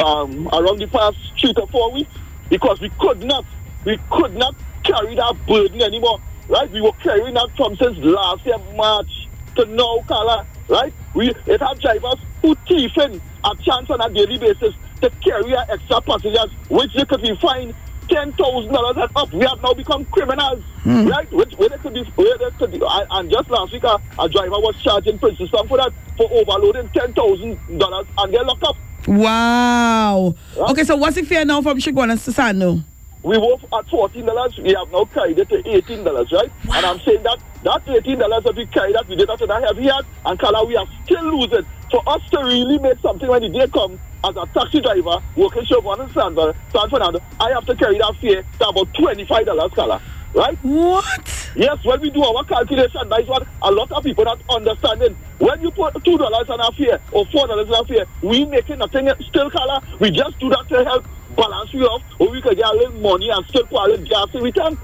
[0.00, 2.10] um around the past three to four weeks
[2.48, 3.44] because we could not
[3.84, 6.20] we could not carry that burden anymore.
[6.48, 6.70] Right?
[6.70, 10.46] We were carrying that from since last year March to now, Carla.
[10.68, 10.92] Right?
[11.14, 16.00] We it have drivers who thieving a chance on a daily basis to carry extra
[16.00, 17.74] passengers, which they could be fined
[18.08, 19.32] ten thousand dollars and up.
[19.32, 21.06] We have now become criminals, hmm.
[21.06, 21.30] right?
[21.32, 22.80] Which where they could be, where they could be.
[22.82, 26.30] And, and just last week, a, a driver was charging Princess Sam for that for
[26.32, 28.76] overloading ten thousand dollars, and they're locked up.
[29.06, 30.34] Wow.
[30.56, 32.82] Okay, so what's it fair now from Chaguanas to Sando?
[33.22, 34.56] We were at fourteen dollars.
[34.58, 36.50] We have now carried it to eighteen dollars, right?
[36.72, 39.46] And I'm saying that that eighteen dollars that we carry that we did that to
[39.46, 41.66] that heavy yard, and Kala, we are still losing.
[41.90, 45.64] For us to really make something when the day come as a taxi driver working
[45.64, 49.46] Chevron in San, San Fernando, I have to carry that fare to about twenty five
[49.46, 50.02] dollars, Kala.
[50.34, 50.58] Right?
[50.62, 51.50] What?
[51.54, 55.16] Yes, when we do our calculation, that is what a lot of people not understanding.
[55.38, 58.44] When you put two dollars on a fare or four dollars on a fare, we
[58.44, 59.80] making nothing still, color.
[60.00, 61.06] We just do that to help
[61.36, 64.06] balance we off, or we can get a little money and still put a little
[64.06, 64.76] gas in return.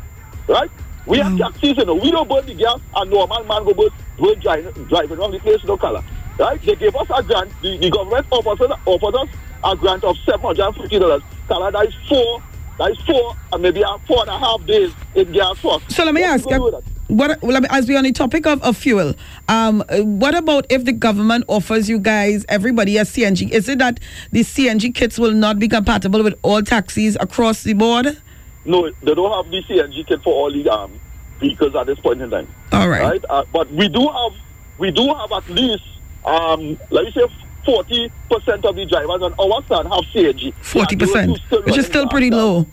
[0.47, 0.71] Right?
[1.05, 1.39] We have mm.
[1.39, 1.95] taxis, you know.
[1.95, 5.41] We don't burn the gas, and normal man go burn, burn driving, driving around the
[5.41, 6.03] place, no color.
[6.43, 6.61] Right?
[6.61, 7.53] They gave us a grant.
[7.63, 8.79] The, the government offers us,
[9.15, 9.29] us
[9.63, 11.23] a grant of seven hundred and fifty dollars.
[11.49, 12.43] That is four.
[12.79, 15.93] That is four and maybe four and a half days in gas cost.
[15.93, 18.13] So let me What ask we gonna do you, what well, as we're on the
[18.13, 19.15] topic of, of fuel,
[19.49, 23.49] um, what about if the government offers you guys everybody a CNG?
[23.51, 24.01] Is it that
[24.33, 28.21] the CNG kits will not be compatible with all taxis across the board?
[28.65, 30.99] No, they don't have the CNG kit for all the um,
[31.39, 32.49] vehicles at this point in time.
[32.73, 33.03] All right.
[33.03, 33.25] Right.
[33.31, 34.33] Uh, but we do have
[34.79, 35.85] we do have at least
[36.25, 37.23] um, let me say
[37.65, 40.55] forty percent of the drivers on our stand have CNG.
[40.63, 42.67] Forty Yeah, those percent, two which is still pretty low.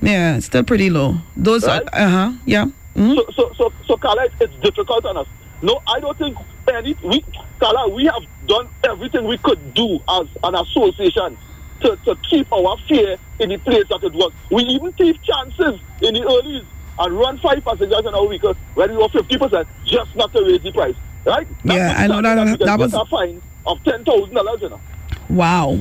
[0.00, 1.16] Yeah, it's still pretty low.
[1.36, 1.82] Those Right.
[1.82, 2.32] are uh huh.
[2.44, 2.66] Yeah.
[2.96, 5.26] So, so, so, so, Carla, it's, it's difficult on us.
[5.62, 6.36] No, I don't think
[6.70, 6.94] any.
[7.02, 7.24] We,
[7.58, 11.38] Carla, we have done everything we could do as an association
[11.80, 14.32] to, to keep our fear in the place that it was.
[14.50, 16.66] We even take chances in the early
[16.98, 20.42] and run five passengers in our vehicle when we were fifty percent, just not to
[20.44, 20.94] raise the price,
[21.26, 21.46] right?
[21.64, 24.60] Yeah, I know that- we can that was- a fine of ten thousand dollars.
[24.62, 24.80] You know.
[25.28, 25.78] Wow,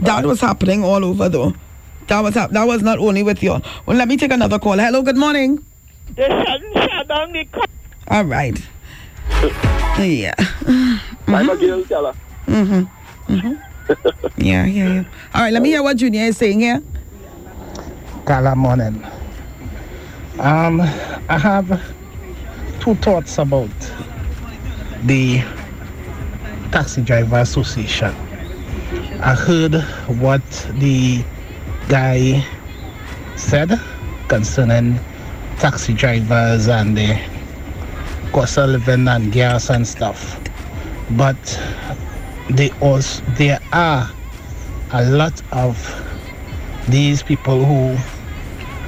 [0.00, 1.54] that was happening all over though.
[2.08, 3.60] That was hap- that was not only with you.
[3.86, 4.78] Well, let me take another call.
[4.78, 5.64] Hello, good morning.
[6.14, 7.62] They shouldn't shut down the co-
[8.08, 8.58] All right.
[9.98, 10.34] Yeah.
[11.28, 12.14] I'm a girl, Carla.
[12.46, 13.32] Mm-hmm.
[13.34, 13.54] Mm-hmm.
[14.42, 15.04] yeah, yeah, yeah.
[15.34, 16.82] All right, let me hear what Junior is saying here.
[18.24, 19.04] Carla morning.
[20.38, 21.68] Um, I have
[22.80, 23.70] two thoughts about
[25.04, 25.40] the
[26.70, 28.14] Taxi Driver Association.
[29.20, 29.74] I heard
[30.18, 30.42] what
[30.78, 31.22] the
[31.88, 32.42] guy
[33.36, 33.78] said
[34.28, 34.98] concerning
[35.58, 37.20] taxi drivers and the
[38.32, 40.40] cost of living and gas and stuff.
[41.10, 41.60] But
[42.48, 44.10] they also there are
[44.92, 45.76] a lot of
[46.88, 47.96] these people who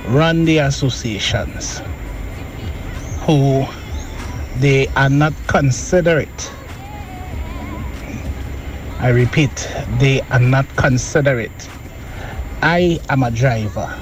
[0.06, 1.80] run the associations
[3.26, 3.64] who
[4.58, 6.52] they are not considerate.
[8.98, 11.68] I repeat, they are not considerate.
[12.62, 13.94] I am a driver,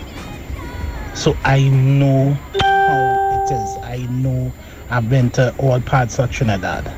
[1.15, 3.77] so I know how it is.
[3.83, 4.53] I know
[4.91, 6.93] I've been to all parts of Trinidad,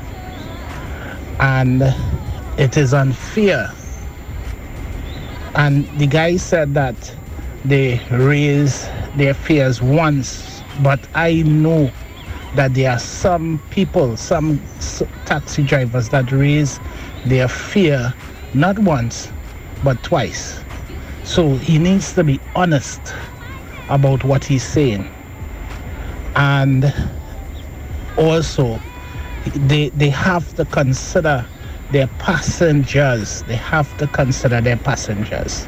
[1.39, 1.81] and
[2.57, 3.71] it is unfair.
[5.55, 7.15] And the guy said that
[7.65, 11.91] they raise their fears once, but I know
[12.55, 14.61] that there are some people, some
[15.25, 16.79] taxi drivers that raise
[17.25, 18.13] their fear
[18.53, 19.31] not once,
[19.83, 20.63] but twice.
[21.23, 23.13] So he needs to be honest
[23.89, 25.09] about what he's saying.
[26.35, 26.93] And
[28.17, 28.79] also,
[29.45, 31.47] they, they have to consider
[31.91, 33.43] their passengers.
[33.43, 35.67] They have to consider their passengers.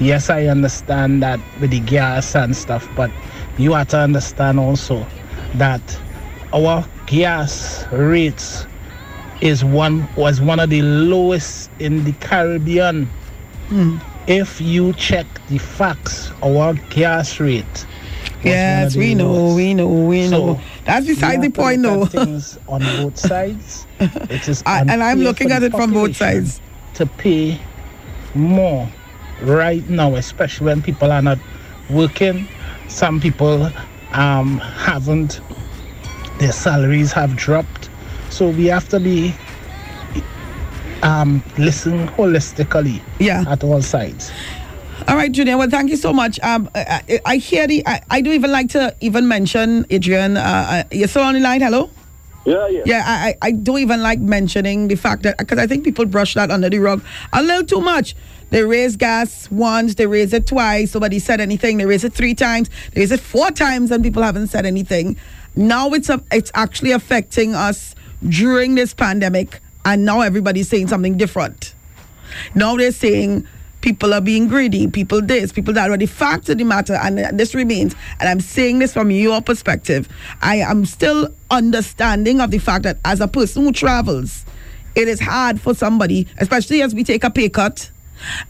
[0.00, 3.10] Yes, I understand that with the gas and stuff, but
[3.58, 5.06] you have to understand also
[5.54, 5.82] that
[6.52, 8.66] our gas rates
[9.40, 13.06] is one was one of the lowest in the Caribbean.
[13.68, 13.96] Hmm.
[14.26, 17.86] If you check the facts, our gas rate.
[18.44, 20.60] Yes, we know, we know, we So, know.
[20.84, 22.06] That's beside the point, though.
[22.06, 23.86] things on both sides.
[24.00, 26.60] It is I- and I'm looking at it from both sides.
[26.94, 27.58] To pay
[28.34, 28.88] more
[29.42, 31.38] right now, especially when people are not
[31.90, 32.48] working.
[32.88, 33.70] Some people
[34.12, 35.40] um, haven't,
[36.38, 37.88] their salaries have dropped.
[38.30, 39.34] So we have to be
[41.02, 43.44] um, listen holistically yeah.
[43.48, 44.30] at all sides.
[45.08, 45.56] All right, Junior.
[45.58, 46.38] Well, thank you so much.
[46.40, 47.86] Um, I, I, hear the.
[47.86, 50.36] I, I don't even like to even mention Adrian.
[50.36, 51.60] Uh, uh, you're still on the line.
[51.60, 51.90] Hello.
[52.44, 52.82] Yeah, yeah.
[52.86, 56.06] Yeah, I, I I don't even like mentioning the fact that because I think people
[56.06, 58.14] brush that under the rug a little too much.
[58.50, 60.92] They raise gas once, they raise it twice.
[60.92, 61.78] Nobody said anything.
[61.78, 65.16] They raise it three times, they raise it four times, and people haven't said anything.
[65.56, 67.94] Now it's a, it's actually affecting us
[68.28, 71.74] during this pandemic, and now everybody's saying something different.
[72.54, 73.46] Now they're saying
[73.82, 75.88] people are being greedy, people this, people that.
[75.88, 79.42] But the fact of the matter, and this remains, and I'm saying this from your
[79.42, 80.08] perspective,
[80.40, 84.46] I am still understanding of the fact that as a person who travels,
[84.94, 87.90] it is hard for somebody, especially as we take a pay cut.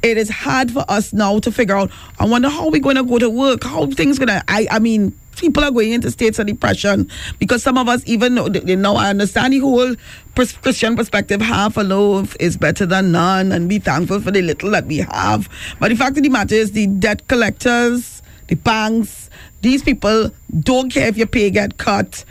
[0.02, 1.90] It is hard for us now to figure out.
[2.18, 3.64] I wonder how we're going to go to work.
[3.64, 4.42] How things gonna.
[4.46, 4.66] I.
[4.70, 8.48] I mean, people are going into states of depression because some of us even know,
[8.64, 9.94] you know I understand the whole
[10.34, 11.42] pers- Christian perspective.
[11.42, 14.98] Half a loaf is better than none, and be thankful for the little that we
[14.98, 15.48] have.
[15.80, 19.28] But the fact of the matter is, the debt collectors, the banks,
[19.60, 22.24] these people don't care if your pay get cut.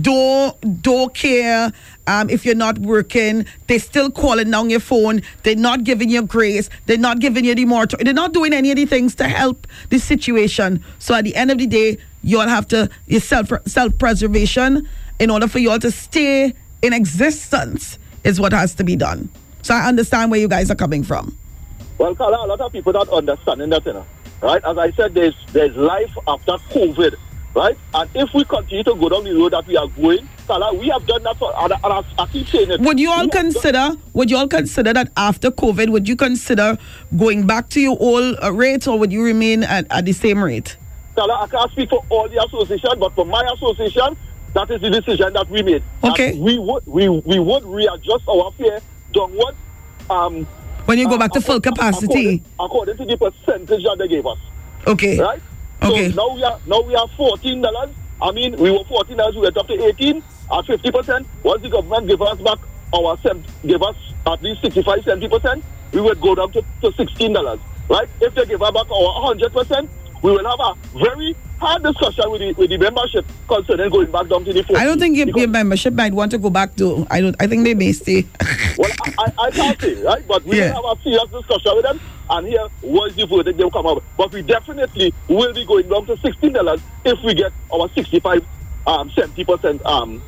[0.00, 1.72] Don't don't care
[2.06, 3.46] um, if you're not working.
[3.66, 5.22] They're still calling down your phone.
[5.42, 6.70] They're not giving you grace.
[6.86, 8.04] They're not giving you the moratorium.
[8.04, 10.84] They're not doing any of the things to help the situation.
[10.98, 14.88] So at the end of the day, you all have to your self self preservation
[15.18, 19.28] in order for you all to stay in existence is what has to be done.
[19.62, 21.36] So I understand where you guys are coming from.
[21.98, 24.06] Well, Carla, a lot of people not understanding that, you know.
[24.40, 24.62] Right?
[24.64, 27.14] As I said, there's there's life after COVID.
[27.54, 27.76] Right?
[27.92, 30.88] And if we continue to go down the road that we are going, Carla, we
[30.88, 32.80] have done that for, and, I- and I, I keep saying it.
[32.80, 33.90] Would you all have done- consider?
[34.14, 36.78] Would you all consider that after COVID, would you consider
[37.16, 40.42] going back to your old uh, rates, or would you remain at, at the same
[40.42, 40.76] rate?
[41.14, 44.16] Carla, I can't speak for all the association, but for my association,
[44.54, 45.82] that is the decision that we made.
[46.02, 46.38] That Okay.
[46.38, 48.80] we would we, we would readjust our fare
[49.12, 49.54] downward.
[50.08, 50.46] Um,
[50.86, 52.42] When you go back to full according, capacity.
[52.58, 54.38] according to the percentage that they gave us.
[54.86, 55.18] Okay.
[55.20, 55.40] Right?
[55.82, 56.10] Okay.
[56.10, 57.90] So now we are now we are fourteen dollars.
[58.20, 59.34] I mean, we were fourteen dollars.
[59.34, 60.22] We went up to eighteen
[60.52, 61.26] at fifty percent.
[61.42, 62.58] Once the government give us back
[62.94, 63.16] our
[63.66, 63.96] give us
[64.26, 67.58] at least 65 70 percent, we would go down to, to sixteen dollars.
[67.88, 68.08] Right?
[68.20, 69.90] If they give us back our hundred percent,
[70.22, 74.28] we will have a very hard discussion with the with the membership concerning going back
[74.28, 74.80] down to the 40.
[74.80, 77.06] I don't think your, membership might want to go back to.
[77.10, 77.36] I don't.
[77.40, 78.26] I think they may stay.
[78.78, 80.26] Well, I, I, I can't say, right?
[80.26, 80.72] But we Yeah.
[80.72, 84.02] have a serious discussion with them and hear what is the verdict they'll come up.
[84.16, 88.40] But we definitely will be going down to sixteen dollars if we get our sixty-five,
[88.86, 90.22] um, seventy percent um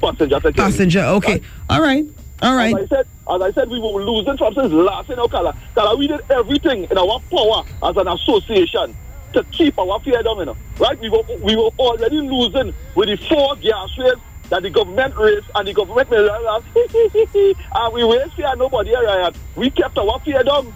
[0.00, 0.40] passenger.
[0.40, 1.00] Passenger.
[1.20, 1.42] Okay.
[1.68, 2.06] All right.
[2.42, 2.74] All right.
[2.74, 5.52] As I said, as I said, we were losing from since last in color.
[5.74, 8.96] Carla, we did everything in our power as an association
[9.32, 10.56] to keep our fear down, you know.
[10.78, 10.98] Right?
[11.00, 15.50] We were we were already losing with the four gas rates that the government raised
[15.54, 16.64] and the government made us
[17.74, 19.34] and we raised fear nobody right.
[19.56, 20.72] We kept our fear down.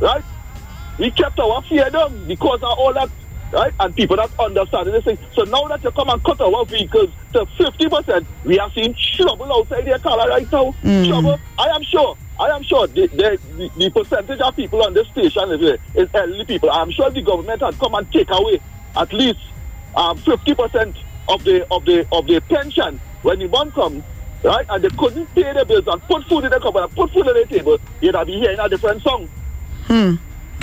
[0.00, 0.24] Right?
[0.98, 3.10] We kept our fear down because of all that
[3.52, 3.72] right?
[3.80, 5.18] And people that understand this thing.
[5.34, 8.94] So now that you come and cut our vehicles to fifty percent, we are seeing
[9.16, 10.74] trouble outside the color right now.
[10.82, 11.08] Mm.
[11.08, 11.40] Trouble.
[11.58, 12.16] I am sure.
[12.38, 16.44] I am sure the, the, the, percentage of people on this station is, is elderly
[16.44, 16.70] people.
[16.70, 18.60] I'm sure the government had come and take away
[18.94, 19.40] at least
[19.94, 20.96] um, fifty percent
[21.28, 24.04] of the of the of the pension when the month comes.
[24.42, 27.10] Right, and they couldn't pay their bills and put food in the cupboard and put
[27.10, 27.78] food on the table.
[28.00, 29.28] You'd been hearing a different song.
[29.86, 30.16] Hmm.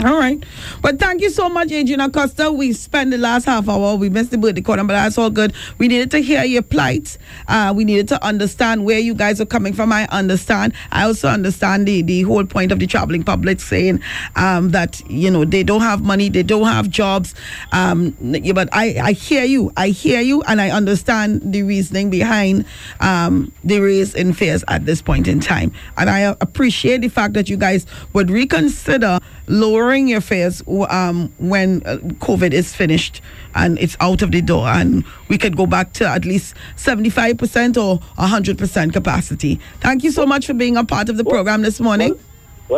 [0.04, 0.44] All right.
[0.82, 2.52] But thank you so much, Adrian Costa.
[2.52, 3.96] We spent the last half hour.
[3.96, 5.54] We missed the birthday corner, but that's all good.
[5.78, 7.18] We needed to hear your plight.
[7.48, 9.94] Uh, we needed to understand where you guys are coming from.
[9.94, 10.74] I understand.
[10.92, 14.02] I also understand the, the whole point of the traveling public saying
[14.36, 17.34] um, that, you know, they don't have money, they don't have jobs.
[17.72, 18.12] Um,
[18.54, 19.72] but I, I hear you.
[19.78, 22.66] I hear you, and I understand the reasoning behind
[23.00, 25.72] um, the raise in fares at this point in time.
[25.96, 31.82] And I appreciate the fact that you guys would reconsider lowering your fares um, when
[31.86, 33.22] uh, COVID is finished
[33.56, 37.78] and it's out of the door, and we could go back to at least 75%
[37.78, 39.60] or 100% capacity.
[39.80, 42.20] Thank you so much for being a part of the program this morning.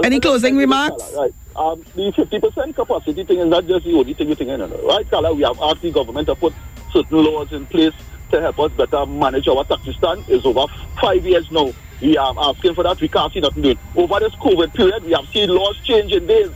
[0.04, 1.04] Any closing remarks?
[1.16, 1.34] Right.
[1.56, 5.10] Um, the 50% capacity thing is not just the only thing we think, you right,
[5.10, 5.34] Carla?
[5.34, 6.54] We have asked the government to put
[6.92, 7.94] certain laws in place
[8.32, 10.26] to help us better manage our taxi stand.
[10.28, 10.66] It's over
[11.00, 11.72] five years now.
[12.02, 13.00] We are asking for that.
[13.00, 13.80] We can't see nothing doing.
[13.96, 16.50] Over this COVID period, we have seen laws change in days,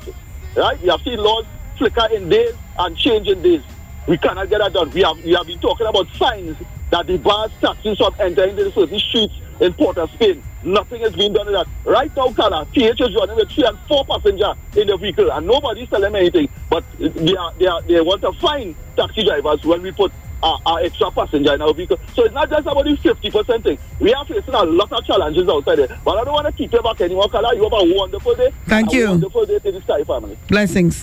[0.60, 0.81] right?
[0.81, 1.45] We have seen laws
[1.77, 3.64] flicker in days and change in days.
[4.07, 4.91] We cannot get that done.
[4.91, 6.57] We have we have been talking about signs
[6.90, 10.44] that the bars taxis from entering into certain streets in Port of Spain.
[10.64, 11.68] Nothing is being done with that.
[11.86, 15.48] Right now, Carla, PH is running with three and four passengers in the vehicle, and
[15.48, 16.49] nobody's telling them anything.
[16.69, 20.11] But they are, they are, they want to fine taxi drivers when we put
[20.44, 21.98] uh, our extra passenger in our vehicle.
[22.14, 23.78] So it's not just about the 50% thing.
[23.99, 25.99] We are facing a lot of challenges outside there.
[26.03, 27.56] But I don't want to keep you back anymore, Carla.
[27.56, 28.52] You have a wonderful day.
[28.68, 29.10] Thank you.
[29.10, 30.38] wonderful day to the Sky family.
[30.48, 31.02] Blessings.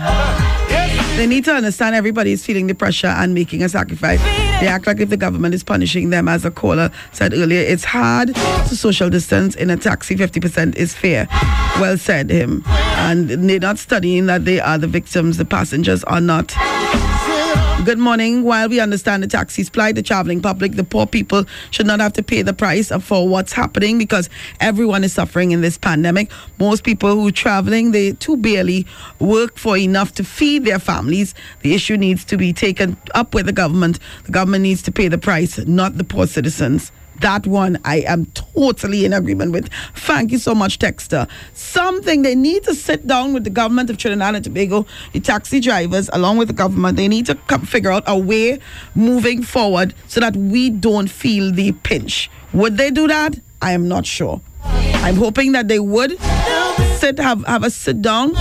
[1.16, 4.20] They need to understand everybody is feeling the pressure and making a sacrifice.
[4.60, 7.60] They act like if the government is punishing them, as a caller said earlier.
[7.60, 10.14] It's hard to social distance in a taxi.
[10.14, 11.26] 50% is fair.
[11.80, 12.62] Well said, him.
[12.66, 16.54] And they're not studying that they are the victims, the passengers are not.
[17.84, 18.42] Good morning.
[18.42, 22.14] While we understand the taxis plight, the traveling public, the poor people should not have
[22.14, 24.28] to pay the price for what's happening because
[24.60, 26.32] everyone is suffering in this pandemic.
[26.58, 28.86] Most people who are traveling, they too barely
[29.20, 31.32] work for enough to feed their families.
[31.60, 34.00] The issue needs to be taken up with the government.
[34.24, 36.90] The government needs to pay the price, not the poor citizens.
[37.20, 39.70] That one I am totally in agreement with.
[39.94, 41.28] Thank you so much, Texter.
[41.54, 45.60] Something they need to sit down with the government of Trinidad and Tobago, the taxi
[45.60, 46.96] drivers, along with the government.
[46.96, 48.58] They need to come figure out a way
[48.94, 52.30] moving forward so that we don't feel the pinch.
[52.52, 53.38] Would they do that?
[53.62, 54.40] I am not sure.
[54.62, 56.18] I'm hoping that they would
[56.98, 58.32] sit have have a sit down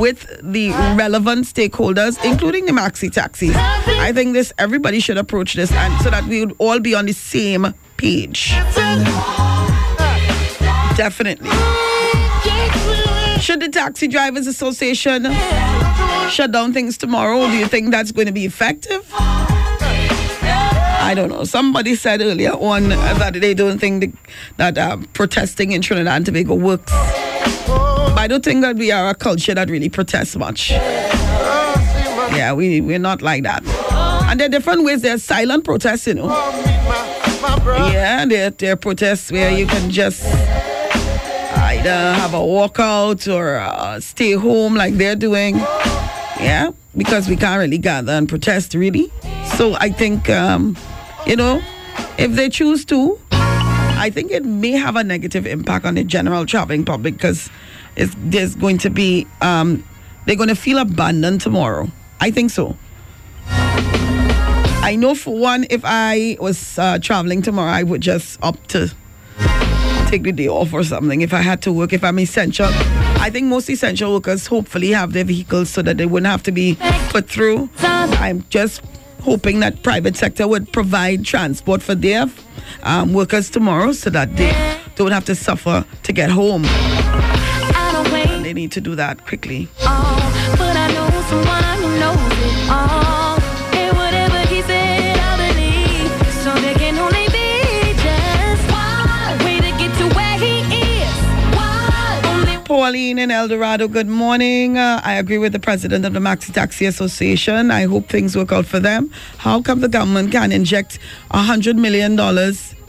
[0.00, 3.54] with the relevant stakeholders, including the maxi taxis.
[3.54, 7.06] I think this everybody should approach this and so that we would all be on
[7.06, 8.48] the same page.
[10.96, 11.50] Definitely.
[13.40, 15.24] Should the Taxi Drivers Association
[16.28, 17.46] shut down things tomorrow?
[17.46, 19.06] Do you think that's going to be effective?
[21.02, 21.44] I don't know.
[21.44, 24.12] Somebody said earlier on that they don't think the,
[24.58, 26.92] that uh, protesting in Trinidad and Tobago works.
[28.20, 30.72] But I don't think that we are a culture that really protests much.
[30.72, 33.64] Yeah, we, we're not like that.
[34.28, 35.00] And there are different ways.
[35.00, 36.28] There's silent protests, you know.
[36.28, 43.98] Yeah, there, there are protests where you can just either have a walkout or uh,
[44.00, 45.56] stay home like they're doing.
[45.56, 49.10] Yeah, because we can't really gather and protest, really.
[49.56, 50.76] So I think, um,
[51.26, 51.62] you know,
[52.18, 56.44] if they choose to, I think it may have a negative impact on the general
[56.44, 57.48] traveling public because
[58.00, 59.84] it's, there's going to be, um,
[60.26, 61.88] they're going to feel abandoned tomorrow.
[62.20, 62.76] I think so.
[64.82, 68.92] I know for one, if I was uh, traveling tomorrow, I would just opt to
[70.08, 72.66] take the day off or something if I had to work, if I'm essential.
[73.22, 76.52] I think most essential workers hopefully have their vehicles so that they wouldn't have to
[76.52, 76.76] be
[77.10, 77.68] put through.
[77.82, 78.82] I'm just
[79.22, 82.26] hoping that private sector would provide transport for their
[82.82, 86.64] um, workers tomorrow so that they don't have to suffer to get home.
[88.50, 89.68] They need to do that quickly.
[89.78, 93.38] But I know someone who knows it all.
[93.78, 96.10] And whatever he said, I believe.
[96.42, 100.66] So there can only be just one way to get to where he
[100.98, 101.14] is.
[101.54, 104.76] One only Pauline in El Dorado, good morning.
[104.78, 107.70] Uh, I agree with the president of the Maxi Taxi Association.
[107.70, 109.12] I hope things work out for them.
[109.38, 110.98] How come the government can inject
[111.30, 112.16] $100 million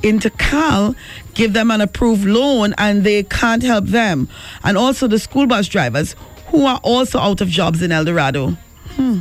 [0.04, 0.96] into CAL,
[1.34, 4.28] give them an approved loan, and they can't help them?
[4.64, 6.16] And also the school bus drivers
[6.48, 8.58] who are also out of jobs in El Dorado.
[8.96, 9.20] Hmm.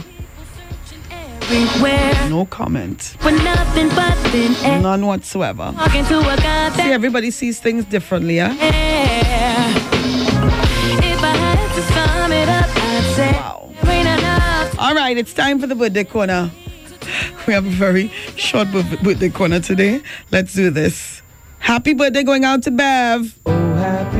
[2.30, 3.02] No comment.
[3.18, 4.80] For nothing but thin air.
[4.80, 5.72] None whatsoever.
[5.76, 8.52] Talking to a guy See, everybody sees things differently, yeah?
[8.52, 8.60] If
[11.22, 13.32] I had to sum it up, I'd say
[13.82, 14.78] there ain't enough.
[14.78, 16.52] All right, it's time for the birthday corner.
[17.46, 20.02] We have a very short bir- birthday corner today.
[20.30, 21.22] Let's do this.
[21.58, 23.38] Happy birthday going out to Bev.
[23.46, 24.19] Oh, happy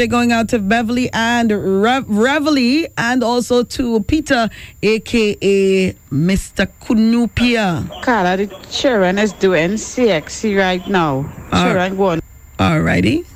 [0.00, 4.48] birthday going out to Beverly and Rev- Reveille and also to Peter,
[4.82, 6.66] aka Mr.
[6.80, 7.86] Cunupia.
[8.02, 11.30] Carla, the children is doing CXC right now.
[11.52, 12.20] Children going.
[12.58, 13.26] Alrighty.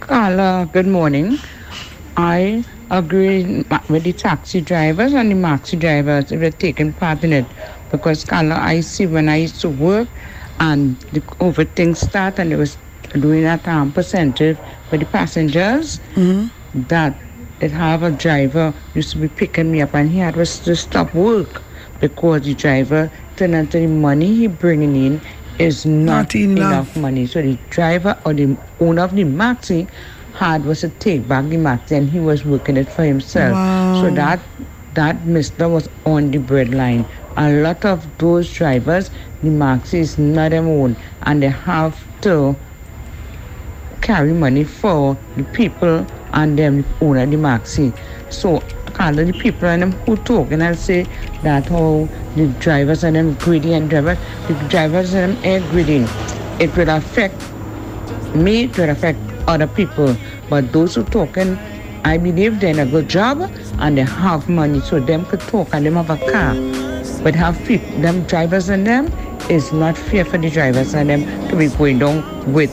[0.00, 1.38] Carla, uh, good morning.
[2.16, 7.32] I agree with the taxi drivers and the maxi drivers if they're taking part in
[7.32, 7.46] it.
[7.92, 10.08] Because, Carla, I see when I used to work
[10.58, 12.76] and the over things start and they was
[13.16, 16.00] doing that um, percentage for the passengers,
[16.74, 17.18] that
[17.60, 20.44] it have a driver used to be picking me up and he had to
[20.76, 21.62] stop work
[22.00, 25.22] because the driver turned out the money he bringing in
[25.58, 26.94] is not, enough.
[26.96, 27.26] money.
[27.26, 29.88] So the driver or the owner of the maxi
[30.34, 33.54] had was to take back the maxi and he was working it for himself.
[33.54, 34.02] Wow.
[34.02, 34.40] So that
[34.92, 37.06] that mister was on the breadline.
[37.38, 39.10] A lot of those drivers,
[39.42, 42.58] the maxi is not their own and they have to
[44.00, 47.96] carry money for the people and them owner the maxi.
[48.30, 48.62] So
[48.98, 51.02] of the people and them who talk and I say
[51.42, 54.18] that how the drivers and them greedy and drivers
[54.48, 56.06] the drivers and them are greedy.
[56.58, 57.34] It will affect
[58.34, 60.16] me, it will affect other people.
[60.48, 61.58] But those who talking
[62.04, 65.74] I believe they're in a good job and they have money so them could talk
[65.74, 66.54] and them have a car.
[67.22, 69.12] But have people them drivers and them
[69.50, 72.72] is not fair for the drivers and them to be going down with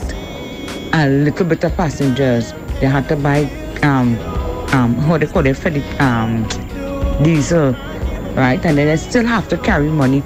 [0.94, 2.54] a little bit of passengers.
[2.80, 3.44] They had to buy
[3.82, 4.16] um
[4.72, 6.48] um how they call it for the um
[7.22, 7.74] diesel
[8.34, 8.64] right?
[8.64, 10.22] And then they still have to carry money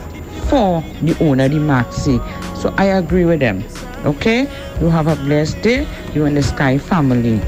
[0.49, 2.19] for the owner, the maxi.
[2.57, 3.65] So I agree with them.
[4.05, 4.49] Okay?
[4.81, 5.87] You have a blessed day.
[6.15, 7.39] You and the Sky family.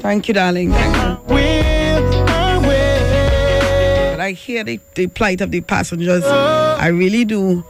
[0.00, 0.72] Thank you, darling.
[0.72, 1.10] Thank you.
[4.20, 6.22] I hear the, the plight of the passengers.
[6.24, 7.64] I really do.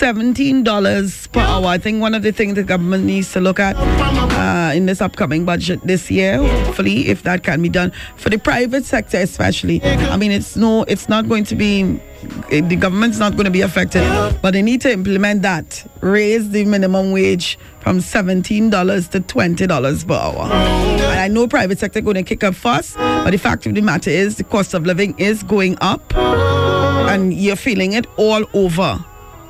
[0.00, 1.66] $17 per hour.
[1.66, 5.00] I think one of the things the government needs to look at uh, in this
[5.00, 9.82] upcoming budget this year, hopefully, if that can be done for the private sector, especially.
[9.82, 11.98] I mean, it's no, it's not going to be.
[12.50, 14.02] eh, The government's not going to be affected,
[14.42, 15.84] but they need to implement that.
[16.00, 20.52] Raise the minimum wage from $17 to $20 per hour.
[20.52, 23.80] And I know private sector going to kick up fuss, but the fact of the
[23.80, 28.98] matter is the cost of living is going up and you're feeling it all over.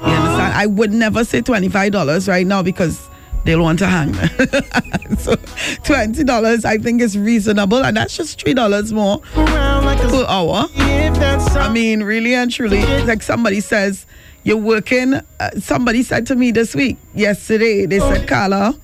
[0.03, 0.26] You understand?
[0.57, 3.11] I would never say $25 right now because
[3.45, 4.15] they'll want to hang.
[5.19, 10.67] so $20 I think is reasonable and that's just $3 more like per hour.
[10.75, 14.07] I mean, really and truly, like somebody says,
[14.45, 15.15] you're working.
[15.15, 18.79] Uh, somebody said to me this week, yesterday, they said, Carla,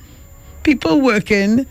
[0.64, 1.66] people working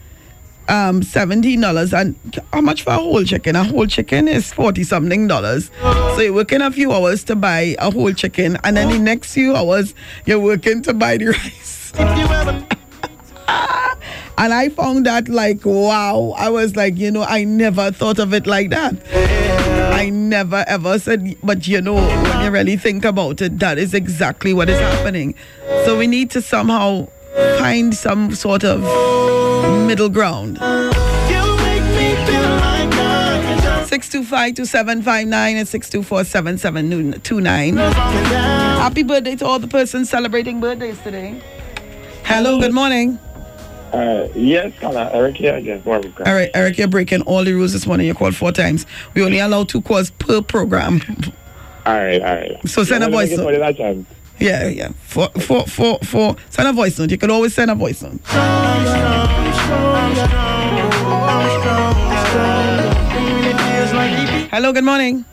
[0.68, 2.16] um seventeen dollars and
[2.54, 3.56] how much for a whole chicken?
[3.56, 5.72] A whole chicken is forty something dollars.
[5.82, 9.34] So you're working a few hours to buy a whole chicken and then the next
[9.34, 9.94] few hours
[10.26, 11.92] you're working to buy the rice.
[14.38, 16.34] and I found that like wow.
[16.38, 18.96] I was like, you know, I never thought of it like that.
[19.94, 23.94] I never ever said but you know, when you really think about it, that is
[23.94, 25.36] exactly what is happening.
[25.86, 27.08] So we need to somehow
[27.60, 28.82] find some sort of
[29.88, 30.58] middle ground.
[33.88, 37.78] 625 2759 and 624 7729.
[37.78, 41.42] Happy birthday to all the persons celebrating birthdays today.
[42.24, 43.20] Hello, good morning.
[43.92, 45.84] Uh, yes, Carla, Eric here again.
[45.86, 48.08] All right, Eric, you're breaking all the rules this morning.
[48.08, 48.86] You called four times.
[49.14, 51.02] We only allow two calls per program.
[51.86, 52.70] All right, all right.
[52.70, 53.36] So send a voice
[54.42, 54.82] make it note.
[54.82, 54.82] for the last time?
[54.82, 54.92] Yeah, yeah.
[55.04, 57.12] For, for, for, for, send a voice note.
[57.12, 58.20] You can always send a voice note.
[64.52, 65.26] Hello, good morning.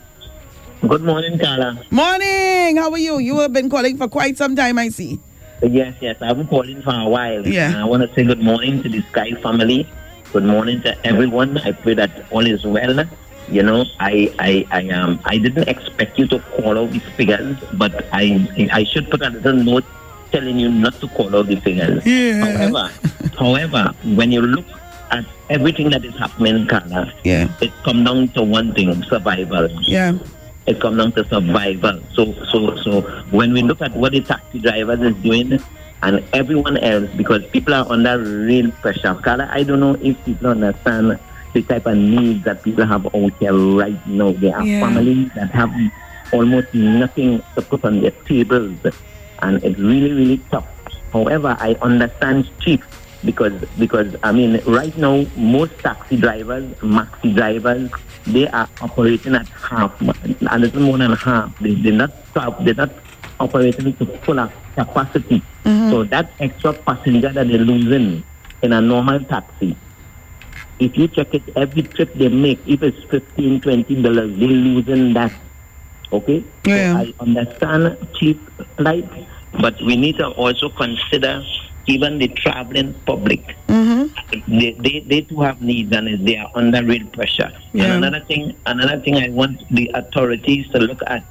[0.86, 1.84] Good morning, Carla.
[1.90, 2.76] Morning.
[2.76, 3.18] How are you?
[3.18, 5.18] You have been calling for quite some time, I see.
[5.62, 7.46] Yes, yes, I've been calling for a while.
[7.46, 7.82] Yeah.
[7.82, 9.88] I want to say good morning to the Sky family.
[10.32, 11.58] Good morning to everyone.
[11.58, 13.08] I pray that all is well.
[13.50, 17.56] You know, I, I, I, um, I didn't expect you to call out these figures,
[17.74, 19.84] but I, I should put a little note
[20.32, 22.04] telling you not to call out the figures.
[22.04, 22.44] Yeah.
[22.44, 22.92] However,
[23.38, 24.66] however, when you look
[25.10, 29.68] at everything that is happening, Carla, yeah, it comes down to one thing: survival.
[29.82, 30.18] Yeah.
[30.66, 31.98] it comes down to survival.
[32.12, 33.00] So, so, so
[33.30, 35.58] when we look at what the taxi drivers is doing
[36.02, 39.14] and everyone else, because people are under real pressure.
[39.24, 41.18] Carla, I don't know if people understand
[41.62, 44.32] the type of needs that people have out here right now.
[44.32, 44.80] They have Yeah.
[44.80, 45.72] families that have
[46.32, 48.76] almost nothing to put on their tables,
[49.42, 50.66] and it's really, really tough.
[51.12, 52.84] However, I understand chief
[53.24, 56.64] because because I mean right now most taxi drivers,
[56.98, 57.90] maxi drivers,
[58.26, 61.58] they are operating at half, a little more than half.
[61.58, 62.90] They, they're not stop, they're not
[63.40, 64.38] operating to full
[64.76, 65.42] capacity.
[65.64, 65.90] Mm-hmm.
[65.90, 68.22] So that extra passenger that they're losing
[68.62, 69.76] in a normal taxi,
[70.78, 75.14] if you check it, every trip they make, if it's 15 20 dollars, they're losing
[75.14, 75.32] that.
[76.12, 76.44] Okay?
[76.64, 76.92] Yeah.
[76.92, 78.40] So I understand cheap
[78.76, 79.08] flight,
[79.60, 81.44] but we need to also consider
[81.86, 83.56] even the traveling public.
[83.68, 84.58] Mm-hmm.
[84.58, 87.50] They, they, they too have needs and they are under real pressure.
[87.72, 87.84] Yeah.
[87.84, 91.24] And another thing, another thing I want the authorities to look at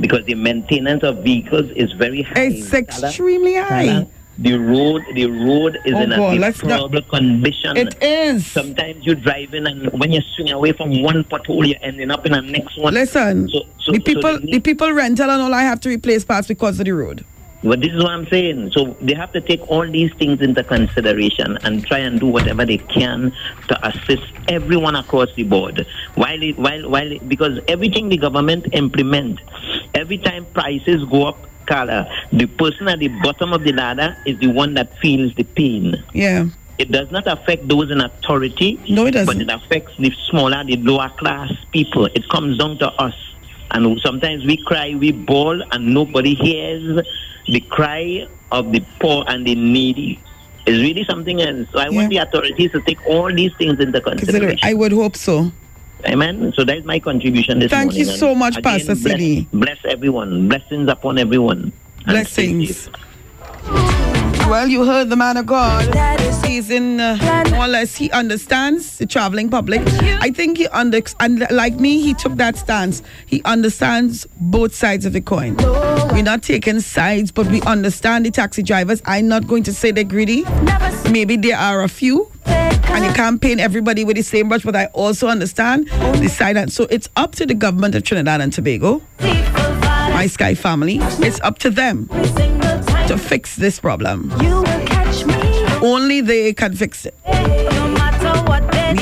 [0.00, 2.46] because the maintenance of vehicles is very high.
[2.46, 4.06] It's extremely high.
[4.38, 7.76] The road, the road is Oh, in God, a deplorable condition.
[7.76, 8.46] It is.
[8.46, 12.32] Sometimes you're driving, and when you swing away from one pothole, you're ending up in
[12.32, 12.94] the next one.
[12.94, 15.88] Listen, so, so, the so people, they the people rental and all I have to
[15.90, 17.24] replace parts because of the road.
[17.64, 18.72] But this is what I'm saying.
[18.72, 22.64] So they have to take all these things into consideration and try and do whatever
[22.66, 23.32] they can
[23.68, 25.86] to assist everyone across the board.
[26.16, 29.40] While it, while while it- because everything the government implement,
[29.94, 34.38] every time prices go up, Carla, the person at the bottom of the ladder is
[34.38, 36.02] the one that feels the pain.
[36.12, 36.46] Yeah.
[36.78, 38.80] It does not affect those in authority.
[38.88, 39.26] No, it doesn't.
[39.26, 42.06] But it affects the smaller, the lower class people.
[42.06, 43.14] It comes down to us.
[43.70, 47.06] And sometimes we cry, we bawl, and nobody hears
[47.46, 50.20] the cry of the poor and the needy.
[50.66, 51.68] It's really something else.
[51.72, 54.58] So I want the authorities to take all these things into consideration.
[54.62, 55.52] I would hope so.
[56.06, 56.52] Amen.
[56.54, 58.08] So that's my contribution this Thank morning.
[58.08, 59.48] you so much, again, Pastor bless, Sidi.
[59.52, 60.48] Bless everyone.
[60.48, 61.72] Blessings upon everyone.
[62.06, 62.88] Blessings.
[64.48, 65.94] Well, you heard the man of God.
[66.44, 67.96] He's in uh, more or less.
[67.96, 69.80] He understands the traveling public.
[70.20, 73.02] I think he under and like me, he took that stance.
[73.26, 75.56] He understands both sides of the coin.
[76.12, 79.00] We're not taking sides, but we understand the taxi drivers.
[79.06, 80.44] I'm not going to say they're greedy.
[81.10, 82.30] Maybe there are a few,
[82.94, 84.62] and you can't paint everybody with the same brush.
[84.62, 86.70] But I also understand the side.
[86.70, 90.98] So it's up to the government of Trinidad and Tobago, my Sky family.
[91.00, 92.08] It's up to them
[93.08, 94.30] to fix this problem.
[95.82, 97.14] Only they can fix it.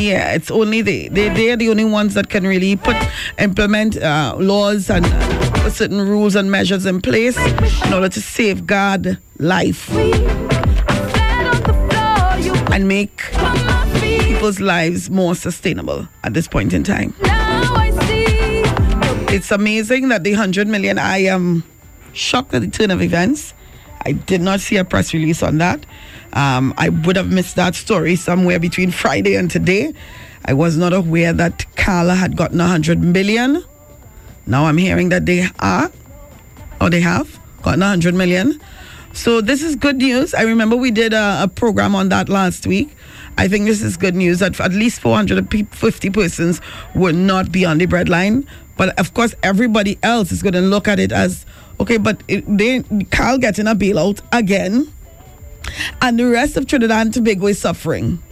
[0.01, 1.09] Yeah, it's only they.
[1.09, 2.97] They they're the only ones that can really put
[3.39, 7.37] implement uh, laws and uh, certain rules and measures in place
[7.85, 9.91] in order to safeguard life
[12.73, 13.21] and make
[14.41, 17.13] people's lives more sustainable at this point in time.
[19.29, 21.63] It's amazing that the 100 million, I am
[22.15, 23.53] shocked at the turn of events.
[24.07, 25.85] I did not see a press release on that.
[26.33, 29.93] Um, I would have missed that story somewhere between Friday and today.
[30.47, 33.63] I was not aware that CAL had gotten 100 million.
[34.47, 35.93] Now I'm hearing that they are,
[36.81, 38.59] or they have, gotten 100 million.
[39.13, 40.33] So this is good news.
[40.33, 42.97] I remember we did a, a program on that last week.
[43.41, 46.61] I think this is good news that at least 450 persons
[46.95, 48.47] will not be on the breadline.
[48.77, 51.47] But of course, everybody else is going to look at it as
[51.81, 54.93] okay, but it, they CAL getting a bailout again,
[56.03, 58.23] and the rest of Trinidad and Tobago is suffering.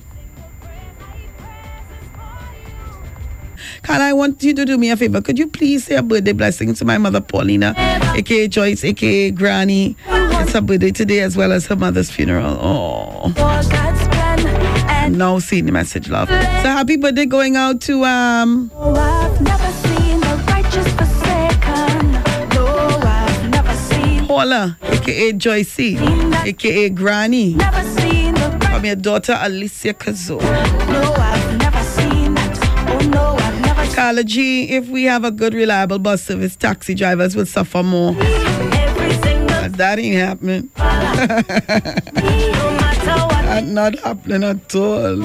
[3.83, 5.23] Carl, I want you to do me a favor.
[5.23, 7.73] Could you please say a birthday blessing to my mother, Paulina,
[8.15, 9.97] aka Joyce, aka Granny?
[10.07, 12.59] It's her birthday today as well as her mother's funeral.
[12.61, 13.98] Oh.
[15.17, 16.29] Now seeing the message, love.
[16.29, 18.71] So happy birthday going out to um
[24.27, 25.99] Paula, aka Joycey,
[26.45, 27.55] aka Granny.
[27.55, 30.39] From your daughter Alicia Kazo.
[33.95, 38.13] Carla G, if we have a good, reliable bus service, taxi drivers will suffer more.
[39.73, 40.71] That ain't happening.
[43.09, 45.25] That not happening at all.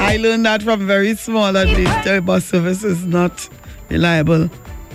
[0.00, 1.66] I learned that from very small that
[2.04, 3.48] the bus service is not
[3.88, 4.48] reliable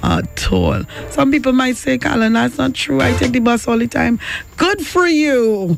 [0.04, 0.84] at all.
[1.10, 3.02] Some people might say, Carla, that's not true.
[3.02, 4.20] I take the bus all the time.
[4.58, 5.78] Good for you.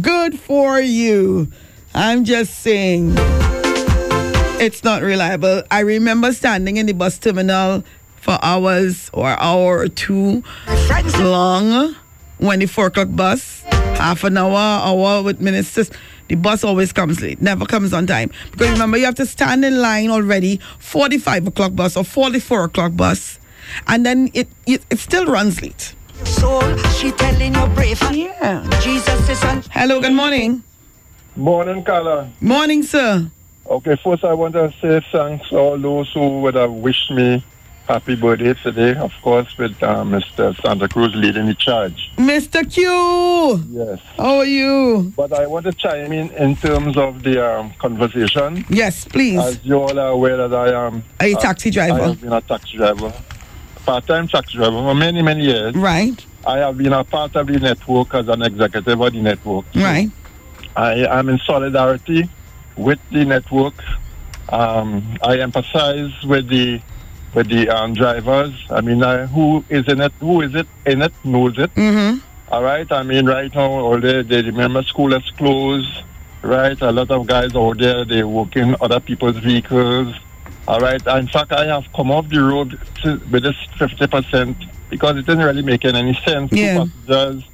[0.00, 1.48] Good for you.
[1.94, 3.12] I'm just saying
[4.58, 5.62] it's not reliable.
[5.70, 7.84] I remember standing in the bus terminal
[8.20, 10.42] for hours or hour or two
[11.18, 11.94] long
[12.38, 13.62] when the four o'clock bus,
[13.96, 15.90] half an hour, hour with ministers.
[16.28, 18.30] The bus always comes late, never comes on time.
[18.50, 22.02] Because remember, you have to stand in line already for the five o'clock bus or
[22.04, 23.38] for the four o'clock bus,
[23.86, 25.94] and then it it, it still runs late.
[26.24, 26.76] soul.
[26.98, 28.00] She telling you brave.
[28.12, 28.68] Yeah.
[28.82, 29.62] Jesus is on.
[29.70, 30.62] Hello, good morning.
[31.36, 32.28] Morning, Carla.
[32.40, 33.30] Morning, sir.
[33.68, 37.44] Okay, first I want to say thanks to all those who would have wished me
[37.86, 40.60] happy birthday today, of course, with uh, Mr.
[40.60, 42.10] Santa Cruz leading the charge.
[42.16, 42.70] Mr.
[42.70, 43.62] Q.
[43.70, 44.00] Yes.
[44.16, 45.12] How are you?
[45.16, 48.64] But I want to chime in in terms of the um, conversation.
[48.68, 49.38] Yes, please.
[49.38, 52.00] As you all are aware that I am A taxi driver.
[52.00, 53.12] I have been a taxi driver,
[53.84, 55.74] part-time taxi driver for many, many years.
[55.74, 56.24] Right.
[56.46, 59.64] I have been a part of the network as an executive of the network.
[59.74, 60.10] Right.
[60.76, 62.28] I am in solidarity
[62.76, 63.74] with the network.
[64.50, 66.80] Um, I emphasize with the
[67.36, 68.54] with the um, drivers.
[68.70, 70.12] I mean, uh, who is in it?
[70.20, 71.72] Who is it in it knows it.
[71.74, 72.18] Mm-hmm.
[72.48, 72.90] All right.
[72.90, 76.02] I mean, right now, all they, they remember school is closed.
[76.42, 76.80] Right.
[76.80, 80.14] A lot of guys out there they work in other people's vehicles.
[80.66, 81.04] All right.
[81.06, 84.56] In fact, I have come off the road to, with this fifty percent
[84.88, 86.84] because it isn't really making any sense Yeah.
[86.84, 87.44] to passengers.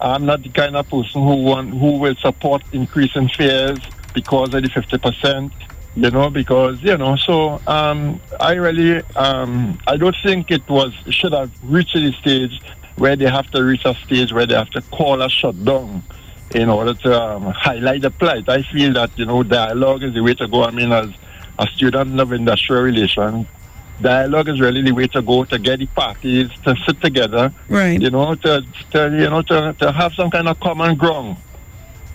[0.00, 3.80] I'm not the kind of person who want who will support increasing fares
[4.14, 5.52] because of the fifty percent.
[5.94, 10.94] You know, because you know, so um, I really um, I don't think it was
[11.10, 12.62] should have reached the stage
[12.96, 16.02] where they have to reach a stage where they have to call a shutdown
[16.54, 18.48] in order to um, highlight the plight.
[18.48, 20.64] I feel that you know dialogue is the way to go.
[20.64, 21.10] I mean, as
[21.58, 23.46] a student of industrial relations,
[24.00, 27.52] dialogue is really the way to go to get the parties to sit together.
[27.68, 28.00] Right.
[28.00, 31.36] You know, to, to you know to, to have some kind of common ground.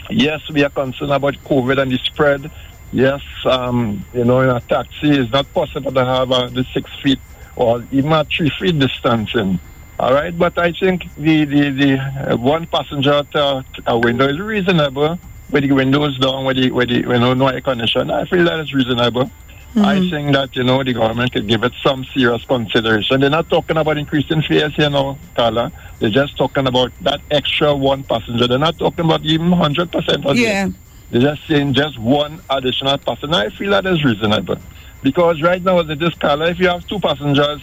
[0.09, 2.49] Yes, we are concerned about COVID and the spread.
[2.91, 6.89] Yes, um, you know, in a taxi, it's not possible to have uh, the six
[7.03, 7.19] feet
[7.55, 9.59] or even a three feet distancing.
[9.99, 14.39] All right, but I think the the, the uh, one passenger to a window is
[14.39, 15.19] reasonable.
[15.49, 18.43] With the windows down, with the with the you know, no air condition, I feel
[18.45, 19.31] that is reasonable.
[19.75, 20.09] I Mhm.
[20.09, 23.21] think that, you know, the government could give it some serious consideration.
[23.21, 25.71] They're not talking about increasing fares here now, Carla.
[25.99, 28.47] They're just talking about that extra one passenger.
[28.47, 30.67] They're not talking about even 100% of Yeah.
[31.09, 33.35] They're just saying just one additional passenger.
[33.35, 34.57] I feel that is reasonable.
[35.03, 37.61] Because right now, as it is, Carla, if you have two passengers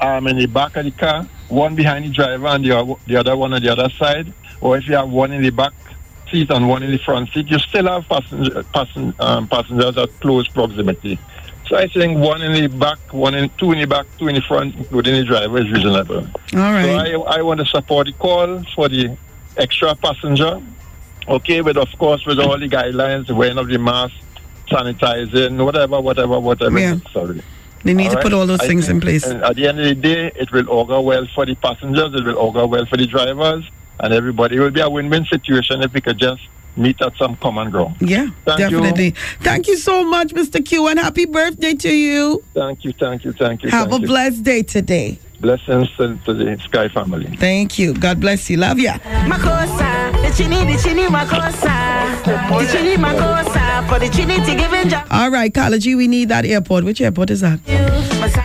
[0.00, 3.36] um, in the back of the car, one behind the driver and the, the other
[3.36, 5.72] one on the other side, or if you have one in the back
[6.30, 10.08] seat and one in the front seat, you still have passenger, passen, um, passengers at
[10.20, 11.18] close proximity.
[11.68, 14.34] So I think one in the back, one in two in the back, two in
[14.34, 16.26] the front, including the driver, is reasonable.
[16.54, 17.12] All right.
[17.12, 19.16] So I, I want to support the call for the
[19.56, 20.60] extra passenger.
[21.30, 24.14] Okay, but of course with all the guidelines, wearing of the mask,
[24.68, 26.94] sanitizing, whatever, whatever, whatever Yeah.
[26.94, 27.42] necessary.
[27.84, 29.26] They need to put all those I things in place.
[29.26, 32.24] uh, At the end of the day, it will augur well for the passengers, it
[32.24, 33.64] will augur well for the drivers,
[34.00, 34.56] and everybody.
[34.56, 36.42] It will be a win-win situation if we could just
[36.76, 37.94] meet at some common ground.
[38.00, 38.70] Yeah, Thank you.
[38.70, 39.14] definitely.
[39.40, 40.64] Thank you so much, Mr.
[40.64, 42.42] Q, and happy birthday to you.
[42.54, 43.70] Thank you, thank you, thank you.
[43.70, 44.06] Have thank a you.
[44.08, 45.18] blessed day today.
[45.40, 47.34] Blessings to, to the Sky family.
[47.36, 47.94] Thank you.
[47.94, 48.58] God bless you.
[48.58, 48.98] Love ya.
[49.24, 55.06] Makosa, the chini, the chini makosa, the chini makosa for the Trinity giving job.
[55.10, 56.84] All right, Carla G, we need that airport.
[56.84, 57.58] Which airport is that?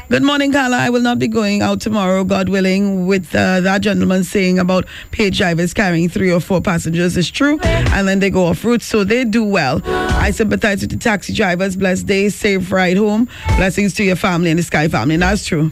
[0.08, 0.78] Good morning, Carla.
[0.78, 4.86] I will not be going out tomorrow, God willing, with uh, that gentleman saying about
[5.12, 7.18] paid drivers carrying three or four passengers.
[7.18, 7.60] It's true.
[7.62, 9.82] And then they go off route, so they do well.
[9.86, 11.76] I sympathize with the taxi drivers.
[11.76, 13.28] Blessed day, safe ride home.
[13.58, 15.16] Blessings to your family and the Sky family.
[15.16, 15.72] And that's true.